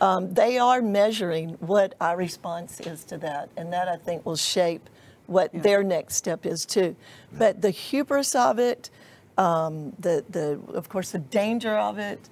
Um, 0.00 0.34
they 0.34 0.58
are 0.58 0.82
measuring 0.82 1.50
what 1.60 1.94
our 2.00 2.16
response 2.16 2.80
is 2.80 3.04
to 3.04 3.18
that, 3.18 3.50
and 3.56 3.72
that 3.72 3.86
I 3.88 3.96
think 3.96 4.26
will 4.26 4.36
shape 4.36 4.90
what 5.26 5.50
their 5.52 5.84
next 5.84 6.16
step 6.16 6.44
is 6.44 6.66
too. 6.66 6.96
But 7.32 7.62
the 7.62 7.70
hubris 7.70 8.34
of 8.34 8.58
it, 8.58 8.90
um, 9.38 9.92
the 9.98 10.24
the 10.28 10.60
of 10.74 10.88
course 10.88 11.12
the 11.12 11.20
danger 11.20 11.76
of 11.76 11.98
it, 11.98 12.28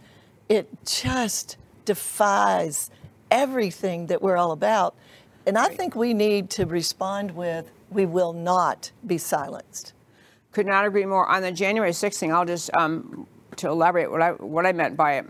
it 0.49 0.69
just 0.85 1.57
defies 1.85 2.91
everything 3.31 4.07
that 4.09 4.21
we're 4.21 4.37
all 4.37 4.53
about. 4.53 4.95
And 5.47 5.57
I 5.57 5.69
think 5.69 5.95
we 5.95 6.13
need 6.13 6.51
to 6.51 6.67
respond 6.67 7.31
with, 7.31 7.71
we 7.91 8.07
will 8.07 8.33
not 8.33 8.91
be 9.07 9.19
silenced. 9.19 9.93
Could 10.53 10.67
not 10.67 10.85
agree 10.85 11.07
more. 11.07 11.27
On 11.27 11.43
the 11.43 11.53
January 11.53 11.91
6th 11.91 12.17
thing, 12.17 12.33
I'll 12.33 12.45
just 12.45 12.71
um, 12.75 13.27
to 13.57 13.69
elaborate 13.69 14.11
what 14.11 14.23
I 14.23 14.31
what 14.33 14.67
I 14.67 14.73
meant 14.73 14.97
by 14.97 15.15
it. 15.19 15.27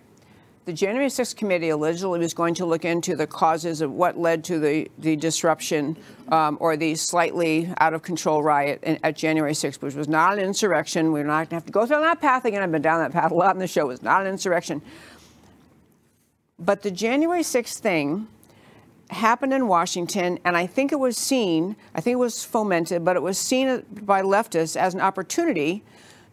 The 0.66 0.72
January 0.74 1.08
6th 1.08 1.36
committee 1.36 1.70
allegedly 1.70 2.18
was 2.18 2.34
going 2.34 2.54
to 2.54 2.66
look 2.66 2.84
into 2.84 3.16
the 3.16 3.26
causes 3.26 3.80
of 3.80 3.90
what 3.90 4.18
led 4.18 4.44
to 4.44 4.58
the, 4.58 4.88
the 4.98 5.16
disruption 5.16 5.96
um, 6.28 6.58
or 6.60 6.76
the 6.76 6.94
slightly 6.94 7.72
out 7.80 7.94
of 7.94 8.02
control 8.02 8.42
riot 8.42 8.78
in, 8.82 8.98
at 9.02 9.16
January 9.16 9.52
6th, 9.52 9.80
which 9.80 9.94
was 9.94 10.06
not 10.06 10.34
an 10.34 10.44
insurrection. 10.44 11.12
We're 11.12 11.24
not 11.24 11.38
going 11.38 11.48
to 11.48 11.54
have 11.56 11.66
to 11.66 11.72
go 11.72 11.86
down 11.86 12.02
that 12.02 12.20
path 12.20 12.44
again. 12.44 12.62
I've 12.62 12.70
been 12.70 12.82
down 12.82 13.00
that 13.00 13.10
path 13.10 13.32
a 13.32 13.34
lot 13.34 13.54
in 13.54 13.58
the 13.58 13.66
show. 13.66 13.86
It 13.86 13.88
was 13.88 14.02
not 14.02 14.20
an 14.20 14.28
insurrection. 14.28 14.82
But 16.58 16.82
the 16.82 16.90
January 16.90 17.42
6th 17.42 17.78
thing 17.78 18.28
happened 19.10 19.52
in 19.52 19.66
Washington, 19.66 20.38
and 20.44 20.56
I 20.56 20.66
think 20.66 20.92
it 20.92 20.98
was 20.98 21.16
seen, 21.16 21.76
I 21.94 22.00
think 22.00 22.14
it 22.14 22.18
was 22.18 22.44
fomented, 22.44 23.04
but 23.04 23.16
it 23.16 23.22
was 23.22 23.38
seen 23.38 23.84
by 24.02 24.22
leftists 24.22 24.76
as 24.76 24.94
an 24.94 25.00
opportunity 25.00 25.82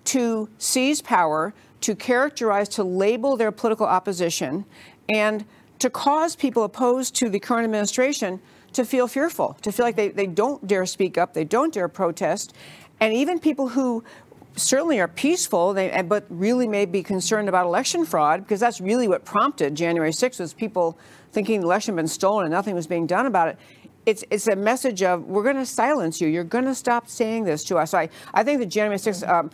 to 0.05 0.47
seize 0.57 1.01
power, 1.01 1.53
to 1.81 1.95
characterize, 1.95 2.69
to 2.69 2.83
label 2.83 3.35
their 3.35 3.51
political 3.51 3.85
opposition, 3.85 4.65
and 5.09 5.45
to 5.79 5.89
cause 5.89 6.35
people 6.35 6.63
opposed 6.63 7.15
to 7.15 7.29
the 7.29 7.39
current 7.39 7.65
administration 7.65 8.39
to 8.73 8.85
feel 8.85 9.07
fearful, 9.07 9.57
to 9.61 9.71
feel 9.71 9.85
like 9.85 9.95
they, 9.95 10.09
they 10.09 10.27
don't 10.27 10.65
dare 10.67 10.85
speak 10.85 11.17
up, 11.17 11.33
they 11.33 11.43
don't 11.43 11.73
dare 11.73 11.87
protest. 11.87 12.53
And 12.99 13.13
even 13.13 13.39
people 13.39 13.69
who 13.69 14.03
certainly 14.57 14.99
are 14.99 15.07
peaceful, 15.07 15.73
they, 15.73 15.91
eh, 15.91 16.01
but 16.01 16.25
really 16.29 16.67
may 16.67 16.85
be 16.85 17.03
concerned 17.03 17.47
about 17.47 17.65
election 17.65 18.05
fraud, 18.05 18.41
because 18.41 18.59
that's 18.59 18.81
really 18.81 19.07
what 19.07 19.23
prompted 19.25 19.75
January 19.75 20.11
6th 20.11 20.39
was 20.39 20.53
people 20.53 20.97
thinking 21.31 21.61
the 21.61 21.67
election 21.67 21.93
had 21.93 21.97
been 21.97 22.07
stolen 22.07 22.45
and 22.45 22.51
nothing 22.51 22.73
was 22.73 22.87
being 22.87 23.05
done 23.05 23.25
about 23.25 23.49
it. 23.49 23.57
It's, 24.07 24.23
it's 24.31 24.47
a 24.47 24.55
message 24.55 25.03
of 25.03 25.25
we're 25.25 25.43
going 25.43 25.57
to 25.57 25.65
silence 25.65 26.21
you. 26.21 26.29
You're 26.29 26.45
going 26.45 26.63
to 26.63 26.73
stop 26.73 27.09
saying 27.09 27.43
this 27.43 27.65
to 27.65 27.75
us. 27.75 27.93
I, 27.93 28.07
I 28.33 28.41
think 28.41 28.61
the 28.61 28.65
January 28.65 28.97
6th 28.97 29.27
um, 29.27 29.51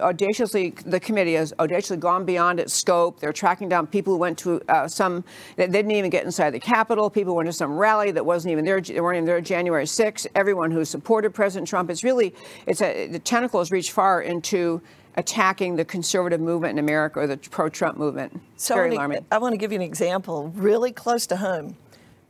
audaciously, 0.00 0.70
the 0.86 1.00
committee 1.00 1.34
has 1.34 1.52
audaciously 1.58 1.96
gone 1.96 2.24
beyond 2.24 2.60
its 2.60 2.72
scope. 2.72 3.18
They're 3.18 3.32
tracking 3.32 3.68
down 3.68 3.88
people 3.88 4.12
who 4.12 4.20
went 4.20 4.38
to 4.38 4.60
uh, 4.68 4.86
some, 4.86 5.24
they 5.56 5.66
didn't 5.66 5.90
even 5.90 6.08
get 6.08 6.24
inside 6.24 6.50
the 6.50 6.60
Capitol. 6.60 7.10
People 7.10 7.34
went 7.34 7.48
to 7.48 7.52
some 7.52 7.76
rally 7.76 8.12
that 8.12 8.24
wasn't 8.24 8.52
even 8.52 8.64
there, 8.64 8.80
they 8.80 9.00
weren't 9.00 9.16
even 9.16 9.26
there 9.26 9.40
January 9.40 9.86
6th. 9.86 10.28
Everyone 10.36 10.70
who 10.70 10.84
supported 10.84 11.34
President 11.34 11.66
Trump. 11.66 11.90
It's 11.90 12.04
really, 12.04 12.32
it's 12.68 12.82
a, 12.82 13.08
the 13.08 13.18
tentacles 13.18 13.72
reach 13.72 13.90
far 13.90 14.22
into 14.22 14.80
attacking 15.16 15.74
the 15.74 15.84
conservative 15.84 16.40
movement 16.40 16.78
in 16.78 16.78
America 16.78 17.18
or 17.18 17.26
the 17.26 17.38
pro-Trump 17.38 17.98
movement. 17.98 18.40
So 18.56 18.76
Very 18.76 18.94
alarming. 18.94 19.26
I 19.32 19.38
want 19.38 19.54
to 19.54 19.56
give 19.56 19.72
you 19.72 19.76
an 19.76 19.82
example 19.82 20.52
really 20.54 20.92
close 20.92 21.26
to 21.26 21.36
home. 21.38 21.76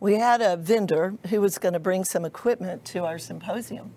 We 0.06 0.14
had 0.14 0.40
a 0.40 0.56
vendor 0.56 1.14
who 1.30 1.40
was 1.40 1.58
going 1.58 1.72
to 1.72 1.80
bring 1.80 2.04
some 2.04 2.24
equipment 2.24 2.84
to 2.84 3.04
our 3.04 3.18
symposium. 3.18 3.90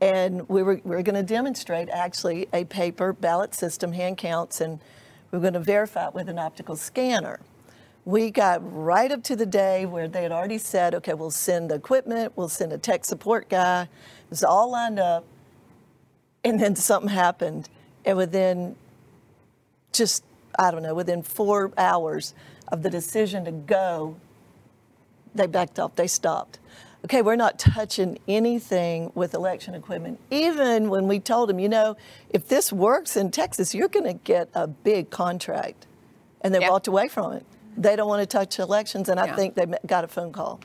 And 0.00 0.48
we 0.48 0.64
were, 0.64 0.80
we 0.82 0.96
were 0.96 1.04
going 1.04 1.14
to 1.14 1.22
demonstrate 1.22 1.88
actually 1.88 2.48
a 2.52 2.64
paper 2.64 3.12
ballot 3.12 3.54
system, 3.54 3.92
hand 3.92 4.18
counts, 4.18 4.60
and 4.60 4.80
we 5.30 5.38
were 5.38 5.40
going 5.40 5.54
to 5.54 5.60
verify 5.60 6.08
it 6.08 6.14
with 6.14 6.28
an 6.28 6.40
optical 6.40 6.74
scanner. 6.74 7.38
We 8.04 8.32
got 8.32 8.60
right 8.74 9.12
up 9.12 9.22
to 9.22 9.36
the 9.36 9.46
day 9.46 9.86
where 9.86 10.08
they 10.08 10.24
had 10.24 10.32
already 10.32 10.58
said, 10.58 10.96
okay, 10.96 11.14
we'll 11.14 11.30
send 11.30 11.70
the 11.70 11.76
equipment, 11.76 12.32
we'll 12.34 12.48
send 12.48 12.72
a 12.72 12.78
tech 12.78 13.04
support 13.04 13.48
guy. 13.48 13.82
It 13.82 14.30
was 14.30 14.42
all 14.42 14.72
lined 14.72 14.98
up. 14.98 15.24
And 16.42 16.58
then 16.58 16.74
something 16.74 17.08
happened. 17.08 17.68
And 18.04 18.16
within 18.16 18.74
just, 19.92 20.24
I 20.58 20.72
don't 20.72 20.82
know, 20.82 20.96
within 20.96 21.22
four 21.22 21.72
hours 21.78 22.34
of 22.66 22.82
the 22.82 22.90
decision 22.90 23.44
to 23.44 23.52
go, 23.52 24.16
they 25.34 25.46
backed 25.46 25.78
off, 25.78 25.96
they 25.96 26.06
stopped. 26.06 26.58
Okay, 27.04 27.22
we're 27.22 27.36
not 27.36 27.58
touching 27.58 28.18
anything 28.28 29.10
with 29.14 29.32
election 29.32 29.74
equipment. 29.74 30.20
Even 30.30 30.90
when 30.90 31.08
we 31.08 31.18
told 31.18 31.48
them, 31.48 31.58
you 31.58 31.68
know, 31.68 31.96
if 32.28 32.48
this 32.48 32.72
works 32.72 33.16
in 33.16 33.30
Texas, 33.30 33.74
you're 33.74 33.88
going 33.88 34.04
to 34.04 34.12
get 34.12 34.50
a 34.54 34.66
big 34.66 35.08
contract. 35.08 35.86
And 36.42 36.54
they 36.54 36.60
Yeah. 36.60 36.68
walked 36.68 36.88
away 36.88 37.08
from 37.08 37.32
it. 37.32 37.46
They 37.76 37.96
don't 37.96 38.08
want 38.08 38.20
to 38.20 38.26
touch 38.26 38.58
elections, 38.58 39.08
and 39.08 39.18
I 39.18 39.26
Yeah. 39.26 39.36
think 39.36 39.54
they 39.54 39.66
got 39.86 40.04
a 40.04 40.08
phone 40.08 40.32
call. 40.32 40.60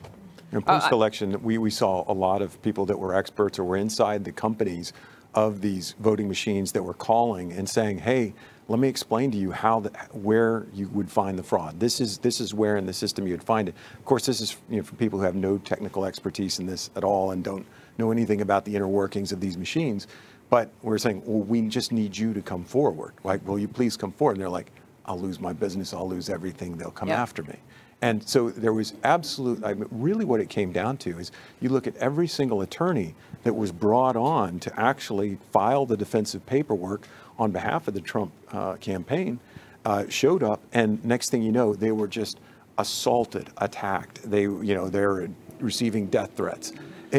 And 0.52 0.62
uh, 0.66 0.72
post-election, 0.72 1.42
we, 1.42 1.56
we 1.56 1.70
saw 1.70 2.04
a 2.06 2.12
lot 2.12 2.42
of 2.42 2.60
people 2.62 2.84
that 2.86 2.98
were 2.98 3.14
experts 3.14 3.58
or 3.58 3.64
were 3.64 3.76
inside 3.76 4.24
the 4.24 4.32
companies 4.32 4.92
of 5.34 5.60
these 5.62 5.94
voting 5.98 6.28
machines 6.28 6.72
that 6.72 6.82
were 6.82 6.94
calling 6.94 7.52
and 7.52 7.68
saying, 7.68 7.98
"Hey, 7.98 8.34
let 8.68 8.78
me 8.78 8.88
explain 8.88 9.30
to 9.30 9.38
you 9.38 9.52
how 9.52 9.80
the, 9.80 9.90
where 10.12 10.66
you 10.74 10.88
would 10.88 11.10
find 11.10 11.38
the 11.38 11.42
fraud. 11.42 11.78
This 11.78 12.00
is 12.00 12.18
this 12.18 12.40
is 12.40 12.52
where 12.52 12.76
in 12.76 12.86
the 12.86 12.92
system 12.92 13.26
you 13.26 13.32
would 13.32 13.44
find 13.44 13.68
it." 13.68 13.74
Of 13.98 14.04
course, 14.04 14.26
this 14.26 14.40
is 14.40 14.56
you 14.68 14.78
know, 14.78 14.82
for 14.82 14.94
people 14.96 15.18
who 15.18 15.24
have 15.24 15.34
no 15.36 15.58
technical 15.58 16.04
expertise 16.04 16.58
in 16.58 16.66
this 16.66 16.90
at 16.96 17.04
all 17.04 17.30
and 17.30 17.44
don't 17.44 17.66
know 17.98 18.10
anything 18.10 18.40
about 18.40 18.64
the 18.64 18.74
inner 18.76 18.88
workings 18.88 19.32
of 19.32 19.40
these 19.40 19.56
machines. 19.56 20.06
But 20.50 20.70
we're 20.82 20.98
saying, 20.98 21.22
"Well, 21.26 21.42
we 21.42 21.62
just 21.62 21.92
need 21.92 22.16
you 22.16 22.32
to 22.34 22.42
come 22.42 22.64
forward. 22.64 23.14
Like, 23.24 23.46
will 23.46 23.58
you 23.58 23.68
please 23.68 23.96
come 23.96 24.12
forward?" 24.12 24.32
And 24.32 24.40
they're 24.42 24.48
like, 24.48 24.70
"I'll 25.04 25.18
lose 25.18 25.40
my 25.40 25.52
business. 25.52 25.92
I'll 25.92 26.08
lose 26.08 26.28
everything. 26.30 26.76
They'll 26.76 26.90
come 26.90 27.08
Yeah. 27.08 27.22
after 27.22 27.42
me." 27.42 27.56
And 28.02 28.22
so 28.28 28.50
there 28.50 28.72
was 28.72 28.94
absolute, 29.04 29.64
I 29.64 29.74
mean, 29.74 29.88
really 29.90 30.24
what 30.24 30.40
it 30.40 30.48
came 30.50 30.70
down 30.70 30.98
to 30.98 31.18
is 31.18 31.32
you 31.60 31.70
look 31.70 31.86
at 31.86 31.96
every 31.96 32.28
single 32.28 32.60
attorney 32.60 33.14
that 33.42 33.54
was 33.54 33.72
brought 33.72 34.16
on 34.16 34.60
to 34.60 34.80
actually 34.80 35.38
file 35.50 35.86
the 35.86 35.96
defensive 35.96 36.44
paperwork 36.44 37.08
on 37.38 37.52
behalf 37.52 37.88
of 37.88 37.94
the 37.94 38.00
Trump 38.00 38.32
uh, 38.52 38.74
campaign 38.74 39.40
uh, 39.86 40.04
showed 40.08 40.42
up, 40.42 40.60
and 40.72 41.02
next 41.04 41.30
thing 41.30 41.42
you 41.42 41.52
know, 41.52 41.72
they 41.72 41.92
were 41.92 42.08
just 42.08 42.40
assaulted, 42.76 43.48
attacked. 43.58 44.28
They, 44.28 44.42
you 44.42 44.74
know, 44.74 44.88
they're 44.88 45.28
receiving 45.60 46.06
death 46.06 46.32
threats. 46.36 46.72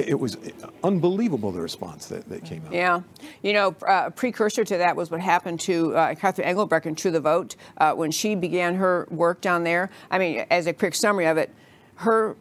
It, 0.05 0.19
was 0.19 0.37
unbelievable 0.83 1.51
the 1.51 1.61
response 1.61 2.07
that, 2.07 2.27
that 2.29 2.43
came 2.45 2.65
out. 2.65 2.73
Yeah. 2.73 3.01
You 3.41 3.53
know, 3.53 3.75
uh, 3.87 4.09
precursor 4.11 4.63
to 4.63 4.77
that 4.77 4.95
was 4.95 5.11
what 5.11 5.21
happened 5.21 5.59
to 5.61 5.95
uh, 5.95 6.15
Catherine 6.15 6.47
Engelbrecht 6.47 6.85
in 6.85 6.95
True 6.95 7.11
the 7.11 7.19
Vote 7.19 7.55
uh, 7.77 7.93
when 7.93 8.11
she 8.11 8.35
began 8.35 8.75
her 8.75 9.07
work 9.09 9.41
down 9.41 9.63
there. 9.63 9.89
I 10.11 10.19
mean, 10.19 10.45
as 10.49 10.67
a 10.67 10.73
quick 10.73 10.95
summary 10.95 11.25
of 11.25 11.37
it, 11.37 11.53
her 11.95 12.35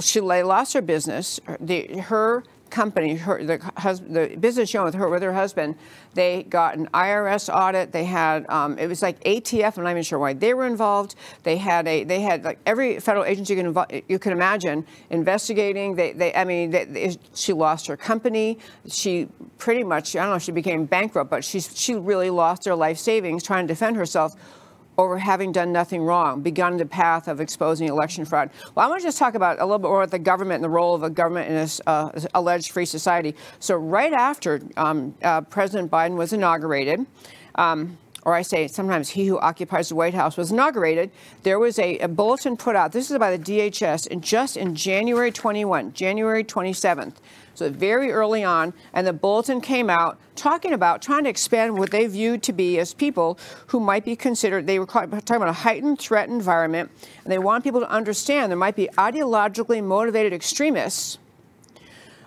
she 0.00 0.20
lost 0.20 0.72
her 0.74 0.82
business. 0.82 1.40
The, 1.58 1.98
her 1.98 2.44
company, 2.70 3.16
her 3.16 3.42
the, 3.44 3.58
the 4.08 4.36
business 4.36 4.68
she 4.70 4.78
owned 4.78 4.86
with 4.86 4.94
her 4.94 5.08
with 5.08 5.22
her 5.22 5.32
husband, 5.32 5.74
they 6.14 6.44
got 6.44 6.76
an 6.76 6.88
IRS 6.88 7.52
audit. 7.54 7.92
They 7.92 8.04
had 8.04 8.48
um, 8.48 8.78
it 8.78 8.86
was 8.86 9.02
like 9.02 9.22
ATF. 9.24 9.76
I'm 9.76 9.84
not 9.84 9.90
even 9.90 10.02
sure 10.02 10.18
why 10.18 10.32
they 10.32 10.54
were 10.54 10.66
involved. 10.66 11.14
They 11.42 11.56
had 11.56 11.86
a 11.86 12.04
they 12.04 12.20
had 12.20 12.44
like 12.44 12.58
every 12.66 13.00
federal 13.00 13.24
agency 13.24 13.54
you 13.54 13.62
can 13.74 14.02
you 14.08 14.18
can 14.18 14.32
imagine 14.32 14.86
investigating. 15.10 15.94
They 15.94 16.12
they 16.12 16.34
I 16.34 16.44
mean 16.44 16.70
they, 16.70 16.84
they- 16.84 17.16
she 17.34 17.52
lost 17.52 17.86
her 17.86 17.96
company. 17.96 18.58
She 18.88 19.28
pretty 19.58 19.84
much 19.84 20.16
I 20.16 20.22
don't 20.22 20.30
know 20.32 20.38
she 20.38 20.52
became 20.52 20.84
bankrupt, 20.86 21.30
but 21.30 21.44
she 21.44 21.60
she 21.60 21.94
really 21.94 22.30
lost 22.30 22.64
her 22.64 22.74
life 22.74 22.98
savings 22.98 23.42
trying 23.42 23.66
to 23.66 23.72
defend 23.74 23.96
herself 23.96 24.34
over 25.00 25.18
having 25.18 25.50
done 25.50 25.72
nothing 25.72 26.02
wrong, 26.02 26.42
begun 26.42 26.76
the 26.76 26.86
path 26.86 27.26
of 27.26 27.40
exposing 27.40 27.88
election 27.88 28.24
fraud. 28.24 28.50
Well, 28.74 28.86
I 28.86 28.88
want 28.88 29.00
to 29.00 29.06
just 29.06 29.18
talk 29.18 29.34
about 29.34 29.58
a 29.58 29.64
little 29.64 29.78
bit 29.78 29.88
more 29.88 30.02
about 30.02 30.10
the 30.10 30.18
government 30.18 30.56
and 30.56 30.64
the 30.64 30.68
role 30.68 30.94
of 30.94 31.02
a 31.02 31.10
government 31.10 31.48
in 31.48 31.54
this 31.54 31.80
uh, 31.86 32.10
alleged 32.34 32.70
free 32.70 32.84
society. 32.84 33.34
So, 33.58 33.76
right 33.76 34.12
after 34.12 34.60
um, 34.76 35.14
uh, 35.22 35.40
President 35.42 35.90
Biden 35.90 36.16
was 36.16 36.32
inaugurated, 36.32 37.06
um, 37.54 37.96
or 38.24 38.34
I 38.34 38.42
say 38.42 38.68
sometimes 38.68 39.08
he 39.08 39.26
who 39.26 39.38
occupies 39.38 39.88
the 39.88 39.94
White 39.94 40.14
House 40.14 40.36
was 40.36 40.52
inaugurated, 40.52 41.10
there 41.42 41.58
was 41.58 41.78
a, 41.78 41.98
a 41.98 42.08
bulletin 42.08 42.56
put 42.56 42.76
out. 42.76 42.92
This 42.92 43.10
is 43.10 43.18
by 43.18 43.34
the 43.34 43.42
DHS 43.42 44.06
in 44.08 44.20
just 44.20 44.56
in 44.58 44.74
January 44.74 45.32
21, 45.32 45.94
January 45.94 46.44
27th. 46.44 47.14
So 47.54 47.70
very 47.70 48.10
early 48.10 48.42
on, 48.44 48.72
and 48.92 49.06
the 49.06 49.12
bulletin 49.12 49.60
came 49.60 49.90
out 49.90 50.18
talking 50.34 50.72
about 50.72 51.02
trying 51.02 51.24
to 51.24 51.30
expand 51.30 51.78
what 51.78 51.90
they 51.90 52.06
viewed 52.06 52.42
to 52.44 52.52
be 52.52 52.78
as 52.78 52.94
people 52.94 53.38
who 53.68 53.80
might 53.80 54.04
be 54.04 54.16
considered. 54.16 54.66
They 54.66 54.78
were 54.78 54.86
talking 54.86 55.36
about 55.36 55.48
a 55.48 55.52
heightened 55.52 55.98
threat 55.98 56.28
environment, 56.28 56.90
and 57.24 57.32
they 57.32 57.38
want 57.38 57.64
people 57.64 57.80
to 57.80 57.90
understand 57.90 58.50
there 58.50 58.56
might 58.56 58.76
be 58.76 58.88
ideologically 58.96 59.84
motivated 59.84 60.32
extremists 60.32 61.18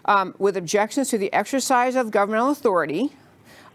um, 0.06 0.36
with 0.38 0.58
objections 0.58 1.10
to 1.10 1.18
the 1.18 1.32
exercise 1.34 1.96
of 1.96 2.12
governmental 2.12 2.52
authority 2.52 3.12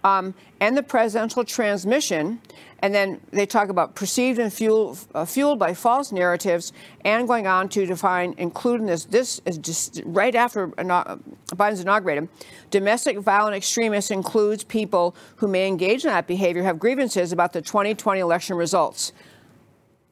um, 0.05 0.35
and 0.61 0.77
the 0.77 0.83
presidential 0.83 1.45
transmission. 1.45 2.41
And 2.81 2.95
then 2.95 3.21
they 3.33 3.45
talk 3.45 3.71
about 3.71 3.97
perceived 3.97 4.39
and 4.39 4.53
fuel, 4.53 4.97
uh, 5.13 5.25
fueled 5.25 5.59
by 5.59 5.75
false 5.75 6.13
narratives, 6.13 6.73
and 7.05 7.27
going 7.27 7.49
on 7.49 7.69
to 7.71 7.85
define, 7.85 8.35
including 8.39 8.87
this, 8.87 9.05
this 9.05 9.41
is 9.47 9.59
just 9.59 10.01
right 10.05 10.35
after 10.35 10.69
Biden's 10.69 11.81
inaugurated. 11.81 12.29
Domestic 12.71 13.19
violent 13.19 13.57
extremists 13.57 14.13
includes 14.13 14.63
people 14.63 15.17
who 15.37 15.49
may 15.49 15.67
engage 15.67 16.05
in 16.05 16.11
that 16.11 16.29
behavior, 16.29 16.63
have 16.63 16.79
grievances 16.79 17.33
about 17.33 17.53
the 17.53 17.61
2020 17.61 18.21
election 18.21 18.57
results. 18.57 19.13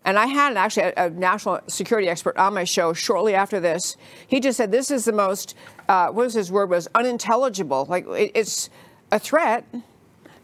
And 0.07 0.21
I 0.21 0.27
had 0.27 0.57
actually 0.57 0.93
a, 0.97 1.07
a 1.07 1.11
national 1.11 1.61
security 1.67 2.09
expert 2.09 2.37
on 2.37 2.55
my 2.55 2.63
show 2.63 2.93
shortly 2.93 3.35
after 3.35 3.59
this. 3.59 3.97
He 4.29 4.39
just 4.39 4.57
said 4.57 4.71
this 4.71 4.93
is 4.93 5.05
the 5.05 5.13
most, 5.13 5.57
uh, 5.89 6.07
what 6.07 6.27
was 6.27 6.35
his 6.35 6.51
word 6.51 6.71
was 6.71 6.87
unintelligible. 6.95 7.87
Like 7.89 8.07
it, 8.09 8.31
it's 8.35 8.71
a 9.17 9.19
threat. 9.19 9.65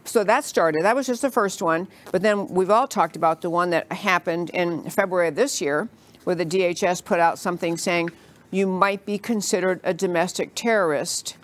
So 0.03 0.23
that 0.25 0.43
started. 0.43 0.83
That 0.83 0.95
was 0.95 1.07
just 1.07 1.21
the 1.21 1.31
first 1.31 1.61
one. 1.61 1.87
But 2.11 2.21
then 2.21 2.47
we've 2.47 2.69
all 2.69 2.87
talked 2.87 3.15
about 3.15 3.41
the 3.41 3.49
one 3.49 3.69
that 3.69 3.89
happened 3.91 4.49
in 4.49 4.89
February 4.89 5.29
of 5.29 5.35
this 5.35 5.61
year, 5.61 5.87
where 6.25 6.35
the 6.35 6.45
DHS 6.45 7.05
put 7.05 7.19
out 7.19 7.39
something 7.39 7.77
saying 7.77 8.09
you 8.51 8.67
might 8.67 9.05
be 9.05 9.17
considered 9.17 9.79
a 9.83 9.93
domestic 9.93 10.55
terrorist 10.55 11.37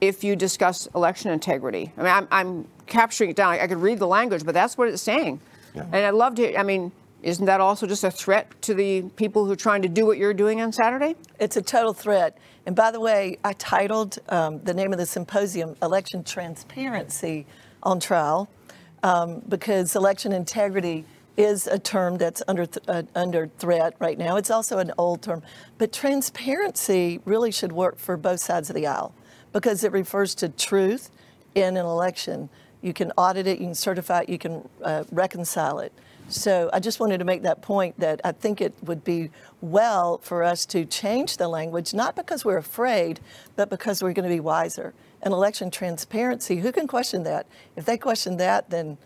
if 0.00 0.24
you 0.24 0.34
discuss 0.34 0.86
election 0.94 1.30
integrity. 1.30 1.92
I 1.96 2.02
mean, 2.02 2.12
I'm, 2.12 2.28
I'm 2.30 2.68
capturing 2.86 3.30
it 3.30 3.36
down. 3.36 3.52
I, 3.52 3.60
I 3.62 3.66
could 3.68 3.78
read 3.78 3.98
the 3.98 4.06
language, 4.06 4.44
but 4.44 4.54
that's 4.54 4.76
what 4.76 4.88
it's 4.88 5.02
saying. 5.02 5.40
Yeah. 5.74 5.84
And 5.84 6.06
I'd 6.06 6.14
love 6.14 6.34
to, 6.36 6.58
I 6.58 6.62
mean, 6.64 6.90
isn't 7.22 7.44
that 7.46 7.60
also 7.60 7.86
just 7.86 8.04
a 8.04 8.10
threat 8.10 8.60
to 8.62 8.74
the 8.74 9.02
people 9.16 9.44
who 9.44 9.52
are 9.52 9.56
trying 9.56 9.82
to 9.82 9.88
do 9.88 10.06
what 10.06 10.18
you're 10.18 10.34
doing 10.34 10.60
on 10.60 10.72
Saturday? 10.72 11.16
It's 11.38 11.56
a 11.56 11.62
total 11.62 11.92
threat. 11.92 12.38
And 12.66 12.74
by 12.74 12.90
the 12.90 13.00
way, 13.00 13.38
I 13.44 13.52
titled 13.54 14.18
um, 14.28 14.60
the 14.62 14.74
name 14.74 14.92
of 14.92 14.98
the 14.98 15.06
symposium 15.06 15.76
Election 15.82 16.24
Transparency 16.24 17.46
on 17.82 18.00
Trial 18.00 18.48
um, 19.02 19.42
because 19.48 19.96
election 19.96 20.32
integrity 20.32 21.04
is 21.36 21.66
a 21.66 21.78
term 21.78 22.18
that's 22.18 22.42
under 22.48 22.66
th- 22.66 22.84
uh, 22.88 23.02
under 23.14 23.48
threat 23.58 23.94
right 23.98 24.18
now. 24.18 24.36
It's 24.36 24.50
also 24.50 24.78
an 24.78 24.92
old 24.98 25.22
term, 25.22 25.42
but 25.78 25.92
transparency 25.92 27.20
really 27.24 27.50
should 27.50 27.72
work 27.72 27.98
for 27.98 28.16
both 28.16 28.40
sides 28.40 28.68
of 28.68 28.76
the 28.76 28.86
aisle 28.86 29.14
because 29.52 29.84
it 29.84 29.92
refers 29.92 30.34
to 30.36 30.48
truth 30.48 31.10
in 31.54 31.76
an 31.76 31.86
election. 31.86 32.48
You 32.82 32.92
can 32.92 33.12
audit 33.16 33.46
it, 33.46 33.58
you 33.58 33.66
can 33.66 33.74
certify 33.74 34.20
it, 34.20 34.28
you 34.28 34.38
can 34.38 34.68
uh, 34.82 35.04
reconcile 35.10 35.78
it. 35.80 35.92
So 36.30 36.70
I 36.72 36.78
just 36.78 37.00
wanted 37.00 37.18
to 37.18 37.24
make 37.24 37.42
that 37.42 37.60
point 37.60 37.98
that 37.98 38.20
I 38.22 38.32
think 38.32 38.60
it 38.60 38.74
would 38.82 39.02
be 39.02 39.30
well 39.60 40.18
for 40.18 40.44
us 40.44 40.64
to 40.66 40.84
change 40.84 41.36
the 41.36 41.48
language, 41.48 41.92
not 41.92 42.14
because 42.14 42.44
we're 42.44 42.56
afraid, 42.56 43.20
but 43.56 43.68
because 43.68 44.02
we're 44.02 44.12
going 44.12 44.28
to 44.28 44.34
be 44.34 44.40
wiser. 44.40 44.94
And 45.22 45.34
election 45.34 45.70
transparency, 45.70 46.56
who 46.56 46.72
can 46.72 46.86
question 46.86 47.24
that? 47.24 47.46
If 47.76 47.84
they 47.84 47.98
question 47.98 48.36
that, 48.36 48.70
then 48.70 48.96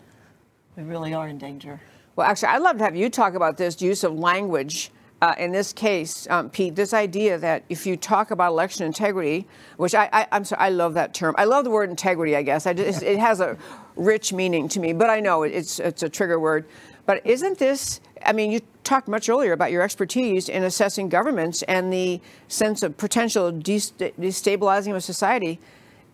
we 0.77 0.83
really 0.83 1.13
are 1.13 1.27
in 1.27 1.37
danger. 1.37 1.81
Well, 2.15 2.27
actually, 2.27 2.49
I'd 2.49 2.61
love 2.61 2.77
to 2.77 2.83
have 2.83 2.95
you 2.95 3.09
talk 3.09 3.33
about 3.33 3.57
this 3.57 3.81
use 3.81 4.03
of 4.03 4.13
language. 4.13 4.91
Uh, 5.21 5.33
in 5.37 5.51
this 5.51 5.73
case, 5.73 6.27
um, 6.29 6.49
Pete, 6.49 6.75
this 6.75 6.93
idea 6.93 7.37
that 7.39 7.63
if 7.69 7.87
you 7.87 7.97
talk 7.97 8.31
about 8.31 8.51
election 8.51 8.85
integrity, 8.85 9.47
which 9.77 9.95
I, 9.95 10.27
am 10.31 10.43
sorry, 10.45 10.61
I 10.61 10.69
love 10.69 10.93
that 10.93 11.13
term. 11.13 11.33
I 11.37 11.45
love 11.45 11.63
the 11.63 11.71
word 11.71 11.89
integrity. 11.89 12.35
I 12.35 12.43
guess 12.43 12.67
I 12.67 12.73
just, 12.73 13.01
it 13.01 13.17
has 13.17 13.39
a 13.39 13.57
rich 13.95 14.33
meaning 14.33 14.67
to 14.69 14.79
me, 14.79 14.93
but 14.93 15.09
I 15.09 15.21
know 15.21 15.43
it's 15.43 15.79
it's 15.79 16.03
a 16.03 16.09
trigger 16.09 16.39
word. 16.39 16.65
But 17.05 17.25
isn't 17.25 17.59
this? 17.59 18.01
I 18.25 18.33
mean, 18.33 18.51
you 18.51 18.61
talked 18.83 19.07
much 19.07 19.29
earlier 19.29 19.53
about 19.53 19.71
your 19.71 19.81
expertise 19.81 20.49
in 20.49 20.63
assessing 20.63 21.09
governments 21.09 21.61
and 21.63 21.91
the 21.91 22.21
sense 22.47 22.83
of 22.83 22.97
potential 22.97 23.51
destabilizing 23.51 24.95
of 24.95 25.03
society. 25.03 25.59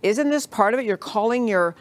Isn't 0.04 0.30
this 0.30 0.46
part 0.46 0.74
of 0.74 0.80
it? 0.80 0.86
You're 0.86 0.98
calling 0.98 1.48
your 1.48 1.76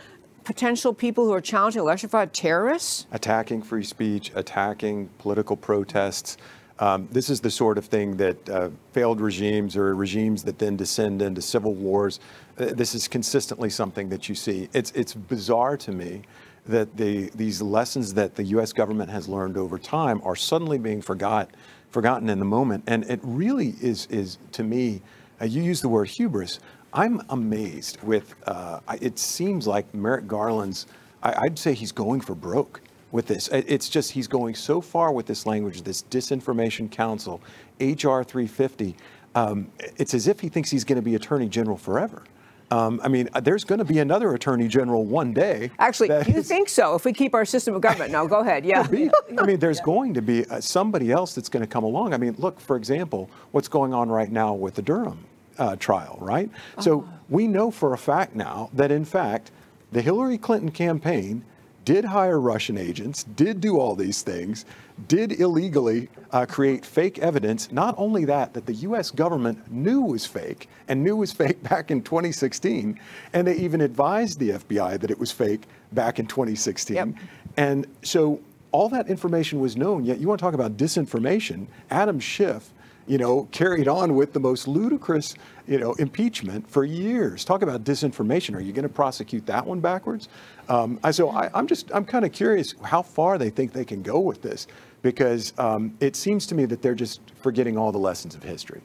potential 0.44 0.92
people 0.92 1.26
who 1.26 1.32
are 1.32 1.40
challenging 1.40 1.80
election 1.80 2.08
fraud 2.08 2.32
terrorists? 2.32 3.06
Attacking 3.12 3.62
free 3.62 3.84
speech, 3.84 4.30
attacking 4.34 5.08
political 5.18 5.56
protests. 5.56 6.36
Um, 6.78 7.08
this 7.12 7.28
is 7.28 7.40
the 7.40 7.50
sort 7.50 7.76
of 7.76 7.84
thing 7.84 8.16
that 8.16 8.48
uh, 8.48 8.70
failed 8.92 9.20
regimes 9.20 9.76
or 9.76 9.94
regimes 9.94 10.42
that 10.44 10.58
then 10.58 10.76
descend 10.76 11.20
into 11.20 11.42
civil 11.42 11.74
wars. 11.74 12.20
Uh, 12.58 12.66
this 12.66 12.94
is 12.94 13.06
consistently 13.06 13.68
something 13.68 14.08
that 14.08 14.30
you 14.30 14.34
see. 14.34 14.68
It's 14.72 14.90
it's 14.92 15.12
bizarre 15.12 15.76
to 15.76 15.92
me 15.92 16.22
that 16.66 16.96
the 16.96 17.30
these 17.34 17.62
lessons 17.62 18.14
that 18.14 18.34
the 18.34 18.44
U.S. 18.44 18.72
government 18.72 19.10
has 19.10 19.28
learned 19.28 19.56
over 19.56 19.78
time 19.78 20.20
are 20.24 20.36
suddenly 20.36 20.78
being 20.78 21.02
forgot 21.02 21.50
forgotten 21.90 22.28
in 22.28 22.38
the 22.38 22.44
moment, 22.44 22.84
and 22.86 23.04
it 23.04 23.20
really 23.22 23.74
is 23.80 24.06
is 24.06 24.38
to 24.52 24.62
me. 24.62 25.02
Uh, 25.40 25.46
you 25.46 25.62
use 25.62 25.80
the 25.80 25.88
word 25.88 26.08
hubris. 26.08 26.60
I'm 26.92 27.22
amazed 27.30 28.02
with. 28.02 28.34
Uh, 28.46 28.80
it 29.00 29.18
seems 29.18 29.66
like 29.66 29.92
Merrick 29.94 30.26
Garland's. 30.26 30.86
I, 31.22 31.44
I'd 31.44 31.58
say 31.58 31.74
he's 31.74 31.92
going 31.92 32.20
for 32.20 32.34
broke 32.34 32.80
with 33.12 33.26
this. 33.26 33.48
It's 33.48 33.88
just 33.88 34.12
he's 34.12 34.28
going 34.28 34.54
so 34.54 34.80
far 34.80 35.12
with 35.12 35.26
this 35.26 35.46
language, 35.46 35.82
this 35.82 36.02
disinformation 36.10 36.90
council, 36.90 37.40
HR 37.80 38.22
350. 38.22 38.94
Um, 39.34 39.70
it's 39.96 40.14
as 40.14 40.28
if 40.28 40.40
he 40.40 40.48
thinks 40.48 40.70
he's 40.70 40.84
going 40.84 40.96
to 40.96 41.02
be 41.02 41.14
attorney 41.14 41.48
general 41.48 41.76
forever. 41.76 42.22
Um, 42.70 43.00
I 43.02 43.08
mean, 43.08 43.28
uh, 43.34 43.40
there's 43.40 43.64
going 43.64 43.80
to 43.80 43.84
be 43.84 43.98
another 43.98 44.32
attorney 44.34 44.68
general 44.68 45.04
one 45.04 45.32
day. 45.32 45.70
Actually, 45.78 46.08
you 46.28 46.38
is, 46.38 46.48
think 46.48 46.68
so? 46.68 46.94
If 46.94 47.04
we 47.04 47.12
keep 47.12 47.34
our 47.34 47.44
system 47.44 47.74
of 47.74 47.80
government, 47.80 48.12
now 48.12 48.26
go 48.26 48.40
ahead. 48.40 48.64
Yeah. 48.64 48.86
Be, 48.86 49.10
I 49.38 49.44
mean, 49.44 49.58
there's 49.58 49.78
yeah. 49.78 49.84
going 49.84 50.14
to 50.14 50.22
be 50.22 50.46
uh, 50.46 50.60
somebody 50.60 51.10
else 51.10 51.34
that's 51.34 51.48
going 51.48 51.62
to 51.62 51.66
come 51.66 51.82
along. 51.82 52.14
I 52.14 52.16
mean, 52.16 52.34
look, 52.38 52.60
for 52.60 52.76
example, 52.76 53.28
what's 53.50 53.68
going 53.68 53.92
on 53.92 54.08
right 54.08 54.30
now 54.30 54.54
with 54.54 54.74
the 54.74 54.82
Durham 54.82 55.24
uh, 55.58 55.76
trial, 55.76 56.18
right? 56.20 56.48
Oh. 56.78 56.80
So 56.80 57.08
we 57.28 57.48
know 57.48 57.70
for 57.70 57.92
a 57.92 57.98
fact 57.98 58.36
now 58.36 58.70
that, 58.72 58.92
in 58.92 59.04
fact, 59.04 59.50
the 59.90 60.00
Hillary 60.00 60.38
Clinton 60.38 60.70
campaign 60.70 61.44
did 61.84 62.04
hire 62.04 62.40
Russian 62.40 62.76
agents, 62.76 63.24
did 63.24 63.60
do 63.60 63.78
all 63.78 63.94
these 63.94 64.22
things, 64.22 64.64
did 65.08 65.40
illegally 65.40 66.08
uh, 66.32 66.46
create 66.46 66.84
fake 66.84 67.18
evidence. 67.18 67.72
Not 67.72 67.94
only 67.98 68.24
that, 68.26 68.54
that 68.54 68.66
the 68.66 68.74
U.S. 68.74 69.10
government 69.10 69.70
knew 69.70 70.00
was 70.00 70.26
fake 70.26 70.68
and 70.88 71.02
knew 71.02 71.16
was 71.16 71.32
fake 71.42 71.62
back 71.62 71.90
in 71.90 72.02
2016, 72.02 72.98
and 73.32 73.46
they 73.46 73.56
even 73.56 73.80
advised 73.80 74.38
the 74.38 74.50
FBI 74.50 75.00
that 75.00 75.10
it 75.10 75.18
was 75.18 75.32
fake 75.32 75.62
back 75.92 76.18
in 76.18 76.26
2016. 76.26 76.96
Yep. 76.96 77.08
And 77.56 77.86
so 78.02 78.40
all 78.72 78.88
that 78.90 79.08
information 79.08 79.60
was 79.60 79.76
known. 79.76 80.04
Yet 80.04 80.20
you 80.20 80.28
want 80.28 80.38
to 80.38 80.44
talk 80.44 80.54
about 80.54 80.76
disinformation? 80.76 81.66
Adam 81.90 82.20
Schiff 82.20 82.72
you 83.10 83.18
know, 83.18 83.48
carried 83.50 83.88
on 83.88 84.14
with 84.14 84.32
the 84.32 84.38
most 84.38 84.68
ludicrous, 84.68 85.34
you 85.70 85.78
know, 85.78 85.92
impeachment 85.94 86.68
for 86.68 86.82
years. 86.84 87.44
Talk 87.44 87.62
about 87.62 87.84
disinformation. 87.84 88.56
Are 88.56 88.60
you 88.60 88.72
going 88.72 88.82
to 88.82 88.88
prosecute 88.88 89.46
that 89.46 89.64
one 89.64 89.78
backwards? 89.78 90.28
Um, 90.68 90.98
so 91.12 91.30
I, 91.30 91.48
am 91.56 91.68
just, 91.68 91.92
I'm 91.94 92.04
kind 92.04 92.24
of 92.24 92.32
curious 92.32 92.74
how 92.82 93.02
far 93.02 93.38
they 93.38 93.50
think 93.50 93.72
they 93.72 93.84
can 93.84 94.02
go 94.02 94.18
with 94.18 94.42
this, 94.42 94.66
because 95.00 95.54
um, 95.58 95.96
it 96.00 96.16
seems 96.16 96.44
to 96.48 96.56
me 96.56 96.64
that 96.66 96.82
they're 96.82 96.96
just 96.96 97.20
forgetting 97.40 97.78
all 97.78 97.92
the 97.92 98.00
lessons 98.00 98.34
of 98.34 98.42
history. 98.42 98.82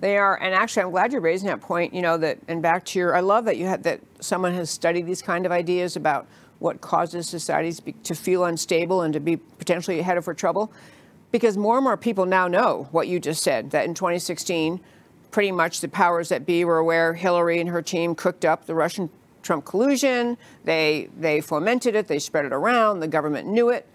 They 0.00 0.16
are, 0.16 0.40
and 0.42 0.54
actually, 0.54 0.84
I'm 0.84 0.90
glad 0.90 1.12
you're 1.12 1.20
raising 1.20 1.48
that 1.48 1.60
point. 1.60 1.92
You 1.92 2.00
know 2.00 2.16
that, 2.16 2.38
and 2.48 2.62
back 2.62 2.86
to 2.86 2.98
your, 2.98 3.14
I 3.14 3.20
love 3.20 3.44
that 3.44 3.58
you 3.58 3.66
had 3.66 3.82
that 3.82 4.00
someone 4.20 4.54
has 4.54 4.70
studied 4.70 5.06
these 5.06 5.20
kind 5.20 5.44
of 5.44 5.52
ideas 5.52 5.96
about 5.96 6.26
what 6.60 6.80
causes 6.80 7.28
societies 7.28 7.82
to 8.04 8.14
feel 8.14 8.46
unstable 8.46 9.02
and 9.02 9.12
to 9.12 9.20
be 9.20 9.36
potentially 9.36 10.00
headed 10.00 10.24
for 10.24 10.32
trouble 10.32 10.72
because 11.30 11.56
more 11.56 11.76
and 11.76 11.84
more 11.84 11.96
people 11.96 12.24
now 12.24 12.46
know 12.46 12.86
what 12.92 13.08
you 13.08 13.18
just 13.18 13.42
said 13.42 13.70
that 13.72 13.84
in 13.86 13.94
2016, 13.94 14.80
pretty 15.32 15.50
much 15.50 15.80
the 15.80 15.88
powers 15.88 16.28
that 16.28 16.46
be 16.46 16.64
were 16.64 16.78
aware 16.78 17.14
Hillary 17.14 17.58
and 17.58 17.68
her 17.70 17.82
team 17.82 18.14
cooked 18.14 18.44
up 18.44 18.66
the 18.66 18.74
Russian 18.74 19.10
Trump 19.42 19.64
collusion. 19.64 20.38
They 20.64 21.08
they 21.18 21.40
fomented 21.40 21.96
it. 21.96 22.06
They 22.06 22.20
spread 22.20 22.44
it 22.44 22.52
around. 22.52 23.00
The 23.00 23.08
government 23.08 23.48
knew 23.48 23.70
it. 23.70 23.88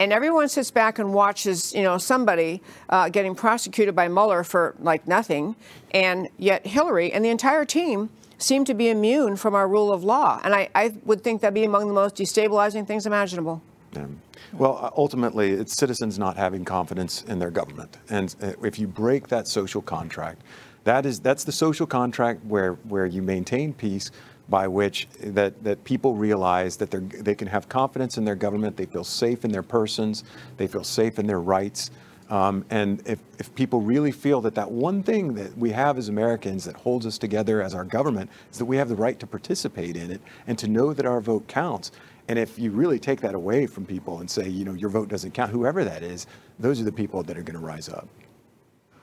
And 0.00 0.12
everyone 0.12 0.48
sits 0.48 0.72
back 0.72 0.98
and 0.98 1.14
watches, 1.14 1.72
you 1.72 1.82
know, 1.82 1.98
somebody 1.98 2.60
uh, 2.88 3.08
getting 3.08 3.34
prosecuted 3.34 3.94
by 3.94 4.08
Mueller 4.08 4.42
for 4.42 4.74
like 4.80 5.06
nothing, 5.06 5.54
and 5.92 6.28
yet 6.36 6.66
Hillary 6.66 7.12
and 7.12 7.24
the 7.24 7.30
entire 7.30 7.64
team 7.64 8.10
seem 8.36 8.64
to 8.64 8.74
be 8.74 8.90
immune 8.90 9.36
from 9.36 9.54
our 9.54 9.68
rule 9.68 9.92
of 9.92 10.02
law. 10.02 10.40
And 10.42 10.52
I, 10.52 10.68
I 10.74 10.94
would 11.04 11.22
think 11.22 11.40
that'd 11.40 11.54
be 11.54 11.64
among 11.64 11.86
the 11.86 11.94
most 11.94 12.16
destabilizing 12.16 12.86
things 12.86 13.06
imaginable. 13.06 13.62
Yeah. 13.96 14.58
Well, 14.58 14.78
uh, 14.80 14.90
ultimately, 14.96 15.52
it's 15.52 15.74
citizens 15.74 16.18
not 16.18 16.36
having 16.36 16.64
confidence 16.64 17.22
in 17.24 17.38
their 17.38 17.50
government, 17.50 17.96
and 18.08 18.34
uh, 18.42 18.52
if 18.62 18.78
you 18.78 18.86
break 18.86 19.28
that 19.28 19.48
social 19.48 19.82
contract, 19.82 20.42
that 20.84 21.06
is 21.06 21.20
that's 21.20 21.44
the 21.44 21.52
social 21.52 21.86
contract 21.86 22.44
where 22.44 22.74
where 22.88 23.06
you 23.06 23.22
maintain 23.22 23.72
peace, 23.72 24.10
by 24.48 24.68
which 24.68 25.08
that 25.20 25.62
that 25.64 25.82
people 25.84 26.14
realize 26.14 26.76
that 26.76 26.90
they 26.90 26.98
they 26.98 27.34
can 27.34 27.48
have 27.48 27.68
confidence 27.68 28.18
in 28.18 28.24
their 28.24 28.36
government, 28.36 28.76
they 28.76 28.86
feel 28.86 29.04
safe 29.04 29.44
in 29.44 29.50
their 29.50 29.62
persons, 29.62 30.24
they 30.56 30.66
feel 30.66 30.84
safe 30.84 31.18
in 31.18 31.26
their 31.26 31.40
rights. 31.40 31.90
Um, 32.30 32.64
and 32.70 33.02
if, 33.06 33.18
if 33.38 33.54
people 33.54 33.82
really 33.82 34.10
feel 34.10 34.40
that 34.40 34.54
that 34.54 34.70
one 34.70 35.02
thing 35.02 35.34
that 35.34 35.56
we 35.58 35.70
have 35.72 35.98
as 35.98 36.08
Americans 36.08 36.64
that 36.64 36.74
holds 36.74 37.04
us 37.04 37.18
together 37.18 37.60
as 37.60 37.74
our 37.74 37.84
government 37.84 38.30
is 38.50 38.58
that 38.58 38.64
we 38.64 38.78
have 38.78 38.88
the 38.88 38.96
right 38.96 39.18
to 39.20 39.26
participate 39.26 39.94
in 39.94 40.10
it 40.10 40.22
and 40.46 40.58
to 40.58 40.66
know 40.66 40.94
that 40.94 41.04
our 41.04 41.20
vote 41.20 41.46
counts, 41.48 41.92
and 42.28 42.38
if 42.38 42.58
you 42.58 42.70
really 42.70 42.98
take 42.98 43.20
that 43.20 43.34
away 43.34 43.66
from 43.66 43.84
people 43.84 44.20
and 44.20 44.30
say, 44.30 44.48
you 44.48 44.64
know, 44.64 44.74
your 44.74 44.88
vote 44.88 45.08
doesn't 45.08 45.32
count, 45.32 45.50
whoever 45.50 45.84
that 45.84 46.02
is, 46.02 46.26
those 46.58 46.80
are 46.80 46.84
the 46.84 46.92
people 46.92 47.22
that 47.22 47.36
are 47.36 47.42
going 47.42 47.58
to 47.58 47.64
rise 47.64 47.88
up. 47.88 48.08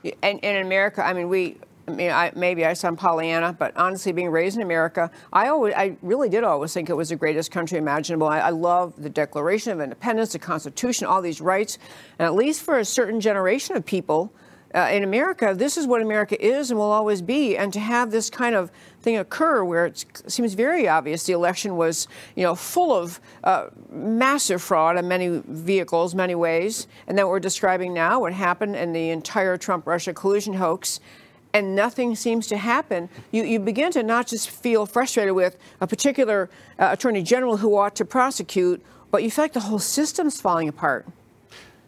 And, 0.04 0.40
and 0.44 0.58
in 0.58 0.66
America, 0.66 1.06
I 1.06 1.14
mean, 1.14 1.30
we, 1.30 1.58
I 1.88 1.92
mean, 1.92 2.12
I, 2.12 2.32
maybe 2.36 2.66
I 2.66 2.74
sound 2.74 2.98
Pollyanna, 2.98 3.54
but 3.54 3.76
honestly, 3.78 4.12
being 4.12 4.30
raised 4.30 4.56
in 4.56 4.64
America, 4.64 5.12
I 5.32 5.50
always, 5.50 5.74
I 5.76 5.96
really 6.02 6.30
did 6.30 6.44
always 6.44 6.74
think 6.74 6.90
it 6.90 6.96
was 6.96 7.10
the 7.10 7.16
greatest 7.16 7.52
country 7.52 7.78
imaginable. 7.78 8.28
I, 8.28 8.40
I 8.40 8.50
love 8.50 8.94
the 8.98 9.10
Declaration 9.10 9.72
of 9.74 9.82
Independence, 9.82 10.34
the 10.34 10.40
Constitution, 10.40 11.06
all 11.06 11.22
these 11.22 11.42
rights, 11.42 11.78
and 12.18 12.26
at 12.26 12.34
least 12.34 12.64
for 12.64 12.80
a 12.80 12.86
certain 12.86 13.20
generation 13.20 13.76
of 13.76 13.86
people, 13.86 14.34
uh, 14.74 14.90
in 14.92 15.04
America, 15.04 15.54
this 15.56 15.78
is 15.78 15.86
what 15.86 16.02
America 16.02 16.42
is 16.44 16.72
and 16.72 16.80
will 16.80 16.92
always 16.92 17.22
be. 17.22 17.58
And 17.58 17.74
to 17.74 17.80
have 17.80 18.10
this 18.12 18.30
kind 18.30 18.56
of 18.56 18.72
thing 19.02 19.18
occur 19.18 19.64
where 19.64 19.88
it 19.88 20.06
seems 20.28 20.54
very 20.54 20.88
obvious 20.88 21.24
the 21.24 21.34
election 21.34 21.76
was, 21.76 22.08
you 22.36 22.43
know, 22.43 22.56
full 22.56 22.93
of 22.93 23.20
uh, 23.43 23.68
massive 23.91 24.62
fraud 24.62 24.97
in 24.97 25.08
many 25.08 25.41
vehicles, 25.47 26.14
many 26.14 26.36
ways, 26.36 26.88
and 27.08 27.18
then 27.18 27.26
what 27.26 27.32
we're 27.32 27.39
describing 27.39 27.93
now, 27.93 28.20
what 28.20 28.34
happened 28.34 28.76
in 28.76 28.93
the 28.93 29.10
entire 29.10 29.58
Trump-Russia 29.58 30.14
collusion 30.14 30.54
hoax, 30.54 30.99
and 31.54 31.76
nothing 31.76 32.16
seems 32.16 32.47
to 32.47 32.58
happen, 32.58 33.10
you, 33.32 33.43
you 33.43 33.60
begin 33.60 33.91
to 33.91 34.04
not 34.04 34.28
just 34.28 34.49
feel 34.49 34.86
frustrated 34.86 35.34
with 35.34 35.58
a 35.82 35.88
particular 35.88 36.49
uh, 36.80 36.89
attorney 36.91 37.22
general 37.22 37.58
who 37.58 37.76
ought 37.76 37.95
to 37.95 38.06
prosecute, 38.06 38.82
but 39.10 39.24
you 39.24 39.30
feel 39.30 39.43
like 39.43 39.54
the 39.54 39.60
whole 39.60 39.80
system's 39.80 40.39
falling 40.39 40.70
apart. 40.70 41.06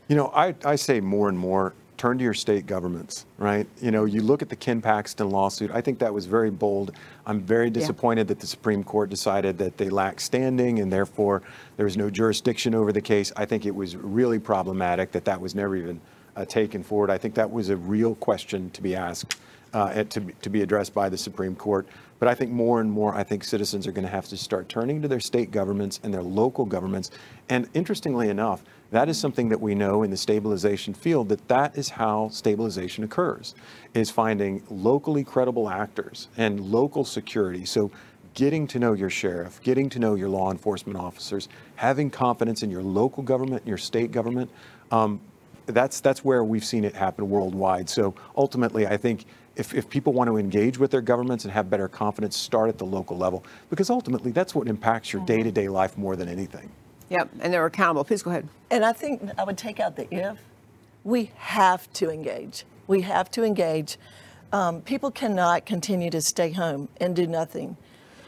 You 0.10 0.18
know, 0.18 0.32
I, 0.36 0.54
I 0.66 0.76
say 0.76 1.00
more 1.00 1.30
and 1.30 1.40
more 1.40 1.74
turn 2.04 2.18
to 2.18 2.24
your 2.26 2.34
state 2.34 2.66
governments, 2.66 3.26
right? 3.38 3.66
You 3.82 3.90
know, 3.90 4.04
you 4.04 4.22
look 4.22 4.42
at 4.42 4.50
the 4.50 4.58
Ken 4.58 4.82
Paxton 4.82 5.30
lawsuit. 5.30 5.72
I 5.72 5.80
think 5.80 6.00
that 6.00 6.14
was 6.14 6.26
very 6.26 6.52
bold. 6.52 6.92
I'm 7.26 7.40
very 7.40 7.70
disappointed 7.70 8.24
yeah. 8.24 8.34
that 8.34 8.42
the 8.42 8.48
Supreme 8.48 8.84
Court 8.84 9.10
decided 9.10 9.58
that 9.60 9.78
they 9.78 9.90
lack 9.90 10.20
standing 10.20 10.80
and 10.80 10.92
therefore 10.92 11.44
there 11.78 11.86
was 11.86 11.96
no 11.96 12.10
jurisdiction 12.10 12.76
over 12.76 12.92
the 12.92 13.00
case. 13.00 13.32
I 13.38 13.46
think 13.46 13.66
it 13.66 13.74
was 13.74 13.96
really 13.96 14.38
problematic 14.38 15.14
that 15.14 15.24
that 15.24 15.40
was 15.40 15.56
never 15.56 15.78
even 15.78 16.02
uh, 16.36 16.44
taken 16.44 16.84
forward. 16.84 17.10
I 17.10 17.18
think 17.18 17.36
that 17.36 17.50
was 17.50 17.70
a 17.70 17.78
real 17.78 18.16
question 18.16 18.70
to 18.72 18.82
be 18.82 18.98
asked 18.98 19.38
uh, 19.74 20.04
to, 20.04 20.20
to 20.42 20.50
be 20.50 20.62
addressed 20.62 20.94
by 20.94 21.08
the 21.08 21.18
Supreme 21.18 21.56
Court. 21.56 21.88
But 22.24 22.32
I 22.32 22.36
think 22.36 22.52
more 22.52 22.80
and 22.80 22.90
more, 22.90 23.14
I 23.14 23.24
think 23.24 23.44
citizens 23.44 23.86
are 23.86 23.92
going 23.92 24.06
to 24.06 24.10
have 24.10 24.30
to 24.30 24.38
start 24.38 24.70
turning 24.70 25.02
to 25.02 25.10
their 25.10 25.20
state 25.20 25.52
governments 25.52 26.00
and 26.04 26.14
their 26.14 26.24
local 26.24 26.64
governments. 26.64 27.12
And 27.50 27.68
interestingly 27.74 28.30
enough, 28.30 28.64
that 28.92 29.10
is 29.10 29.18
something 29.20 29.50
that 29.50 29.60
we 29.60 29.76
know 29.76 30.04
in 30.04 30.10
the 30.10 30.16
stabilization 30.16 30.94
field 30.94 31.28
that 31.28 31.46
that 31.50 31.78
is 31.78 31.90
how 31.90 32.30
stabilization 32.30 33.04
occurs, 33.04 33.56
is 33.94 34.10
finding 34.10 34.64
locally 34.70 35.26
credible 35.26 35.70
actors 35.70 36.30
and 36.38 36.62
local 36.62 37.04
security. 37.04 37.66
So 37.66 37.92
getting 38.36 38.68
to 38.68 38.80
know 38.80 38.94
your 38.94 39.10
sheriff, 39.10 39.62
getting 39.62 39.90
to 39.90 40.00
know 40.00 40.16
your 40.16 40.30
law 40.30 40.50
enforcement 40.50 40.98
officers, 40.98 41.50
having 41.76 42.10
confidence 42.10 42.64
in 42.64 42.72
your 42.72 42.84
local 42.84 43.22
government, 43.22 43.68
your 43.68 43.78
state 43.78 44.14
government. 44.14 44.50
Um, 44.92 45.20
that's 45.66 46.00
that's 46.00 46.24
where 46.24 46.46
we've 46.46 46.64
seen 46.64 46.86
it 46.86 46.96
happen 46.96 47.30
worldwide. 47.30 47.90
So 47.90 48.16
ultimately, 48.38 48.88
I 48.88 48.96
think 48.96 49.26
if, 49.56 49.74
if 49.74 49.90
people 49.90 50.14
want 50.14 50.28
to 50.30 50.38
engage 50.38 50.78
with 50.78 50.92
their 50.92 51.02
governments 51.02 51.46
and 51.46 51.54
have 51.54 51.70
better 51.70 51.88
confidence, 51.88 52.36
start 52.36 52.70
at 52.70 52.78
the 52.78 52.86
local 52.86 53.18
level 53.18 53.44
because 53.70 53.90
ultimately 53.90 54.32
that's 54.32 54.56
what 54.56 54.68
impacts 54.68 55.14
your 55.14 55.24
day-to-day 55.26 55.70
life 55.70 55.98
more 55.98 56.16
than 56.16 56.28
anything. 56.28 56.72
Yep, 57.10 57.30
and 57.42 57.54
they're 57.54 57.66
accountable. 57.66 58.04
Please 58.04 58.24
go 58.24 58.32
ahead. 58.32 58.48
And 58.72 58.84
I 58.84 58.94
think 58.94 59.22
I 59.38 59.44
would 59.44 59.58
take 59.58 59.80
out 59.80 59.96
the 59.96 60.12
if. 60.14 60.40
We 61.04 61.32
have 61.36 61.92
to 61.94 62.10
engage. 62.10 62.66
We 62.88 63.02
have 63.02 63.30
to 63.32 63.44
engage. 63.44 63.98
Um, 64.52 64.82
people 64.82 65.12
cannot 65.12 65.66
continue 65.66 66.10
to 66.10 66.22
stay 66.22 66.52
home 66.52 66.88
and 67.00 67.16
do 67.16 67.28
nothing. 67.28 67.78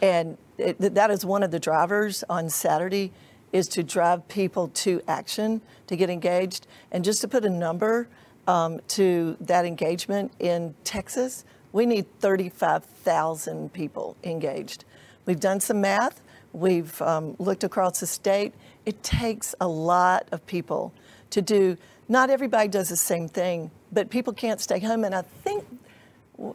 And 0.01 0.37
it, 0.57 0.79
that 0.79 1.09
is 1.09 1.25
one 1.25 1.41
of 1.41 1.51
the 1.51 1.59
drivers 1.59 2.23
on 2.29 2.49
Saturday 2.49 3.11
is 3.53 3.67
to 3.69 3.83
drive 3.83 4.27
people 4.27 4.67
to 4.67 5.01
action, 5.07 5.61
to 5.87 5.95
get 5.95 6.09
engaged. 6.09 6.67
And 6.91 7.03
just 7.03 7.21
to 7.21 7.27
put 7.27 7.45
a 7.45 7.49
number 7.49 8.07
um, 8.47 8.79
to 8.89 9.37
that 9.41 9.65
engagement 9.65 10.31
in 10.39 10.75
Texas, 10.83 11.45
we 11.71 11.85
need 11.85 12.05
35,000 12.19 13.73
people 13.73 14.15
engaged. 14.23 14.85
We've 15.25 15.39
done 15.39 15.59
some 15.59 15.81
math. 15.81 16.21
We've 16.53 17.01
um, 17.01 17.35
looked 17.39 17.63
across 17.63 17.99
the 17.99 18.07
state. 18.07 18.53
It 18.85 19.03
takes 19.03 19.55
a 19.59 19.67
lot 19.67 20.27
of 20.31 20.45
people 20.45 20.93
to 21.31 21.41
do. 21.41 21.77
Not 22.07 22.29
everybody 22.29 22.69
does 22.69 22.89
the 22.89 22.95
same 22.95 23.27
thing, 23.27 23.71
but 23.91 24.09
people 24.09 24.31
can't 24.31 24.61
stay 24.61 24.79
home. 24.79 25.03
And 25.03 25.13
I 25.13 25.23
think 25.23 25.65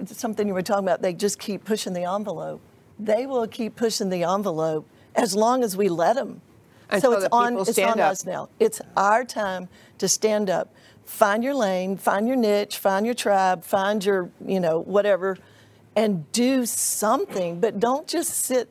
something 0.06 0.46
you 0.46 0.54
were 0.54 0.62
talking 0.62 0.84
about, 0.84 1.02
they 1.02 1.12
just 1.12 1.38
keep 1.38 1.64
pushing 1.64 1.92
the 1.92 2.10
envelope. 2.10 2.60
They 2.98 3.26
will 3.26 3.46
keep 3.46 3.76
pushing 3.76 4.10
the 4.10 4.24
envelope 4.24 4.86
as 5.16 5.34
long 5.34 5.64
as 5.64 5.76
we 5.76 5.88
let 5.88 6.16
them. 6.16 6.40
Until 6.88 7.12
so 7.12 7.18
it's 7.18 7.28
on, 7.30 7.58
it's 7.58 7.78
on 7.78 8.00
up. 8.00 8.12
us 8.12 8.24
now. 8.24 8.48
It's 8.58 8.80
our 8.96 9.24
time 9.24 9.68
to 9.98 10.08
stand 10.08 10.50
up. 10.50 10.72
Find 11.10 11.42
your 11.42 11.54
lane, 11.54 11.96
find 11.98 12.26
your 12.28 12.36
niche, 12.36 12.78
find 12.78 13.04
your 13.04 13.16
tribe, 13.16 13.64
find 13.64 14.02
your, 14.02 14.30
you 14.46 14.60
know, 14.60 14.78
whatever, 14.78 15.36
and 15.96 16.30
do 16.32 16.64
something. 16.64 17.60
But 17.60 17.80
don't 17.80 18.06
just 18.06 18.30
sit 18.30 18.70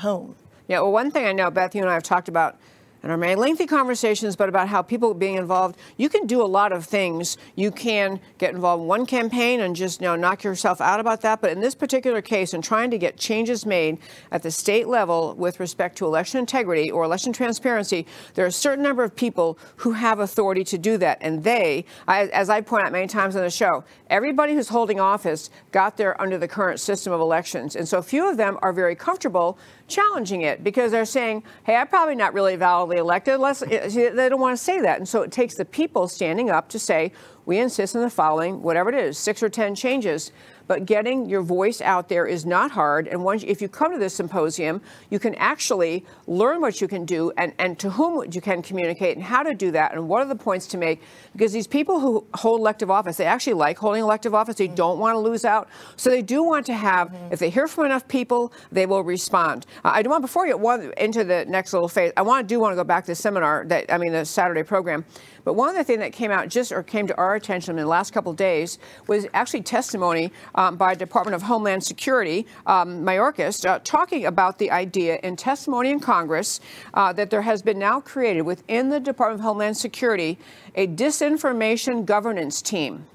home. 0.00 0.34
Yeah, 0.66 0.80
well, 0.80 0.92
one 0.92 1.10
thing 1.10 1.24
I 1.24 1.32
know, 1.32 1.50
Beth, 1.50 1.74
you 1.74 1.80
and 1.80 1.88
I 1.88 1.94
have 1.94 2.02
talked 2.02 2.28
about 2.28 2.58
in 3.02 3.10
our 3.10 3.16
many 3.16 3.34
lengthy 3.34 3.66
conversations, 3.66 4.36
but 4.36 4.48
about 4.48 4.68
how 4.68 4.82
people 4.82 5.14
being 5.14 5.36
involved, 5.36 5.76
you 5.96 6.08
can 6.08 6.26
do 6.26 6.42
a 6.42 6.46
lot 6.46 6.72
of 6.72 6.84
things. 6.84 7.36
You 7.54 7.70
can 7.70 8.20
get 8.38 8.54
involved 8.54 8.82
in 8.82 8.88
one 8.88 9.06
campaign 9.06 9.60
and 9.60 9.76
just 9.76 10.00
you 10.00 10.06
know 10.06 10.16
knock 10.16 10.42
yourself 10.42 10.80
out 10.80 11.00
about 11.00 11.20
that. 11.22 11.40
But 11.40 11.52
in 11.52 11.60
this 11.60 11.74
particular 11.74 12.20
case, 12.20 12.54
in 12.54 12.62
trying 12.62 12.90
to 12.90 12.98
get 12.98 13.16
changes 13.16 13.64
made 13.64 13.98
at 14.32 14.42
the 14.42 14.50
state 14.50 14.88
level 14.88 15.34
with 15.36 15.60
respect 15.60 15.96
to 15.98 16.06
election 16.06 16.40
integrity 16.40 16.90
or 16.90 17.04
election 17.04 17.32
transparency, 17.32 18.06
there 18.34 18.44
are 18.44 18.48
a 18.48 18.52
certain 18.52 18.82
number 18.82 19.04
of 19.04 19.14
people 19.14 19.58
who 19.76 19.92
have 19.92 20.18
authority 20.18 20.64
to 20.64 20.78
do 20.78 20.98
that, 20.98 21.18
and 21.20 21.44
they, 21.44 21.84
as 22.08 22.50
I 22.50 22.60
point 22.60 22.84
out 22.84 22.92
many 22.92 23.06
times 23.06 23.36
on 23.36 23.42
the 23.42 23.50
show, 23.50 23.84
everybody 24.10 24.54
who's 24.54 24.68
holding 24.68 24.98
office 24.98 25.50
got 25.72 25.96
there 25.96 26.20
under 26.20 26.38
the 26.38 26.48
current 26.48 26.80
system 26.80 27.12
of 27.12 27.20
elections, 27.20 27.76
and 27.76 27.88
so 27.88 28.02
few 28.02 28.28
of 28.28 28.36
them 28.36 28.58
are 28.62 28.72
very 28.72 28.94
comfortable 28.94 29.58
challenging 29.88 30.42
it 30.42 30.62
because 30.62 30.92
they're 30.92 31.04
saying, 31.04 31.42
hey, 31.64 31.74
I'm 31.74 31.88
probably 31.88 32.14
not 32.14 32.34
really 32.34 32.56
validly 32.56 32.98
elected. 32.98 33.40
Let's, 33.40 33.62
eh, 33.62 34.10
they 34.10 34.28
don't 34.28 34.40
want 34.40 34.56
to 34.56 34.62
say 34.62 34.80
that. 34.80 34.98
And 34.98 35.08
so 35.08 35.22
it 35.22 35.32
takes 35.32 35.54
the 35.54 35.64
people 35.64 36.06
standing 36.06 36.50
up 36.50 36.68
to 36.70 36.78
say, 36.78 37.12
we 37.46 37.58
insist 37.58 37.96
on 37.96 38.02
the 38.02 38.10
following, 38.10 38.62
whatever 38.62 38.90
it 38.90 38.94
is, 38.94 39.18
six 39.18 39.42
or 39.42 39.48
10 39.48 39.74
changes. 39.74 40.32
But 40.68 40.86
getting 40.86 41.28
your 41.28 41.42
voice 41.42 41.80
out 41.80 42.08
there 42.08 42.26
is 42.26 42.46
not 42.46 42.70
hard. 42.70 43.08
And 43.08 43.24
once, 43.24 43.42
if 43.42 43.60
you 43.60 43.68
come 43.68 43.90
to 43.92 43.98
this 43.98 44.14
symposium, 44.14 44.80
you 45.10 45.18
can 45.18 45.34
actually 45.34 46.04
learn 46.26 46.60
what 46.60 46.80
you 46.80 46.86
can 46.86 47.04
do 47.04 47.32
and, 47.36 47.52
and 47.58 47.78
to 47.80 47.90
whom 47.90 48.24
you 48.30 48.40
can 48.40 48.62
communicate 48.62 49.16
and 49.16 49.24
how 49.24 49.42
to 49.42 49.54
do 49.54 49.72
that 49.72 49.94
and 49.94 50.08
what 50.08 50.22
are 50.22 50.28
the 50.28 50.36
points 50.36 50.66
to 50.68 50.78
make. 50.78 51.02
Because 51.32 51.52
these 51.52 51.66
people 51.66 51.98
who 51.98 52.26
hold 52.34 52.60
elective 52.60 52.90
office, 52.90 53.16
they 53.16 53.24
actually 53.24 53.54
like 53.54 53.78
holding 53.78 54.02
elective 54.02 54.34
office. 54.34 54.56
They 54.56 54.68
don't 54.68 54.98
want 54.98 55.14
to 55.14 55.18
lose 55.18 55.44
out. 55.44 55.68
So 55.96 56.10
they 56.10 56.22
do 56.22 56.42
want 56.42 56.66
to 56.66 56.74
have, 56.74 57.14
if 57.32 57.38
they 57.38 57.50
hear 57.50 57.66
from 57.66 57.86
enough 57.86 58.06
people, 58.06 58.52
they 58.70 58.86
will 58.86 59.02
respond. 59.02 59.66
Uh, 59.84 59.92
I 59.94 60.02
do 60.02 60.10
want, 60.10 60.22
before 60.22 60.46
you 60.46 60.52
get 60.52 60.60
one, 60.60 60.92
into 60.98 61.24
the 61.24 61.46
next 61.46 61.72
little 61.72 61.88
phase, 61.88 62.12
I 62.16 62.22
want 62.22 62.46
to 62.46 62.54
do 62.54 62.60
want 62.60 62.72
to 62.72 62.76
go 62.76 62.84
back 62.84 63.04
to 63.04 63.12
the 63.12 63.14
seminar, 63.14 63.64
that 63.68 63.90
I 63.90 63.96
mean, 63.96 64.12
the 64.12 64.24
Saturday 64.24 64.62
program. 64.62 65.04
But 65.48 65.54
one 65.54 65.70
other 65.70 65.82
thing 65.82 66.00
that 66.00 66.12
came 66.12 66.30
out 66.30 66.50
just 66.50 66.72
or 66.72 66.82
came 66.82 67.06
to 67.06 67.16
our 67.16 67.34
attention 67.34 67.78
in 67.78 67.82
the 67.82 67.88
last 67.88 68.12
couple 68.12 68.30
of 68.30 68.36
days 68.36 68.78
was 69.06 69.26
actually 69.32 69.62
testimony 69.62 70.30
um, 70.54 70.76
by 70.76 70.94
Department 70.94 71.34
of 71.34 71.40
Homeland 71.40 71.82
Security, 71.82 72.46
um, 72.66 73.02
Mayorkas, 73.02 73.64
uh, 73.66 73.78
talking 73.82 74.26
about 74.26 74.58
the 74.58 74.70
idea 74.70 75.18
in 75.22 75.36
testimony 75.36 75.88
in 75.88 76.00
Congress 76.00 76.60
uh, 76.92 77.14
that 77.14 77.30
there 77.30 77.40
has 77.40 77.62
been 77.62 77.78
now 77.78 77.98
created 77.98 78.42
within 78.42 78.90
the 78.90 79.00
Department 79.00 79.40
of 79.40 79.44
Homeland 79.44 79.74
Security 79.74 80.36
a 80.74 80.86
disinformation 80.86 82.04
governance 82.04 82.60
team. 82.60 83.06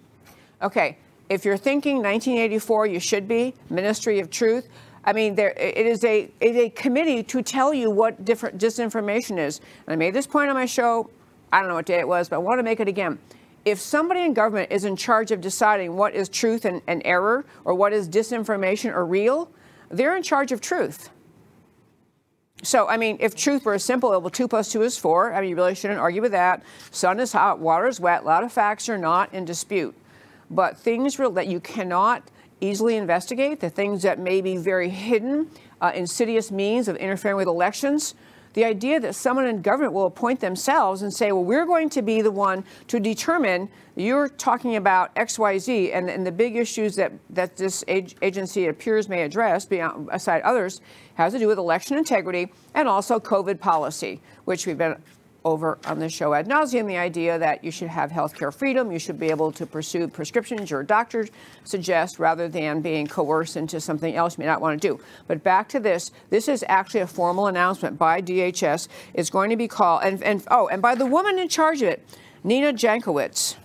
Okay, 0.63 0.97
if 1.29 1.45
you're 1.45 1.55
thinking 1.55 1.97
1984, 1.97 2.87
you 2.87 2.99
should 2.99 3.27
be 3.27 3.53
Ministry 3.69 4.19
of 4.19 4.31
Truth. 4.31 4.69
I 5.05 5.13
mean, 5.13 5.35
there 5.35 5.51
it 5.51 5.85
is 5.85 6.03
a 6.03 6.31
it 6.39 6.55
is 6.55 6.57
a 6.57 6.69
committee 6.71 7.21
to 7.21 7.43
tell 7.43 7.75
you 7.75 7.91
what 7.91 8.25
different 8.25 8.57
disinformation 8.57 9.37
is. 9.37 9.59
And 9.85 9.93
I 9.93 9.95
made 9.95 10.15
this 10.15 10.25
point 10.25 10.49
on 10.49 10.55
my 10.55 10.65
show. 10.65 11.11
I 11.53 11.59
don't 11.59 11.69
know 11.69 11.75
what 11.75 11.85
day 11.85 11.99
it 11.99 12.07
was, 12.07 12.29
but 12.29 12.37
I 12.37 12.39
want 12.39 12.57
to 12.57 12.63
make 12.63 12.79
it 12.79 12.87
again. 12.87 13.19
If 13.63 13.79
somebody 13.79 14.21
in 14.21 14.33
government 14.33 14.71
is 14.71 14.85
in 14.85 14.95
charge 14.95 15.29
of 15.29 15.39
deciding 15.39 15.95
what 15.95 16.15
is 16.15 16.27
truth 16.27 16.65
and, 16.65 16.81
and 16.87 17.03
error, 17.05 17.45
or 17.63 17.75
what 17.75 17.93
is 17.93 18.09
disinformation 18.09 18.91
or 18.91 19.05
real, 19.05 19.51
they're 19.89 20.17
in 20.17 20.23
charge 20.23 20.51
of 20.51 20.61
truth. 20.61 21.11
So, 22.63 22.87
I 22.87 22.97
mean, 22.97 23.17
if 23.19 23.35
truth 23.35 23.65
were 23.65 23.75
as 23.75 23.85
simple, 23.85 24.09
well, 24.09 24.29
two 24.31 24.47
plus 24.47 24.71
two 24.71 24.81
is 24.81 24.97
four. 24.97 25.31
I 25.31 25.41
mean, 25.41 25.51
you 25.51 25.55
really 25.55 25.75
shouldn't 25.75 25.99
argue 25.99 26.23
with 26.23 26.31
that. 26.31 26.63
Sun 26.89 27.19
is 27.19 27.31
hot, 27.31 27.59
water 27.59 27.87
is 27.87 27.99
wet. 27.99 28.23
A 28.23 28.25
lot 28.25 28.43
of 28.43 28.51
facts 28.51 28.89
are 28.89 28.97
not 28.97 29.31
in 29.31 29.45
dispute. 29.45 29.95
But 30.49 30.77
things 30.77 31.17
that 31.17 31.47
you 31.47 31.59
cannot 31.59 32.23
easily 32.61 32.95
investigate, 32.95 33.59
the 33.59 33.69
things 33.69 34.01
that 34.01 34.17
may 34.17 34.41
be 34.41 34.57
very 34.57 34.89
hidden, 34.89 35.51
uh, 35.81 35.91
insidious 35.93 36.51
means 36.51 36.87
of 36.87 36.95
interfering 36.95 37.35
with 37.35 37.47
elections, 37.47 38.15
the 38.53 38.63
idea 38.63 38.99
that 38.99 39.15
someone 39.15 39.47
in 39.47 39.61
government 39.61 39.93
will 39.93 40.05
appoint 40.05 40.39
themselves 40.39 41.01
and 41.01 41.13
say, 41.13 41.31
well, 41.31 41.43
we're 41.43 41.65
going 41.65 41.89
to 41.89 42.01
be 42.01 42.21
the 42.21 42.31
one 42.31 42.63
to 42.87 42.99
determine 42.99 43.69
you're 43.95 44.29
talking 44.29 44.75
about 44.75 45.13
XYZ 45.15 45.93
and, 45.93 46.09
and 46.09 46.25
the 46.25 46.31
big 46.31 46.55
issues 46.55 46.95
that, 46.95 47.11
that 47.29 47.55
this 47.57 47.83
ag- 47.87 48.15
agency 48.21 48.67
appears 48.67 49.09
may 49.09 49.23
address, 49.23 49.65
beyond, 49.65 50.09
aside 50.11 50.41
others, 50.43 50.81
has 51.15 51.33
to 51.33 51.39
do 51.39 51.47
with 51.47 51.57
election 51.57 51.97
integrity 51.97 52.51
and 52.73 52.87
also 52.87 53.19
COVID 53.19 53.59
policy, 53.59 54.21
which 54.45 54.65
we've 54.65 54.77
been 54.77 54.95
over 55.45 55.77
on 55.85 55.99
the 55.99 56.09
show 56.09 56.33
ad 56.33 56.47
nauseum 56.47 56.87
the 56.87 56.97
idea 56.97 57.37
that 57.37 57.63
you 57.63 57.71
should 57.71 57.87
have 57.87 58.11
healthcare 58.11 58.53
freedom, 58.53 58.91
you 58.91 58.99
should 58.99 59.19
be 59.19 59.29
able 59.29 59.51
to 59.51 59.65
pursue 59.65 60.07
prescriptions 60.07 60.69
your 60.69 60.83
doctor 60.83 61.27
suggests 61.63 62.19
rather 62.19 62.47
than 62.47 62.81
being 62.81 63.07
coerced 63.07 63.57
into 63.57 63.79
something 63.79 64.15
else 64.15 64.37
you 64.37 64.43
may 64.43 64.47
not 64.47 64.61
want 64.61 64.81
to 64.81 64.87
do. 64.87 65.03
But 65.27 65.43
back 65.43 65.67
to 65.69 65.79
this, 65.79 66.11
this 66.29 66.47
is 66.47 66.63
actually 66.67 67.01
a 67.01 67.07
formal 67.07 67.47
announcement 67.47 67.97
by 67.97 68.21
DHS. 68.21 68.87
It's 69.13 69.29
going 69.29 69.49
to 69.49 69.57
be 69.57 69.67
called, 69.67 70.03
and, 70.03 70.21
and 70.23 70.43
oh, 70.49 70.67
and 70.67 70.81
by 70.81 70.95
the 70.95 71.05
woman 71.05 71.39
in 71.39 71.49
charge 71.49 71.81
of 71.81 71.89
it, 71.89 72.05
Nina 72.43 72.73
Jankowicz. 72.73 73.55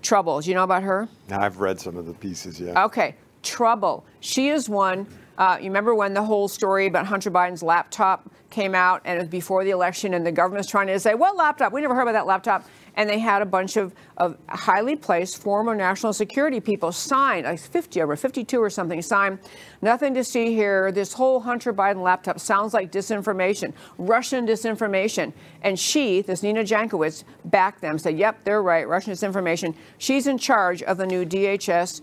Troubles, 0.00 0.46
you 0.48 0.54
know 0.54 0.64
about 0.64 0.82
her? 0.82 1.08
I've 1.30 1.58
read 1.58 1.78
some 1.78 1.96
of 1.96 2.06
the 2.06 2.14
pieces, 2.14 2.60
yeah. 2.60 2.84
Okay, 2.84 3.14
trouble. 3.42 4.04
She 4.20 4.48
is 4.48 4.68
one. 4.68 5.06
Uh, 5.38 5.56
you 5.58 5.66
remember 5.66 5.94
when 5.94 6.14
the 6.14 6.22
whole 6.22 6.48
story 6.48 6.86
about 6.86 7.06
Hunter 7.06 7.30
Biden's 7.30 7.62
laptop 7.62 8.30
came 8.50 8.74
out, 8.74 9.00
and 9.04 9.16
it 9.16 9.22
was 9.22 9.28
before 9.28 9.64
the 9.64 9.70
election, 9.70 10.12
and 10.14 10.26
the 10.26 10.30
government 10.30 10.58
was 10.58 10.66
trying 10.66 10.86
to 10.88 11.00
say, 11.00 11.14
"What 11.14 11.36
laptop? 11.36 11.72
We 11.72 11.80
never 11.80 11.94
heard 11.94 12.02
about 12.02 12.12
that 12.12 12.26
laptop." 12.26 12.64
And 12.94 13.08
they 13.08 13.18
had 13.18 13.40
a 13.40 13.46
bunch 13.46 13.78
of, 13.78 13.94
of 14.18 14.36
highly 14.50 14.96
placed 14.96 15.42
former 15.42 15.74
national 15.74 16.12
security 16.12 16.60
people 16.60 16.92
sign, 16.92 17.44
like 17.44 17.58
50 17.58 18.02
over 18.02 18.16
52 18.16 18.62
or 18.62 18.68
something, 18.68 19.00
sign. 19.00 19.38
Nothing 19.80 20.12
to 20.12 20.22
see 20.22 20.52
here. 20.52 20.92
This 20.92 21.14
whole 21.14 21.40
Hunter 21.40 21.72
Biden 21.72 22.02
laptop 22.02 22.38
sounds 22.38 22.74
like 22.74 22.92
disinformation, 22.92 23.72
Russian 23.96 24.46
disinformation. 24.46 25.32
And 25.62 25.78
she, 25.78 26.20
this 26.20 26.42
Nina 26.42 26.64
Jankowicz, 26.64 27.24
backed 27.46 27.80
them, 27.80 27.98
said, 27.98 28.18
"Yep, 28.18 28.44
they're 28.44 28.62
right, 28.62 28.86
Russian 28.86 29.14
disinformation." 29.14 29.74
She's 29.96 30.26
in 30.26 30.36
charge 30.36 30.82
of 30.82 30.98
the 30.98 31.06
new 31.06 31.24
DHS 31.24 32.02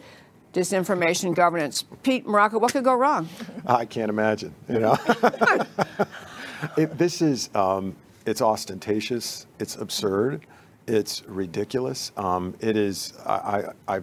disinformation 0.53 1.35
governance. 1.35 1.83
Pete 2.03 2.25
Marocco, 2.25 2.59
what 2.59 2.71
could 2.73 2.83
go 2.83 2.95
wrong? 2.95 3.27
I 3.65 3.85
can't 3.85 4.09
imagine. 4.09 4.53
You 4.67 4.79
know, 4.79 4.97
it, 6.77 6.97
this 6.97 7.21
is 7.21 7.49
um, 7.55 7.95
it's 8.25 8.41
ostentatious, 8.41 9.47
it's 9.59 9.75
absurd, 9.75 10.45
it's 10.87 11.23
ridiculous. 11.27 12.11
Um, 12.17 12.55
it 12.59 12.75
is. 12.77 13.13
I, 13.25 13.71
I, 13.87 13.95
I 13.97 14.01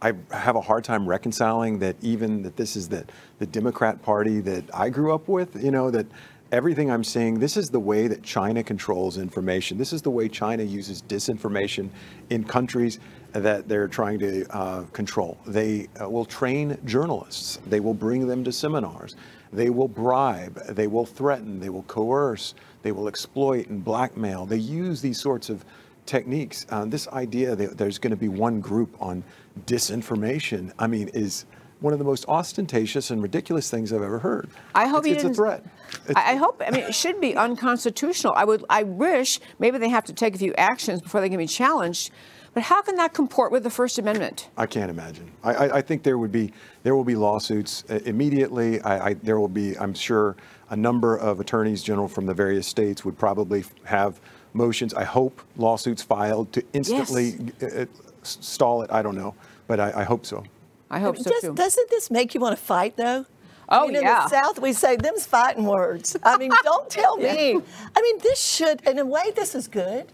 I 0.00 0.12
have 0.30 0.54
a 0.54 0.60
hard 0.60 0.84
time 0.84 1.08
reconciling 1.08 1.80
that 1.80 1.96
even 2.02 2.42
that 2.42 2.56
this 2.56 2.76
is 2.76 2.88
the, 2.88 3.04
the 3.40 3.46
Democrat 3.46 4.00
Party 4.00 4.40
that 4.42 4.62
I 4.72 4.90
grew 4.90 5.12
up 5.12 5.26
with, 5.26 5.62
you 5.62 5.72
know, 5.72 5.90
that 5.90 6.06
everything 6.52 6.90
I'm 6.90 7.04
seeing, 7.04 7.38
this 7.38 7.56
is 7.56 7.70
the 7.70 7.80
way 7.80 8.06
that 8.06 8.22
China 8.22 8.62
controls 8.62 9.18
information. 9.18 9.76
This 9.76 9.92
is 9.92 10.00
the 10.00 10.10
way 10.10 10.28
China 10.28 10.62
uses 10.62 11.02
disinformation 11.02 11.90
in 12.30 12.44
countries 12.44 13.00
that 13.32 13.68
they're 13.68 13.88
trying 13.88 14.18
to 14.20 14.46
uh, 14.56 14.82
control. 14.92 15.38
They 15.46 15.88
uh, 16.00 16.08
will 16.08 16.24
train 16.24 16.78
journalists, 16.84 17.58
they 17.66 17.80
will 17.80 17.94
bring 17.94 18.26
them 18.26 18.44
to 18.44 18.52
seminars, 18.52 19.16
they 19.52 19.70
will 19.70 19.88
bribe, 19.88 20.54
they 20.68 20.86
will 20.86 21.06
threaten, 21.06 21.60
they 21.60 21.68
will 21.68 21.84
coerce, 21.84 22.54
they 22.82 22.92
will 22.92 23.08
exploit 23.08 23.68
and 23.68 23.84
blackmail. 23.84 24.46
They 24.46 24.56
use 24.58 25.00
these 25.00 25.20
sorts 25.20 25.50
of 25.50 25.64
techniques. 26.06 26.66
Uh, 26.70 26.84
this 26.86 27.08
idea 27.08 27.54
that 27.54 27.76
there's 27.76 27.98
going 27.98 28.10
to 28.10 28.16
be 28.16 28.28
one 28.28 28.60
group 28.60 28.96
on 29.00 29.22
disinformation, 29.66 30.72
I 30.78 30.86
mean, 30.86 31.08
is 31.08 31.44
one 31.80 31.92
of 31.92 31.98
the 31.98 32.04
most 32.04 32.26
ostentatious 32.28 33.10
and 33.10 33.22
ridiculous 33.22 33.70
things 33.70 33.92
I've 33.92 34.02
ever 34.02 34.18
heard. 34.18 34.48
I 34.74 34.88
hope 34.88 35.06
it's, 35.06 35.22
it's 35.22 35.24
a 35.24 35.34
threat. 35.34 35.64
It's- 36.08 36.16
I 36.16 36.32
I 36.32 36.34
hope. 36.36 36.60
I 36.66 36.70
mean, 36.70 36.82
it 36.82 36.94
should 36.94 37.20
be 37.20 37.36
unconstitutional. 37.36 38.32
I 38.36 38.44
would. 38.44 38.64
I 38.68 38.82
wish 38.82 39.40
maybe 39.58 39.78
they 39.78 39.88
have 39.88 40.04
to 40.06 40.12
take 40.12 40.34
a 40.34 40.38
few 40.38 40.54
actions 40.54 41.00
before 41.00 41.20
they 41.20 41.28
can 41.28 41.38
be 41.38 41.46
challenged. 41.46 42.10
But 42.58 42.64
how 42.64 42.82
can 42.82 42.96
that 42.96 43.14
comport 43.14 43.52
with 43.52 43.62
the 43.62 43.70
First 43.70 44.00
Amendment? 44.00 44.48
I 44.56 44.66
can't 44.66 44.90
imagine. 44.90 45.30
I, 45.44 45.54
I, 45.54 45.76
I 45.76 45.80
think 45.80 46.02
there 46.02 46.18
would 46.18 46.32
be 46.32 46.52
there 46.82 46.96
will 46.96 47.04
be 47.04 47.14
lawsuits 47.14 47.84
uh, 47.88 48.00
immediately. 48.04 48.80
I, 48.80 49.10
I, 49.10 49.14
there 49.14 49.38
will 49.38 49.46
be, 49.46 49.78
I'm 49.78 49.94
sure, 49.94 50.34
a 50.70 50.74
number 50.74 51.16
of 51.16 51.38
attorneys 51.38 51.84
general 51.84 52.08
from 52.08 52.26
the 52.26 52.34
various 52.34 52.66
states 52.66 53.04
would 53.04 53.16
probably 53.16 53.62
have 53.84 54.18
motions. 54.54 54.92
I 54.92 55.04
hope 55.04 55.40
lawsuits 55.56 56.02
filed 56.02 56.52
to 56.54 56.64
instantly 56.72 57.36
uh, 57.62 57.66
uh, 57.66 57.86
s- 58.22 58.38
stall 58.40 58.82
it. 58.82 58.90
I 58.90 59.02
don't 59.02 59.14
know, 59.14 59.36
but 59.68 59.78
I, 59.78 60.00
I 60.00 60.02
hope 60.02 60.26
so. 60.26 60.42
I 60.90 60.98
hope 60.98 61.16
so 61.16 61.30
Does, 61.30 61.40
too. 61.42 61.54
doesn't 61.54 61.90
this 61.90 62.10
make 62.10 62.34
you 62.34 62.40
want 62.40 62.58
to 62.58 62.60
fight, 62.60 62.96
though? 62.96 63.24
Oh, 63.68 63.84
I 63.84 63.86
mean, 63.86 63.96
in 63.98 64.04
the 64.04 64.28
South, 64.28 64.58
we 64.58 64.72
say 64.72 64.96
them's 64.96 65.26
fighting 65.26 65.64
words. 65.64 66.16
I 66.24 66.36
mean, 66.38 66.50
don't 66.64 66.90
tell 67.00 67.18
me. 67.18 67.60
I 67.94 68.02
mean, 68.02 68.18
this 68.18 68.42
should, 68.42 68.80
in 68.84 68.98
a 68.98 69.06
way, 69.06 69.30
this 69.36 69.54
is 69.54 69.68
good, 69.68 70.10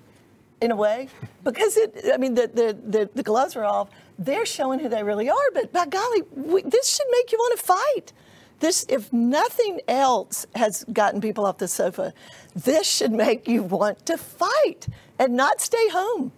in 0.60 0.70
a 0.70 0.76
way, 0.76 1.08
because 1.42 1.76
it. 1.76 2.04
I 2.12 2.16
mean, 2.16 2.34
the 2.34 2.48
the 2.48 2.76
the, 2.84 3.10
the 3.14 3.22
gloves 3.22 3.56
are 3.56 3.64
off. 3.64 3.88
They're 4.18 4.46
showing 4.46 4.78
who 4.78 4.88
they 4.88 5.02
really 5.02 5.28
are. 5.28 5.50
But 5.52 5.72
by 5.72 5.86
golly, 5.86 6.22
we, 6.34 6.62
this 6.62 6.88
should 6.94 7.06
make 7.10 7.32
you 7.32 7.38
want 7.38 7.58
to 7.58 7.66
fight. 7.66 8.12
This, 8.60 8.86
if 8.88 9.12
nothing 9.12 9.80
else 9.88 10.46
has 10.54 10.84
gotten 10.92 11.20
people 11.20 11.44
off 11.44 11.58
the 11.58 11.68
sofa, 11.68 12.14
this 12.54 12.86
should 12.86 13.12
make 13.12 13.48
you 13.48 13.62
want 13.62 14.06
to 14.06 14.16
fight 14.16 14.86
and 15.18 15.34
not 15.34 15.60
stay 15.60 15.88
home. 15.90 16.32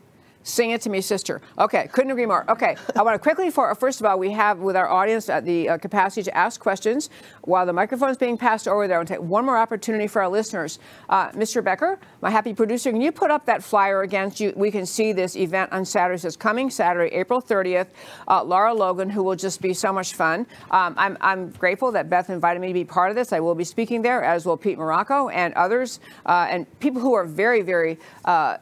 Sing 0.46 0.70
it 0.70 0.80
to 0.82 0.90
me, 0.90 1.00
sister. 1.00 1.42
Okay, 1.58 1.88
couldn't 1.88 2.12
agree 2.12 2.24
more. 2.24 2.48
Okay, 2.48 2.76
I 2.94 3.02
want 3.02 3.16
to 3.16 3.18
quickly, 3.18 3.50
for, 3.50 3.74
first 3.74 3.98
of 3.98 4.06
all, 4.06 4.16
we 4.16 4.30
have 4.30 4.60
with 4.60 4.76
our 4.76 4.88
audience 4.88 5.26
the 5.26 5.70
uh, 5.70 5.78
capacity 5.78 6.22
to 6.22 6.36
ask 6.36 6.60
questions. 6.60 7.10
While 7.42 7.66
the 7.66 7.72
microphone 7.72 8.10
is 8.10 8.16
being 8.16 8.38
passed 8.38 8.68
over 8.68 8.86
there, 8.86 8.96
I 8.96 8.98
want 9.00 9.08
to 9.08 9.14
take 9.14 9.22
one 9.24 9.44
more 9.44 9.58
opportunity 9.58 10.06
for 10.06 10.22
our 10.22 10.28
listeners. 10.28 10.78
Uh, 11.08 11.30
Mr. 11.30 11.64
Becker, 11.64 11.98
my 12.20 12.30
happy 12.30 12.54
producer, 12.54 12.92
can 12.92 13.00
you 13.00 13.10
put 13.10 13.32
up 13.32 13.44
that 13.46 13.64
flyer 13.64 14.02
again? 14.02 14.30
so 14.30 14.44
you, 14.44 14.52
we 14.54 14.70
can 14.70 14.86
see 14.86 15.12
this 15.12 15.34
event 15.34 15.72
on 15.72 15.84
Saturday. 15.84 16.24
It's 16.24 16.36
coming 16.36 16.70
Saturday, 16.70 17.12
April 17.16 17.42
30th. 17.42 17.88
Uh, 18.28 18.44
Lara 18.44 18.72
Logan, 18.72 19.10
who 19.10 19.24
will 19.24 19.34
just 19.34 19.60
be 19.60 19.74
so 19.74 19.92
much 19.92 20.14
fun. 20.14 20.46
Um, 20.70 20.94
I'm, 20.96 21.18
I'm 21.20 21.50
grateful 21.50 21.90
that 21.90 22.08
Beth 22.08 22.30
invited 22.30 22.60
me 22.60 22.68
to 22.68 22.74
be 22.74 22.84
part 22.84 23.10
of 23.10 23.16
this. 23.16 23.32
I 23.32 23.40
will 23.40 23.56
be 23.56 23.64
speaking 23.64 24.00
there, 24.00 24.22
as 24.22 24.46
will 24.46 24.56
Pete 24.56 24.78
Marocco 24.78 25.28
and 25.34 25.52
others, 25.54 25.98
uh, 26.24 26.46
and 26.48 26.78
people 26.78 27.00
who 27.02 27.14
are 27.14 27.24
very, 27.24 27.62
very 27.62 27.98
uh, 28.24 28.58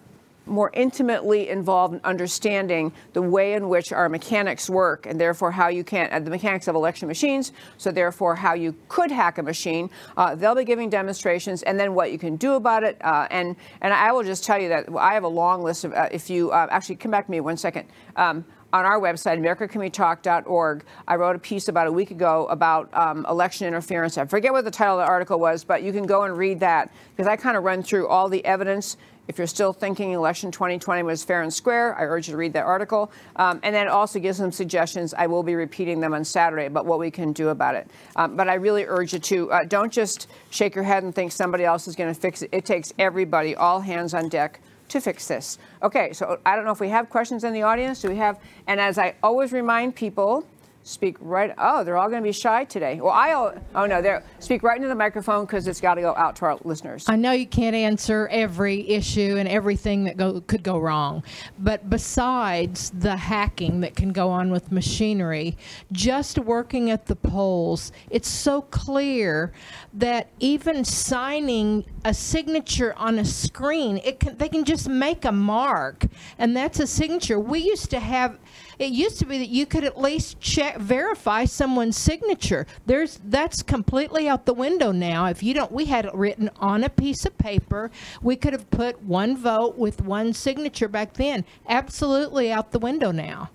more 0.46 0.70
intimately 0.74 1.48
involved 1.48 1.94
in 1.94 2.00
understanding 2.04 2.92
the 3.12 3.22
way 3.22 3.54
in 3.54 3.68
which 3.68 3.92
our 3.92 4.08
mechanics 4.08 4.68
work 4.68 5.06
and 5.06 5.20
therefore 5.20 5.50
how 5.50 5.68
you 5.68 5.84
can 5.84 6.08
uh, 6.12 6.18
the 6.18 6.30
mechanics 6.30 6.68
of 6.68 6.74
election 6.74 7.08
machines 7.08 7.52
so 7.78 7.90
therefore 7.90 8.34
how 8.34 8.54
you 8.54 8.74
could 8.88 9.10
hack 9.10 9.38
a 9.38 9.42
machine 9.42 9.88
uh, 10.16 10.34
they'll 10.34 10.54
be 10.54 10.64
giving 10.64 10.90
demonstrations 10.90 11.62
and 11.62 11.78
then 11.78 11.94
what 11.94 12.12
you 12.12 12.18
can 12.18 12.36
do 12.36 12.54
about 12.54 12.82
it 12.82 12.96
uh, 13.02 13.26
and 13.30 13.56
and 13.80 13.92
i 13.92 14.12
will 14.12 14.22
just 14.22 14.44
tell 14.44 14.60
you 14.60 14.68
that 14.68 14.86
i 14.98 15.14
have 15.14 15.24
a 15.24 15.28
long 15.28 15.62
list 15.62 15.84
of 15.84 15.92
uh, 15.92 16.08
if 16.12 16.28
you 16.28 16.50
uh, 16.50 16.66
actually 16.70 16.96
come 16.96 17.10
back 17.10 17.26
to 17.26 17.30
me 17.30 17.40
one 17.40 17.56
second. 17.56 17.88
Um, 18.16 18.44
on 18.74 18.84
our 18.84 19.00
website, 19.00 19.38
americacanwetalk.org, 19.38 20.84
I 21.06 21.14
wrote 21.14 21.36
a 21.36 21.38
piece 21.38 21.68
about 21.68 21.86
a 21.86 21.92
week 21.92 22.10
ago 22.10 22.46
about 22.46 22.92
um, 22.92 23.24
election 23.30 23.68
interference. 23.68 24.18
I 24.18 24.24
forget 24.24 24.52
what 24.52 24.64
the 24.64 24.70
title 24.72 24.98
of 24.98 25.06
the 25.06 25.08
article 25.08 25.38
was, 25.38 25.62
but 25.62 25.84
you 25.84 25.92
can 25.92 26.06
go 26.06 26.24
and 26.24 26.36
read 26.36 26.58
that 26.58 26.92
because 27.14 27.28
I 27.28 27.36
kind 27.36 27.56
of 27.56 27.62
run 27.62 27.84
through 27.84 28.08
all 28.08 28.28
the 28.28 28.44
evidence. 28.44 28.96
If 29.28 29.38
you're 29.38 29.46
still 29.46 29.72
thinking 29.72 30.10
election 30.10 30.50
2020 30.50 31.04
was 31.04 31.22
fair 31.22 31.42
and 31.42 31.54
square, 31.54 31.96
I 31.96 32.02
urge 32.02 32.26
you 32.26 32.32
to 32.32 32.36
read 32.36 32.52
that 32.54 32.64
article. 32.64 33.12
Um, 33.36 33.60
and 33.62 33.72
then 33.72 33.86
also 33.86 34.18
gives 34.18 34.38
some 34.38 34.50
suggestions. 34.50 35.14
I 35.14 35.28
will 35.28 35.44
be 35.44 35.54
repeating 35.54 36.00
them 36.00 36.12
on 36.12 36.24
Saturday 36.24 36.66
about 36.66 36.84
what 36.84 36.98
we 36.98 37.12
can 37.12 37.32
do 37.32 37.50
about 37.50 37.76
it. 37.76 37.88
Um, 38.16 38.36
but 38.36 38.48
I 38.48 38.54
really 38.54 38.86
urge 38.86 39.12
you 39.12 39.20
to 39.20 39.52
uh, 39.52 39.64
don't 39.64 39.92
just 39.92 40.26
shake 40.50 40.74
your 40.74 40.84
head 40.84 41.04
and 41.04 41.14
think 41.14 41.30
somebody 41.30 41.64
else 41.64 41.86
is 41.86 41.94
going 41.94 42.12
to 42.12 42.20
fix 42.20 42.42
it. 42.42 42.50
It 42.50 42.64
takes 42.64 42.92
everybody, 42.98 43.54
all 43.54 43.80
hands 43.80 44.14
on 44.14 44.28
deck 44.28 44.58
to 44.94 45.00
fix 45.00 45.28
this. 45.28 45.58
Okay, 45.82 46.12
so 46.12 46.38
I 46.46 46.56
don't 46.56 46.64
know 46.64 46.70
if 46.70 46.80
we 46.80 46.88
have 46.88 47.10
questions 47.10 47.44
in 47.44 47.52
the 47.52 47.62
audience. 47.62 48.00
Do 48.00 48.08
we 48.08 48.16
have? 48.16 48.40
And 48.66 48.80
as 48.80 48.96
I 48.96 49.14
always 49.22 49.52
remind 49.52 49.94
people, 49.94 50.46
speak 50.84 51.16
right. 51.18 51.52
Oh, 51.58 51.82
they're 51.82 51.96
all 51.96 52.08
going 52.08 52.22
to 52.22 52.28
be 52.28 52.32
shy 52.32 52.64
today. 52.64 53.00
Well, 53.00 53.12
I. 53.12 53.32
Oh 53.74 53.86
no, 53.86 54.00
they're 54.00 54.22
speak 54.38 54.62
right 54.62 54.76
into 54.76 54.88
the 54.88 54.94
microphone 54.94 55.46
because 55.46 55.66
it's 55.66 55.80
got 55.80 55.94
to 55.94 56.02
go 56.02 56.14
out 56.14 56.36
to 56.36 56.44
our 56.44 56.58
listeners. 56.62 57.06
I 57.08 57.16
know 57.16 57.32
you 57.32 57.46
can't 57.46 57.74
answer 57.74 58.28
every 58.30 58.88
issue 58.88 59.36
and 59.38 59.48
everything 59.48 60.04
that 60.04 60.16
go, 60.16 60.40
could 60.42 60.62
go 60.62 60.78
wrong, 60.78 61.24
but 61.58 61.88
besides 61.90 62.90
the 62.90 63.16
hacking 63.16 63.80
that 63.80 63.96
can 63.96 64.12
go 64.12 64.28
on 64.28 64.50
with 64.50 64.70
machinery, 64.70 65.56
just 65.90 66.38
working 66.38 66.90
at 66.90 67.06
the 67.06 67.16
polls, 67.16 67.90
it's 68.10 68.28
so 68.28 68.62
clear 68.62 69.52
that 69.94 70.28
even 70.38 70.84
signing 70.84 71.84
a 72.04 72.12
signature 72.12 72.94
on 72.96 73.18
a 73.18 73.24
screen, 73.24 73.98
it 74.04 74.20
can, 74.20 74.36
they 74.36 74.48
can 74.48 74.64
just 74.64 74.88
make 74.88 75.24
a 75.24 75.32
mark, 75.32 76.06
and 76.38 76.54
that's 76.54 76.78
a 76.78 76.86
signature. 76.86 77.40
We 77.40 77.60
used 77.60 77.90
to 77.90 78.00
have. 78.00 78.38
It 78.78 78.90
used 78.90 79.18
to 79.20 79.26
be 79.26 79.38
that 79.38 79.48
you 79.48 79.66
could 79.66 79.84
at 79.84 80.00
least 80.00 80.40
check 80.40 80.78
verify 80.78 81.44
someone's 81.44 81.96
signature. 81.96 82.66
There's 82.86 83.20
that's 83.24 83.62
completely 83.62 84.28
out 84.28 84.46
the 84.46 84.54
window 84.54 84.92
now. 84.92 85.26
If 85.26 85.42
you 85.42 85.54
don't 85.54 85.72
we 85.72 85.86
had 85.86 86.06
it 86.06 86.14
written 86.14 86.50
on 86.56 86.84
a 86.84 86.88
piece 86.88 87.24
of 87.24 87.36
paper. 87.38 87.90
We 88.22 88.36
could 88.36 88.52
have 88.52 88.70
put 88.70 89.02
one 89.02 89.36
vote 89.36 89.76
with 89.76 90.02
one 90.02 90.32
signature 90.32 90.88
back 90.88 91.14
then. 91.14 91.44
Absolutely 91.68 92.50
out 92.52 92.72
the 92.72 92.78
window 92.78 93.10
now. 93.10 93.50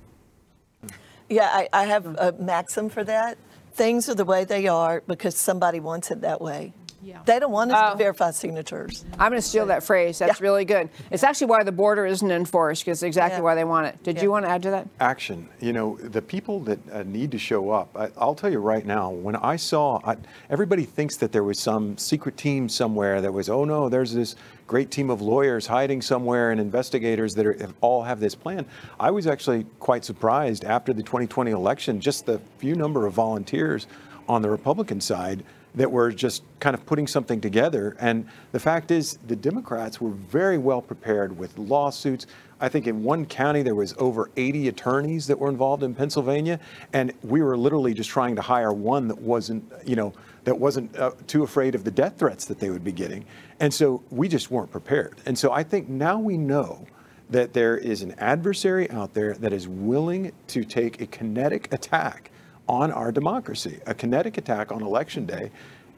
Yeah, 1.30 1.49
I, 1.51 1.70
I 1.72 1.86
have 1.86 2.05
a 2.05 2.34
maxim 2.39 2.89
for 2.89 3.03
that. 3.03 3.38
Things 3.74 4.09
are 4.09 4.15
the 4.15 4.26
way 4.26 4.43
they 4.43 4.67
are 4.67 5.03
because 5.07 5.36
somebody 5.36 5.80
wants 5.80 6.09
it 6.11 6.22
that 6.22 6.41
way. 6.41 6.74
Yeah. 7.02 7.20
They 7.26 7.39
don't 7.39 7.52
want 7.52 7.72
us 7.72 7.82
Oh. 7.82 7.91
to 7.91 7.97
verify 7.97 8.32
signatures. 8.32 9.06
I'm 9.18 9.30
going 9.32 9.41
to 9.41 9.47
steal 9.47 9.66
that 9.68 9.84
phrase. 9.84 10.20
That's 10.20 10.39
Yeah. 10.39 10.43
really 10.45 10.66
good. 10.66 10.89
It's 11.12 11.24
actually 11.24 11.47
why 11.47 11.64
the 11.64 11.72
border 11.72 12.06
isn't 12.06 12.30
enforced 12.32 12.84
because 12.84 13.04
exactly 13.04 13.38
Yeah. 13.39 13.43
why 13.43 13.56
they 13.56 13.64
want 13.64 13.88
it. 13.88 14.04
Did 14.04 14.18
Yeah. 14.18 14.24
you 14.24 14.32
want 14.32 14.45
to 14.45 14.52
add 14.52 14.64
to 14.64 14.72
that? 14.72 14.88
action. 15.00 15.47
You 15.60 15.74
know, 15.74 15.97
the 15.97 16.22
people 16.22 16.60
that 16.62 16.80
uh, 16.91 17.04
need 17.04 17.32
to 17.32 17.38
show 17.39 17.70
up. 17.72 17.89
I, 17.95 18.10
I'll 18.18 18.36
tell 18.36 18.52
you 18.52 18.60
right 18.60 18.86
now, 18.86 19.10
when 19.12 19.36
I 19.38 19.56
saw, 19.56 20.00
I, 20.04 20.18
everybody 20.50 20.84
thinks 20.86 21.16
that 21.18 21.32
there 21.32 21.43
was 21.43 21.60
some 21.60 21.97
secret 21.97 22.36
team 22.38 22.68
somewhere 22.70 23.22
that 23.22 23.32
was, 23.34 23.50
oh 23.50 23.64
no, 23.66 23.88
there's 23.89 24.14
this 24.14 24.36
great 24.68 24.91
team 24.91 25.10
of 25.10 25.22
lawyers 25.22 25.66
hiding 25.68 26.02
somewhere 26.02 26.52
and 26.52 26.60
investigators 26.62 27.34
that 27.36 27.45
are, 27.45 27.54
have, 27.54 27.74
all 27.82 28.04
have 28.04 28.20
this 28.20 28.36
plan. 28.36 28.66
I 29.00 29.10
was 29.12 29.26
actually 29.26 29.66
quite 29.80 30.04
surprised 30.06 30.64
after 30.66 30.93
the 30.93 31.02
2020 31.02 31.52
election, 31.52 32.00
just 32.02 32.26
the 32.26 32.39
few 32.60 32.76
number 32.76 33.06
of 33.08 33.14
volunteers 33.14 33.88
on 34.28 34.41
the 34.43 34.50
Republican 34.50 35.02
side 35.02 35.43
that 35.76 35.91
were 35.91 36.11
just 36.11 36.43
kind 36.59 36.74
of 36.74 36.86
putting 36.86 37.07
something 37.07 37.39
together. 37.39 37.95
And 37.99 38.28
the 38.51 38.59
fact 38.59 38.91
is, 38.91 39.17
the 39.28 39.36
Democrats 39.36 40.01
were 40.01 40.11
very 40.11 40.57
well 40.57 40.82
prepared 40.82 41.38
with 41.38 41.57
lawsuits. 41.57 42.26
I 42.59 42.67
think 42.70 42.88
in 42.88 43.03
one 43.03 43.26
county 43.26 43.61
there 43.61 43.76
was 43.76 43.93
over 43.97 44.30
80 44.36 44.67
attorneys 44.67 45.28
that 45.28 45.39
were 45.39 45.49
involved 45.49 45.84
in 45.84 45.95
Pennsylvania, 45.95 46.59
and 46.91 47.13
we 47.24 47.41
were 47.41 47.57
literally 47.57 47.93
just 47.93 48.09
trying 48.09 48.36
to 48.36 48.41
hire 48.41 48.74
one 48.74 49.07
that 49.07 49.20
wasn't, 49.20 49.63
you 49.86 49.95
know, 49.95 50.13
that 50.43 50.57
wasn't 50.57 50.95
uh, 50.97 51.11
too 51.28 51.43
afraid 51.43 51.76
of 51.76 51.84
the 51.84 51.91
death 51.91 52.17
threats 52.17 52.45
that 52.45 52.59
they 52.59 52.70
would 52.70 52.84
be 52.84 52.91
getting. 52.91 53.26
And 53.59 53.74
so 53.74 54.03
we 54.09 54.28
just 54.28 54.51
weren't 54.51 54.72
prepared. 54.72 55.22
And 55.26 55.38
so 55.38 55.51
I 55.51 55.63
think 55.63 55.88
now 55.89 56.20
we 56.20 56.38
know 56.38 56.86
that 57.30 57.53
there 57.53 57.78
is 57.78 58.01
an 58.01 58.15
adversary 58.17 58.89
out 58.89 59.13
there 59.13 59.34
that 59.36 59.53
is 59.53 59.67
willing 59.67 60.32
to 60.47 60.63
take 60.63 60.99
a 61.01 61.05
kinetic 61.05 61.72
attack 61.72 62.32
on 62.70 62.91
our 62.91 63.11
democracy, 63.11 63.80
a 63.88 63.93
kinetic 63.93 64.38
attack 64.38 64.72
on 64.72 64.84
election 64.84 65.26
day. 65.26 65.51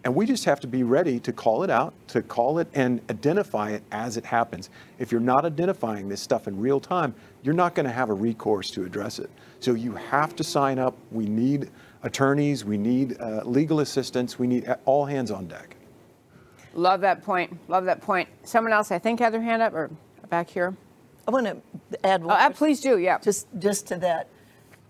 And 0.03 0.15
we 0.15 0.26
just 0.26 0.45
have 0.45 0.59
to 0.61 0.67
be 0.67 0.82
ready 0.82 1.19
to 1.19 1.32
call 1.32 1.61
it 1.61 1.69
out, 1.69 1.93
to 2.07 2.24
call 2.24 2.57
it 2.57 2.67
and 2.74 3.01
identify 3.11 3.69
it 3.72 3.84
as 3.91 4.17
it 4.17 4.26
happens. 4.26 4.72
If 4.97 5.11
you're 5.11 5.22
not 5.22 5.45
identifying 5.45 6.09
this 6.09 6.22
stuff 6.22 6.47
in 6.47 6.59
real 6.59 6.80
time, 6.80 7.13
you're 7.43 7.53
not 7.53 7.76
going 7.76 7.86
to 7.86 7.91
have 7.91 8.09
a 8.09 8.13
recourse 8.13 8.72
to 8.72 8.84
address 8.84 9.19
it. 9.19 9.30
So 9.59 9.76
you 9.76 9.93
have 9.93 10.36
to 10.38 10.43
sign 10.43 10.80
up. 10.80 10.97
We 11.11 11.26
need 11.26 11.69
attorneys, 12.01 12.65
we 12.65 12.78
need 12.80 13.22
uh, 13.22 13.41
legal 13.43 13.82
assistance, 13.82 14.39
we 14.39 14.47
need 14.47 14.74
all 14.86 15.05
hands 15.05 15.30
on 15.30 15.45
deck. 15.45 15.76
Love 16.74 17.01
that 17.01 17.22
point. 17.22 17.55
Love 17.69 17.86
that 17.86 18.01
point. 18.01 18.28
Someone 18.43 18.74
else, 18.74 18.91
I 18.91 18.97
think, 18.97 19.19
had 19.19 19.34
their 19.34 19.41
hand 19.41 19.61
up 19.61 19.74
or 19.74 19.91
back 20.30 20.49
here. 20.49 20.76
I 21.28 21.32
want 21.32 21.45
to 21.45 21.57
add 22.03 22.24
one. 22.24 22.36
uh, 22.36 22.43
more 22.45 22.53
please 22.53 22.80
do. 22.82 22.97
Yeah. 22.97 23.19
just 23.19 23.47
just 23.59 23.86
to 23.88 23.97
that. 23.97 24.30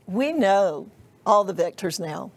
we 0.08 0.32
know 0.32 0.88
all 1.26 1.44
the 1.44 1.54
vectors 1.54 2.00
now. 2.00 2.32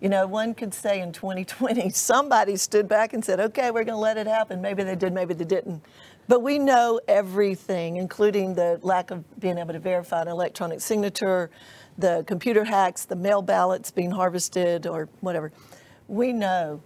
You 0.00 0.08
know, 0.10 0.26
one 0.26 0.54
could 0.54 0.74
say 0.74 1.00
in 1.00 1.12
2020, 1.12 1.88
somebody 1.94 2.56
stood 2.56 2.88
back 2.88 3.12
and 3.12 3.24
said, 3.24 3.40
okay, 3.40 3.70
we're 3.70 3.84
going 3.84 3.96
to 3.96 3.96
let 3.96 4.16
it 4.16 4.26
happen. 4.26 4.60
Maybe 4.60 4.82
they 4.82 4.96
did, 4.96 5.12
maybe 5.12 5.34
they 5.34 5.44
didn't. 5.44 5.82
But 6.26 6.42
we 6.42 6.58
know 6.58 7.00
everything, 7.06 7.96
including 7.96 8.54
the 8.54 8.78
lack 8.82 9.10
of 9.10 9.24
being 9.40 9.58
able 9.58 9.72
to 9.74 9.78
verify 9.78 10.22
an 10.22 10.28
electronic 10.28 10.80
signature, 10.80 11.50
the 11.98 12.24
computer 12.26 12.64
hacks, 12.64 13.04
the 13.04 13.16
mail 13.16 13.42
ballots 13.42 13.90
being 13.90 14.10
harvested, 14.10 14.86
or 14.86 15.08
whatever. 15.20 15.52
We 16.08 16.32
know. 16.32 16.82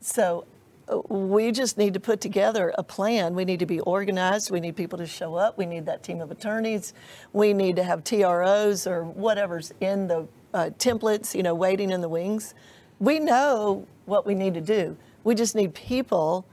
So 0.00 0.46
uh, 0.88 0.98
we 1.08 1.50
just 1.50 1.78
need 1.78 1.94
to 1.94 2.00
put 2.00 2.20
together 2.20 2.74
a 2.76 2.82
plan. 2.82 3.34
We 3.34 3.44
need 3.44 3.60
to 3.60 3.66
be 3.66 3.80
organized. 3.80 4.50
We 4.50 4.60
need 4.60 4.76
people 4.76 4.98
to 4.98 5.06
show 5.06 5.34
up. 5.34 5.56
We 5.56 5.66
need 5.66 5.86
that 5.86 6.02
team 6.02 6.20
of 6.20 6.30
attorneys. 6.30 6.94
We 7.32 7.52
need 7.52 7.76
to 7.76 7.84
have 7.84 8.04
TROs 8.04 8.86
or 8.86 9.04
whatever's 9.04 9.72
in 9.80 10.08
the 10.08 10.28
uh, 10.54 10.70
templates, 10.78 11.34
you 11.34 11.42
know, 11.42 11.54
waiting 11.54 11.90
in 11.90 12.00
the 12.00 12.08
wings. 12.08 12.54
We 13.00 13.18
know 13.18 13.86
what 14.06 14.24
we 14.24 14.34
need 14.34 14.54
to 14.54 14.60
do. 14.60 14.96
We 15.24 15.34
just 15.34 15.54
need 15.54 15.74
people 15.74 16.46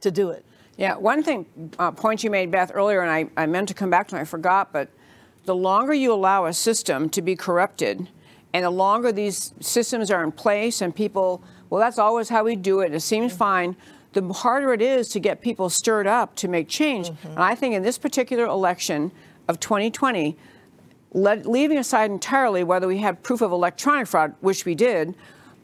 to 0.00 0.10
do 0.10 0.30
it. 0.30 0.44
Yeah, 0.76 0.96
one 0.96 1.22
thing, 1.22 1.46
uh, 1.78 1.92
point 1.92 2.22
you 2.22 2.30
made, 2.30 2.50
Beth, 2.50 2.70
earlier, 2.74 3.00
and 3.00 3.10
I, 3.10 3.42
I 3.42 3.46
meant 3.46 3.68
to 3.68 3.74
come 3.74 3.88
back 3.88 4.08
to, 4.08 4.16
and 4.16 4.20
I 4.20 4.24
forgot, 4.24 4.72
but 4.72 4.90
the 5.44 5.54
longer 5.54 5.94
you 5.94 6.12
allow 6.12 6.44
a 6.44 6.52
system 6.52 7.08
to 7.10 7.22
be 7.22 7.34
corrupted, 7.34 8.08
and 8.52 8.64
the 8.64 8.70
longer 8.70 9.10
these 9.10 9.54
systems 9.60 10.10
are 10.10 10.22
in 10.22 10.32
place, 10.32 10.82
and 10.82 10.94
people, 10.94 11.42
well, 11.70 11.80
that's 11.80 11.98
always 11.98 12.28
how 12.28 12.44
we 12.44 12.56
do 12.56 12.80
it, 12.80 12.92
it 12.92 13.00
seems 13.00 13.34
fine, 13.34 13.74
the 14.12 14.32
harder 14.32 14.72
it 14.72 14.82
is 14.82 15.08
to 15.10 15.20
get 15.20 15.40
people 15.40 15.68
stirred 15.70 16.06
up 16.06 16.34
to 16.36 16.48
make 16.48 16.68
change. 16.68 17.08
And 17.08 17.38
I 17.38 17.54
think 17.54 17.74
in 17.74 17.82
this 17.82 17.98
particular 17.98 18.46
election 18.46 19.12
of 19.46 19.60
2020, 19.60 20.36
let, 21.16 21.46
leaving 21.46 21.78
aside 21.78 22.10
entirely 22.10 22.62
whether 22.62 22.86
we 22.86 22.98
had 22.98 23.22
proof 23.22 23.40
of 23.40 23.50
electronic 23.50 24.06
fraud, 24.06 24.34
which 24.40 24.66
we 24.66 24.74
did, 24.74 25.14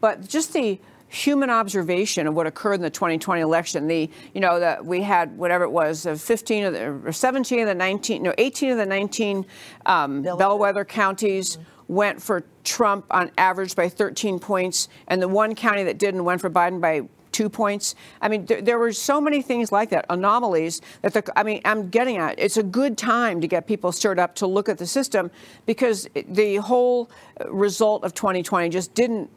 but 0.01 0.27
just 0.27 0.55
the 0.55 0.81
human 1.09 1.51
observation 1.51 2.27
of 2.27 2.35
what 2.35 2.47
occurred 2.47 2.75
in 2.75 2.81
the 2.81 2.89
2020 2.89 3.43
election. 3.43 3.87
The 3.87 4.09
you 4.33 4.41
know 4.41 4.59
that 4.59 4.87
we 4.87 5.03
had 5.03 5.37
whatever 5.37 5.65
it 5.65 5.71
was, 5.71 6.07
uh, 6.07 6.15
15 6.15 6.65
of 6.65 6.73
the 6.73 6.89
or 7.09 7.13
17 7.13 7.61
of 7.61 7.67
the 7.67 7.75
19, 7.75 8.23
no 8.23 8.33
18 8.39 8.71
of 8.71 8.79
the 8.79 8.87
19 8.87 9.45
um, 9.85 10.23
Bellwether. 10.23 10.39
bellwether 10.39 10.85
counties 10.87 11.59
went 11.87 12.23
for 12.23 12.45
Trump 12.65 13.05
on 13.11 13.31
average 13.37 13.77
by 13.77 13.91
13 13.91 14.39
points, 14.39 14.89
and 15.07 15.21
the 15.21 15.29
one 15.29 15.55
county 15.55 15.85
that 15.85 15.99
didn't 15.99 16.25
went 16.25 16.41
for 16.41 16.49
Biden 16.49 16.81
by 16.81 17.03
two 17.33 17.49
points. 17.49 17.95
I 18.21 18.29
mean, 18.29 18.47
there, 18.47 18.63
there 18.63 18.79
were 18.79 18.93
so 18.93 19.21
many 19.21 19.43
things 19.43 19.73
like 19.73 19.91
that, 19.91 20.07
anomalies 20.11 20.81
that 21.03 21.13
the, 21.15 21.39
I 21.39 21.43
mean, 21.43 21.61
I'm 21.65 21.89
getting 21.89 22.19
at. 22.19 22.39
It's 22.39 22.57
a 22.57 22.63
good 22.63 22.97
time 22.99 23.41
to 23.41 23.47
get 23.47 23.67
people 23.67 23.93
stirred 23.93 24.19
up 24.19 24.35
to 24.37 24.47
look 24.47 24.69
at 24.69 24.79
the 24.79 24.87
system 24.87 25.31
because 25.67 26.09
the 26.15 26.57
whole 26.57 27.11
uh, 27.41 27.51
result 27.53 28.05
of 28.05 28.15
2020 28.15 28.69
just 28.69 28.95
didn't 28.95 29.31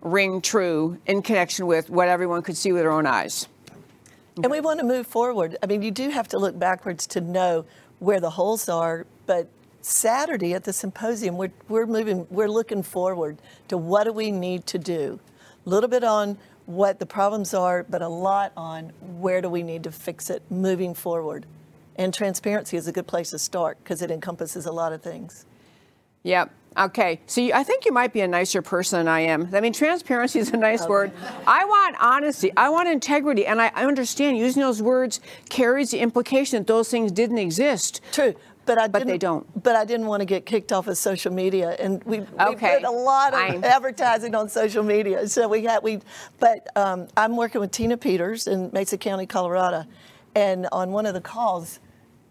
ring 0.00 0.40
true 0.40 0.98
in 1.06 1.22
connection 1.22 1.66
with 1.66 1.90
what 1.90 2.08
everyone 2.08 2.42
could 2.42 2.56
see 2.56 2.72
with 2.72 2.82
their 2.82 2.92
own 2.92 3.06
eyes. 3.06 3.48
And 4.36 4.50
we 4.52 4.60
want 4.60 4.78
to 4.78 4.86
move 4.86 5.06
forward. 5.06 5.56
I 5.62 5.66
mean, 5.66 5.82
you 5.82 5.90
do 5.90 6.10
have 6.10 6.28
to 6.28 6.38
look 6.38 6.56
backwards 6.56 7.06
to 7.08 7.20
know 7.20 7.64
where 7.98 8.20
the 8.20 8.30
holes 8.30 8.68
are, 8.68 9.04
but 9.26 9.48
Saturday 9.82 10.54
at 10.54 10.64
the 10.64 10.72
symposium, 10.72 11.36
we're, 11.36 11.52
we're 11.68 11.86
moving, 11.86 12.26
we're 12.30 12.48
looking 12.48 12.82
forward 12.82 13.38
to 13.68 13.76
what 13.76 14.04
do 14.04 14.12
we 14.12 14.30
need 14.30 14.66
to 14.66 14.78
do. 14.78 15.18
A 15.66 15.68
little 15.68 15.88
bit 15.88 16.04
on 16.04 16.38
what 16.68 16.98
the 16.98 17.06
problems 17.06 17.54
are, 17.54 17.82
but 17.88 18.02
a 18.02 18.08
lot 18.08 18.52
on 18.54 18.92
where 19.18 19.40
do 19.40 19.48
we 19.48 19.62
need 19.62 19.82
to 19.84 19.90
fix 19.90 20.28
it 20.28 20.42
moving 20.50 20.92
forward. 20.92 21.46
And 21.96 22.12
transparency 22.12 22.76
is 22.76 22.86
a 22.86 22.92
good 22.92 23.06
place 23.06 23.30
to 23.30 23.38
start 23.38 23.78
because 23.82 24.02
it 24.02 24.10
encompasses 24.10 24.66
a 24.66 24.72
lot 24.72 24.92
of 24.92 25.00
things. 25.00 25.46
Yep. 26.24 26.50
Okay. 26.76 27.20
So 27.26 27.40
you, 27.40 27.54
I 27.54 27.62
think 27.64 27.86
you 27.86 27.92
might 27.92 28.12
be 28.12 28.20
a 28.20 28.28
nicer 28.28 28.60
person 28.60 28.98
than 28.98 29.08
I 29.08 29.20
am. 29.20 29.48
I 29.54 29.60
mean, 29.60 29.72
transparency 29.72 30.40
is 30.40 30.50
a 30.50 30.58
nice 30.58 30.86
word. 30.86 31.10
I 31.46 31.64
want 31.64 31.96
honesty. 31.98 32.52
I 32.54 32.68
want 32.68 32.86
integrity. 32.88 33.46
And 33.46 33.62
I, 33.62 33.72
I 33.74 33.86
understand 33.86 34.36
using 34.36 34.60
those 34.60 34.82
words 34.82 35.20
carries 35.48 35.90
the 35.92 36.00
implication 36.00 36.58
that 36.58 36.66
those 36.66 36.90
things 36.90 37.10
didn't 37.12 37.38
exist. 37.38 38.02
True, 38.12 38.34
but 38.68 38.78
I 38.78 38.86
But 38.86 39.00
they 39.06 39.12
didn't- 39.12 39.20
don't. 39.22 39.62
But 39.62 39.74
I 39.76 39.84
didn't 39.86 40.06
want 40.06 40.20
to 40.20 40.26
get 40.26 40.44
kicked 40.46 40.72
off 40.72 40.86
of 40.86 40.96
social 40.98 41.32
media, 41.32 41.70
and 41.80 42.04
we, 42.04 42.20
we 42.20 42.26
Okay, 42.38 42.76
put 42.76 42.84
a 42.84 42.90
lot 42.90 43.32
of 43.32 43.40
fine. 43.40 43.64
advertising 43.64 44.34
on 44.34 44.48
social 44.50 44.82
media. 44.84 45.26
So 45.26 45.48
we 45.48 45.64
had 45.64 45.82
we, 45.82 46.00
but 46.38 46.68
um, 46.76 47.08
I'm 47.16 47.36
working 47.36 47.60
with 47.62 47.70
Tina 47.72 47.96
Peters 47.96 48.46
in 48.46 48.70
Mesa 48.72 48.98
County, 48.98 49.26
Colorado, 49.26 49.84
and 50.34 50.68
on 50.70 50.92
one 50.92 51.06
of 51.06 51.14
the 51.14 51.20
calls, 51.22 51.80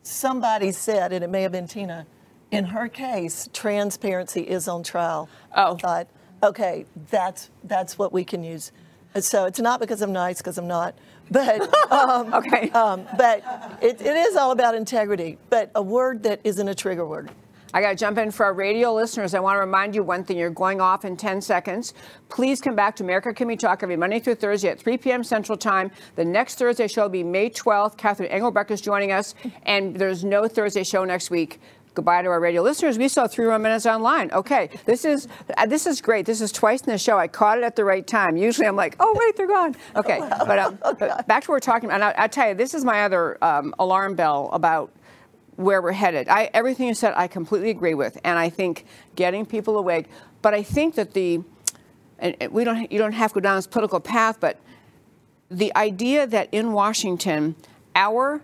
somebody 0.04 0.72
said, 0.72 1.12
and 1.12 1.24
it 1.24 1.30
may 1.30 1.42
have 1.42 1.52
been 1.52 1.68
Tina, 1.68 2.06
in 2.52 2.66
her 2.66 2.88
case, 2.88 3.50
transparency 3.52 4.42
is 4.42 4.68
on 4.68 4.84
trial. 4.84 5.28
Oh. 5.56 5.74
I 5.74 5.78
thought, 5.80 6.08
okay, 6.44 6.86
that's 7.10 7.50
that's 7.64 7.98
what 7.98 8.14
we 8.14 8.24
can 8.24 8.44
use. 8.44 8.72
So 9.20 9.46
it's 9.46 9.60
not 9.60 9.80
because 9.80 10.02
I'm 10.04 10.14
nice, 10.14 10.38
because 10.38 10.60
I'm 10.60 10.68
not, 10.68 10.94
but 11.32 11.92
um, 11.92 12.34
Okay. 12.34 12.70
um, 12.72 13.08
but 13.18 13.44
it, 13.82 14.02
it 14.02 14.16
is 14.16 14.36
all 14.36 14.52
about 14.52 14.76
integrity. 14.76 15.38
But 15.50 15.72
a 15.76 15.82
word 15.82 16.24
that 16.24 16.42
isn't 16.44 16.68
a 16.68 16.76
trigger 16.76 17.06
word. 17.06 17.32
I 17.74 17.82
got 17.82 17.90
to 17.90 17.96
jump 17.96 18.18
in 18.18 18.32
for 18.32 18.46
our 18.46 18.54
radio 18.54 18.94
listeners. 18.94 19.34
I 19.34 19.40
want 19.42 19.58
to 19.58 19.60
remind 19.60 19.94
you 19.94 20.02
one 20.02 20.24
thing. 20.24 20.38
You're 20.38 20.50
going 20.50 20.80
off 20.80 21.04
in 21.04 21.18
10 21.18 21.42
seconds. 21.42 21.94
Please 22.30 22.62
come 22.62 22.76
back 22.76 22.96
to 22.96 23.04
America 23.04 23.34
Can 23.34 23.46
We 23.48 23.58
Talk 23.58 23.84
every 23.84 23.98
Monday 23.98 24.20
through 24.20 24.36
Thursday 24.36 24.70
at 24.70 24.80
3 24.80 24.98
p.m. 24.98 25.22
Central 25.24 25.58
Time. 25.58 25.92
The 26.16 26.24
next 26.24 26.56
Thursday 26.58 26.88
show 26.88 27.04
will 27.04 27.10
be 27.10 27.24
May 27.24 27.50
12th. 27.50 27.98
Catherine 27.98 28.30
Engelbrecht 28.30 28.72
is 28.72 28.80
joining 28.80 29.12
us, 29.12 29.36
and 29.64 29.96
there's 29.98 30.24
no 30.24 30.48
Thursday 30.48 30.86
show 30.86 31.04
next 31.04 31.30
week. 31.30 31.60
Goodbye 31.98 32.22
to 32.22 32.30
our 32.30 32.40
radio 32.40 32.62
listeners. 32.62 33.00
We 33.00 33.08
saw 33.08 33.26
three 33.26 33.48
more 33.48 33.58
minutes 33.58 33.88
online. 33.88 34.32
Okay, 34.32 34.70
this 34.86 35.04
is 35.04 35.28
uh, 35.58 35.66
this 35.66 35.88
is 35.88 36.00
great. 36.00 36.28
This 36.28 36.42
is 36.42 36.52
twice 36.52 36.82
in 36.82 36.92
the 36.92 36.98
show. 37.00 37.18
I 37.18 37.28
caught 37.28 37.58
it 37.58 37.64
at 37.64 37.76
the 37.76 37.84
right 37.84 38.06
time. 38.06 38.38
Usually 38.38 38.68
I'm 38.68 38.76
like, 38.76 38.96
oh 39.00 39.16
wait, 39.20 39.36
they're 39.36 39.48
gone. 39.48 39.76
Okay, 39.96 40.20
but, 40.20 40.60
um, 40.60 40.78
but 41.00 41.26
back 41.26 41.46
to 41.46 41.50
what 41.50 41.56
we're 41.56 41.60
talking 41.60 41.90
about. 41.90 41.96
And 41.96 42.04
I, 42.04 42.26
I 42.26 42.28
tell 42.28 42.50
you, 42.50 42.54
this 42.54 42.76
is 42.76 42.86
my 42.86 43.04
other 43.04 43.44
um, 43.44 43.74
alarm 43.80 44.14
bell 44.14 44.52
about 44.54 44.94
where 45.56 45.82
we're 45.82 45.92
headed. 45.92 46.30
I, 46.30 46.52
everything 46.54 46.88
you 46.88 46.94
said, 46.94 47.16
I 47.18 47.26
completely 47.26 47.72
agree 47.72 47.96
with, 47.96 48.20
and 48.24 48.38
I 48.38 48.50
think 48.50 48.86
getting 49.16 49.44
people 49.44 49.76
awake. 49.76 50.06
But 50.44 50.54
I 50.54 50.62
think 50.62 50.94
that 50.94 51.16
the, 51.16 51.42
and 52.20 52.36
and 52.40 52.54
we 52.54 52.64
don't, 52.64 52.92
you 52.92 53.00
don't 53.00 53.14
have 53.14 53.32
to 53.32 53.40
go 53.40 53.40
down 53.40 53.56
this 53.56 53.66
political 53.66 54.00
path, 54.00 54.40
but 54.40 54.60
the 55.50 55.76
idea 55.76 56.28
that 56.28 56.50
in 56.52 56.74
Washington, 56.74 57.56
our 57.96 58.44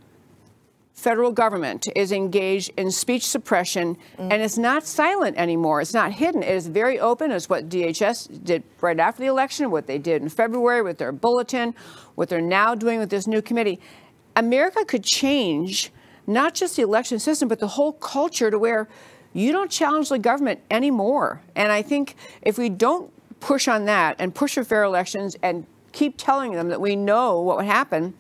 federal 0.94 1.32
government 1.32 1.88
is 1.96 2.12
engaged 2.12 2.72
in 2.78 2.91
speech 2.91 3.28
suppression 3.28 3.98
and 4.18 4.41
it's 4.41 4.58
not 4.58 4.86
silent 4.86 5.36
anymore. 5.38 5.82
It's 5.82 5.94
not 5.94 6.14
hidden. 6.14 6.44
It 6.44 6.56
is 6.56 6.68
very 6.68 7.00
open. 7.00 7.32
It's 7.32 7.50
what 7.50 7.68
DHS 7.68 8.44
did 8.44 8.64
right 8.80 9.00
after 9.00 9.22
the 9.22 9.28
election, 9.28 9.72
what 9.72 9.88
they 9.88 9.98
did 9.98 10.22
in 10.22 10.30
February 10.30 10.82
with 10.82 11.00
their 11.00 11.12
bulletin, 11.12 11.74
what 12.16 12.30
they're 12.30 12.41
now 12.41 12.76
doing 12.76 13.00
with 13.00 13.10
this 13.10 13.28
new 13.28 13.41
committee. 13.41 13.80
America 14.36 14.86
could 14.86 15.04
change 15.04 15.91
not 16.28 16.54
just 16.54 16.76
the 16.76 16.84
election 16.84 17.20
system, 17.20 17.48
but 17.48 17.60
the 17.60 17.68
whole 17.68 17.94
culture 17.94 18.50
to 18.50 18.58
where 18.58 18.88
you 19.34 19.52
don't 19.52 19.72
challenge 19.72 20.10
the 20.10 20.20
government 20.20 20.62
anymore. 20.70 21.41
And 21.56 21.72
I 21.72 21.82
think 21.82 22.16
if 22.44 22.58
we 22.58 22.70
don't 22.70 23.12
push 23.39 23.68
on 23.68 23.86
that 23.86 24.16
and 24.20 24.34
push 24.34 24.54
for 24.54 24.64
fair 24.64 24.84
elections 24.84 25.36
and 25.41 25.66
keep 25.91 26.16
telling 26.18 26.54
them 26.54 26.70
that 26.70 26.80
we 26.80 26.96
know 26.96 27.41
what 27.41 27.58
would 27.58 27.66
happen, 27.66 28.14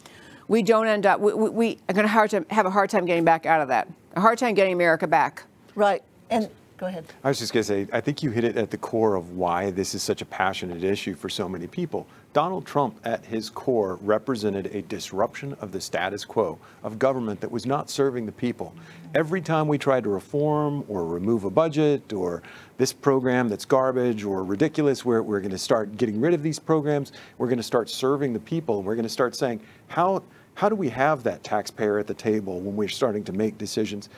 we 0.47 0.61
don't 0.61 0.87
end 0.87 1.05
up, 1.05 1.19
we, 1.19 1.33
we, 1.33 1.49
we 1.49 1.77
are 1.89 1.93
going 1.93 2.07
to 2.07 2.27
to 2.27 2.53
have 2.53 2.65
a 2.65 2.69
hard 2.69 2.89
time 2.89 3.05
getting 3.05 3.25
back 3.25 3.45
out 3.45 3.61
of 3.61 3.67
that, 3.69 3.87
a 4.15 4.21
hard 4.21 4.37
time 4.37 4.53
getting 4.53 4.73
America 4.73 5.07
back. 5.07 5.43
Right. 5.75 6.03
And 6.29 6.49
go 6.77 6.87
ahead. 6.87 7.05
I 7.23 7.29
was 7.29 7.39
just 7.39 7.53
going 7.53 7.63
to 7.63 7.67
say, 7.67 7.87
I 7.91 8.01
think 8.01 8.23
you 8.23 8.31
hit 8.31 8.43
it 8.43 8.57
at 8.57 8.71
the 8.71 8.77
core 8.77 9.15
of 9.15 9.31
why 9.31 9.71
this 9.71 9.95
is 9.95 10.03
such 10.03 10.21
a 10.21 10.25
passionate 10.25 10.83
issue 10.83 11.15
for 11.15 11.29
so 11.29 11.47
many 11.47 11.67
people. 11.67 12.07
Donald 12.33 12.65
Trump, 12.65 12.99
at 13.03 13.23
his 13.25 13.49
core, 13.49 13.99
represented 14.01 14.65
a 14.75 14.81
disruption 14.81 15.55
of 15.61 15.71
the 15.71 15.79
status 15.79 16.25
quo 16.25 16.57
of 16.83 16.97
government 16.97 17.39
that 17.41 17.51
was 17.51 17.67
not 17.67 17.91
serving 17.91 18.25
the 18.25 18.31
people. 18.31 18.73
Every 19.13 19.39
time 19.39 19.67
we 19.67 19.77
tried 19.77 20.03
to 20.05 20.09
reform 20.09 20.83
or 20.87 21.05
remove 21.05 21.43
a 21.43 21.51
budget 21.51 22.11
or 22.11 22.41
this 22.77 22.91
program 22.91 23.49
that's 23.49 23.65
garbage 23.65 24.23
or 24.23 24.43
ridiculous, 24.43 25.05
we're, 25.05 25.21
we're 25.21 25.39
going 25.39 25.51
to 25.51 25.57
start 25.57 25.95
getting 25.97 26.19
rid 26.19 26.33
of 26.33 26.41
these 26.41 26.59
programs. 26.59 27.11
We're 27.37 27.47
going 27.47 27.57
to 27.57 27.63
start 27.63 27.89
serving 27.89 28.33
the 28.33 28.39
people. 28.39 28.81
We're 28.81 28.95
going 28.95 29.03
to 29.03 29.09
start 29.09 29.35
saying, 29.35 29.61
how, 29.87 30.23
how 30.55 30.69
do 30.69 30.75
we 30.75 30.89
have 30.89 31.23
that 31.23 31.43
taxpayer 31.43 31.99
at 31.99 32.07
the 32.07 32.13
table 32.13 32.59
when 32.59 32.75
we're 32.75 32.89
starting 32.89 33.23
to 33.25 33.33
make 33.33 33.57
decisions? 33.57 34.09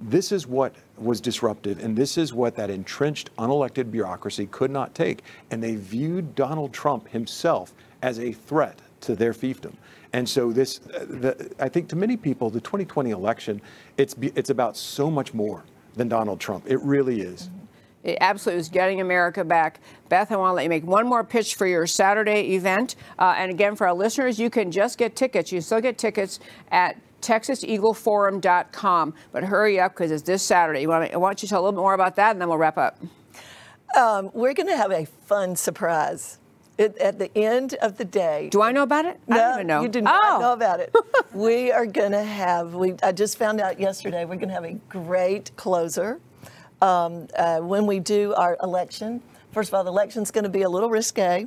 This 0.00 0.32
is 0.32 0.46
what 0.46 0.74
was 0.98 1.20
disruptive, 1.20 1.82
and 1.82 1.96
this 1.96 2.18
is 2.18 2.34
what 2.34 2.56
that 2.56 2.70
entrenched, 2.70 3.34
unelected 3.36 3.90
bureaucracy 3.90 4.46
could 4.46 4.70
not 4.70 4.94
take. 4.94 5.22
And 5.50 5.62
they 5.62 5.76
viewed 5.76 6.34
Donald 6.34 6.72
Trump 6.72 7.08
himself 7.08 7.72
as 8.02 8.18
a 8.18 8.32
threat 8.32 8.80
to 9.02 9.14
their 9.14 9.32
fiefdom. 9.32 9.74
And 10.12 10.28
so, 10.28 10.52
this, 10.52 10.78
the, 10.78 11.50
I 11.58 11.68
think, 11.68 11.88
to 11.90 11.96
many 11.96 12.16
people, 12.16 12.50
the 12.50 12.60
2020 12.60 13.10
election, 13.10 13.62
it's, 13.96 14.14
it's 14.20 14.50
about 14.50 14.76
so 14.76 15.10
much 15.10 15.32
more 15.32 15.64
than 15.94 16.08
Donald 16.08 16.40
Trump. 16.40 16.64
It 16.66 16.80
really 16.80 17.20
is. 17.20 17.48
It 18.04 18.18
absolutely 18.20 18.60
is 18.60 18.68
getting 18.68 19.00
America 19.00 19.44
back. 19.44 19.80
Beth, 20.08 20.32
I 20.32 20.36
want 20.36 20.50
to 20.52 20.54
let 20.54 20.64
you 20.64 20.68
make 20.68 20.84
one 20.84 21.06
more 21.06 21.22
pitch 21.22 21.54
for 21.54 21.66
your 21.66 21.86
Saturday 21.86 22.54
event. 22.54 22.96
Uh, 23.18 23.34
and 23.36 23.50
again, 23.50 23.76
for 23.76 23.86
our 23.86 23.94
listeners, 23.94 24.38
you 24.38 24.50
can 24.50 24.72
just 24.72 24.98
get 24.98 25.14
tickets. 25.14 25.52
You 25.52 25.60
still 25.60 25.80
get 25.80 25.98
tickets 25.98 26.40
at 26.70 26.96
TexasEagleForum.com. 27.22 29.14
But 29.30 29.44
hurry 29.44 29.80
up 29.80 29.92
because 29.92 30.10
it's 30.10 30.22
this 30.22 30.42
Saturday. 30.42 30.82
You 30.82 30.88
want 30.88 31.12
I 31.12 31.16
want 31.16 31.42
you 31.42 31.46
to 31.46 31.50
tell 31.50 31.60
a 31.60 31.62
little 31.62 31.78
bit 31.78 31.82
more 31.82 31.94
about 31.94 32.16
that, 32.16 32.32
and 32.32 32.40
then 32.40 32.48
we'll 32.48 32.58
wrap 32.58 32.76
up. 32.76 32.98
Um, 33.96 34.30
we're 34.32 34.54
going 34.54 34.68
to 34.68 34.76
have 34.76 34.90
a 34.90 35.04
fun 35.04 35.54
surprise 35.54 36.38
it, 36.78 36.96
at 36.98 37.18
the 37.18 37.30
end 37.36 37.74
of 37.74 37.98
the 37.98 38.04
day. 38.04 38.48
Do 38.50 38.62
I 38.62 38.72
know 38.72 38.82
about 38.82 39.04
it? 39.04 39.20
I 39.28 39.34
no, 39.34 39.36
don't 39.36 39.54
even 39.54 39.66
know. 39.66 39.82
you 39.82 39.88
do 39.88 40.00
not 40.00 40.20
oh. 40.24 40.40
know 40.40 40.52
about 40.54 40.80
it. 40.80 40.94
we 41.32 41.70
are 41.70 41.86
going 41.86 42.12
to 42.12 42.24
have. 42.24 42.74
We 42.74 42.94
I 43.02 43.12
just 43.12 43.38
found 43.38 43.60
out 43.60 43.78
yesterday. 43.78 44.24
We're 44.24 44.36
going 44.36 44.48
to 44.48 44.54
have 44.54 44.64
a 44.64 44.74
great 44.88 45.54
closer 45.56 46.20
um, 46.82 47.28
uh, 47.38 47.60
when 47.60 47.86
we 47.86 48.00
do 48.00 48.34
our 48.34 48.58
election. 48.62 49.22
First 49.52 49.70
of 49.70 49.74
all, 49.74 49.84
the 49.84 49.90
election's 49.90 50.30
going 50.30 50.44
to 50.44 50.50
be 50.50 50.62
a 50.62 50.68
little 50.68 50.90
risque, 50.90 51.46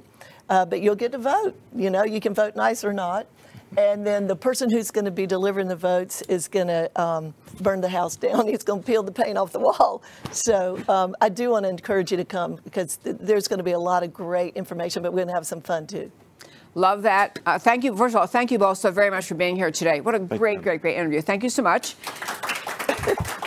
uh, 0.49 0.65
but 0.65 0.81
you'll 0.81 0.95
get 0.95 1.11
to 1.11 1.17
vote. 1.17 1.55
You 1.75 1.89
know, 1.89 2.03
you 2.03 2.19
can 2.19 2.33
vote 2.33 2.55
nice 2.55 2.83
or 2.83 2.93
not. 2.93 3.27
And 3.77 4.07
then 4.07 4.27
the 4.27 4.36
person 4.36 4.69
who's 4.69 4.89
going 4.89 5.05
to 5.05 5.11
be 5.11 5.25
delivering 5.25 5.67
the 5.67 5.75
votes 5.75 6.21
is 6.23 6.47
going 6.47 6.67
to 6.67 6.89
um, 7.01 7.33
burn 7.59 7.81
the 7.81 7.89
house 7.89 8.15
down. 8.27 8.47
He's 8.47 8.63
going 8.63 8.81
to 8.81 8.86
peel 8.86 9.03
the 9.03 9.11
paint 9.11 9.38
off 9.38 9.51
the 9.51 9.59
wall. 9.59 10.01
So 10.31 10.81
um, 10.88 11.15
I 11.19 11.29
do 11.29 11.51
want 11.51 11.65
to 11.65 11.69
encourage 11.69 12.11
you 12.11 12.17
to 12.17 12.25
come 12.25 12.59
because 12.63 12.97
th- 12.97 13.17
there's 13.19 13.47
going 13.47 13.57
to 13.57 13.63
be 13.63 13.73
a 13.73 13.79
lot 13.79 14.03
of 14.03 14.13
great 14.13 14.55
information, 14.55 15.03
but 15.03 15.11
we're 15.11 15.17
going 15.17 15.27
to 15.27 15.33
have 15.33 15.47
some 15.47 15.61
fun 15.61 15.88
too. 15.88 16.11
Love 16.73 17.01
that. 17.03 17.39
Uh, 17.45 17.57
thank 17.57 17.83
you. 17.83 17.95
First 17.95 18.15
of 18.15 18.21
all, 18.21 18.27
thank 18.27 18.51
you 18.51 18.59
both 18.59 18.77
so 18.77 18.91
very 18.91 19.09
much 19.09 19.25
for 19.25 19.36
being 19.36 19.55
here 19.55 19.71
today. 19.71 19.99
What 20.01 20.15
a 20.15 20.19
you, 20.19 20.25
great, 20.25 20.55
ma'am. 20.55 20.63
great, 20.63 20.81
great 20.81 20.97
interview. 20.97 21.21
Thank 21.21 21.43
you 21.43 21.49
so 21.49 21.63
much. 21.63 21.95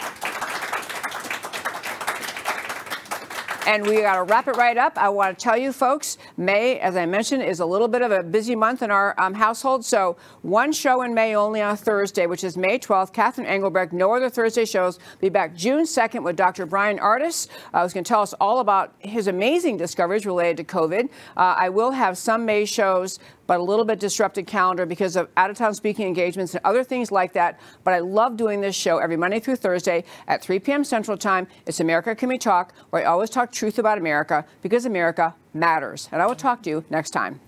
And 3.68 3.86
we 3.86 4.00
got 4.00 4.16
to 4.16 4.22
wrap 4.22 4.48
it 4.48 4.56
right 4.56 4.78
up. 4.78 4.96
I 4.96 5.10
want 5.10 5.38
to 5.38 5.44
tell 5.44 5.54
you, 5.54 5.74
folks, 5.74 6.16
May, 6.38 6.78
as 6.78 6.96
I 6.96 7.04
mentioned, 7.04 7.42
is 7.42 7.60
a 7.60 7.66
little 7.66 7.86
bit 7.86 8.00
of 8.00 8.10
a 8.10 8.22
busy 8.22 8.56
month 8.56 8.80
in 8.80 8.90
our 8.90 9.14
um, 9.20 9.34
household. 9.34 9.84
So, 9.84 10.16
one 10.40 10.72
show 10.72 11.02
in 11.02 11.12
May 11.12 11.36
only 11.36 11.60
on 11.60 11.76
Thursday, 11.76 12.24
which 12.24 12.44
is 12.44 12.56
May 12.56 12.78
12th. 12.78 13.12
Catherine 13.12 13.46
Engelbrecht, 13.46 13.92
no 13.92 14.14
other 14.14 14.30
Thursday 14.30 14.64
shows. 14.64 14.98
Be 15.20 15.28
back 15.28 15.54
June 15.54 15.84
2nd 15.84 16.22
with 16.22 16.34
Dr. 16.34 16.64
Bryan 16.64 16.98
Ardis, 16.98 17.48
uh, 17.74 17.82
who's 17.82 17.92
going 17.92 18.04
to 18.04 18.08
tell 18.08 18.22
us 18.22 18.32
all 18.40 18.60
about 18.60 18.94
his 19.00 19.26
amazing 19.26 19.76
discoveries 19.76 20.24
related 20.24 20.56
to 20.56 20.64
COVID. 20.64 21.10
Uh, 21.36 21.54
I 21.58 21.68
will 21.68 21.90
have 21.90 22.16
some 22.16 22.46
May 22.46 22.64
shows 22.64 23.18
but 23.48 23.58
a 23.58 23.62
little 23.62 23.84
bit 23.84 23.98
disrupted 23.98 24.46
calendar 24.46 24.84
because 24.84 25.16
of 25.16 25.28
out 25.38 25.50
of 25.50 25.56
town 25.56 25.74
speaking 25.74 26.06
engagements 26.06 26.54
and 26.54 26.62
other 26.64 26.84
things 26.84 27.10
like 27.10 27.32
that. 27.32 27.58
But 27.82 27.94
I 27.94 27.98
love 28.00 28.36
doing 28.36 28.60
this 28.60 28.76
show 28.76 28.98
every 28.98 29.16
Monday 29.16 29.40
through 29.40 29.56
Thursday 29.56 30.04
at 30.28 30.42
3 30.42 30.58
p.m. 30.60 30.84
Central 30.84 31.16
Time. 31.16 31.48
It's 31.66 31.80
America 31.80 32.14
Can 32.14 32.28
We 32.28 32.36
Talk, 32.36 32.74
where 32.90 33.02
I 33.02 33.06
always 33.06 33.30
talk 33.30 33.50
truth 33.58 33.78
about 33.78 33.98
America 33.98 34.44
because 34.62 34.86
America 34.86 35.34
matters. 35.52 36.08
And 36.12 36.22
I 36.22 36.26
will 36.26 36.36
talk 36.36 36.62
to 36.62 36.70
you 36.70 36.84
next 36.90 37.10
time. 37.10 37.40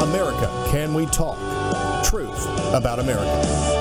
America, 0.00 0.48
can 0.70 0.94
we 0.94 1.04
talk? 1.06 1.38
Truth 2.04 2.48
about 2.72 2.98
America. 2.98 3.73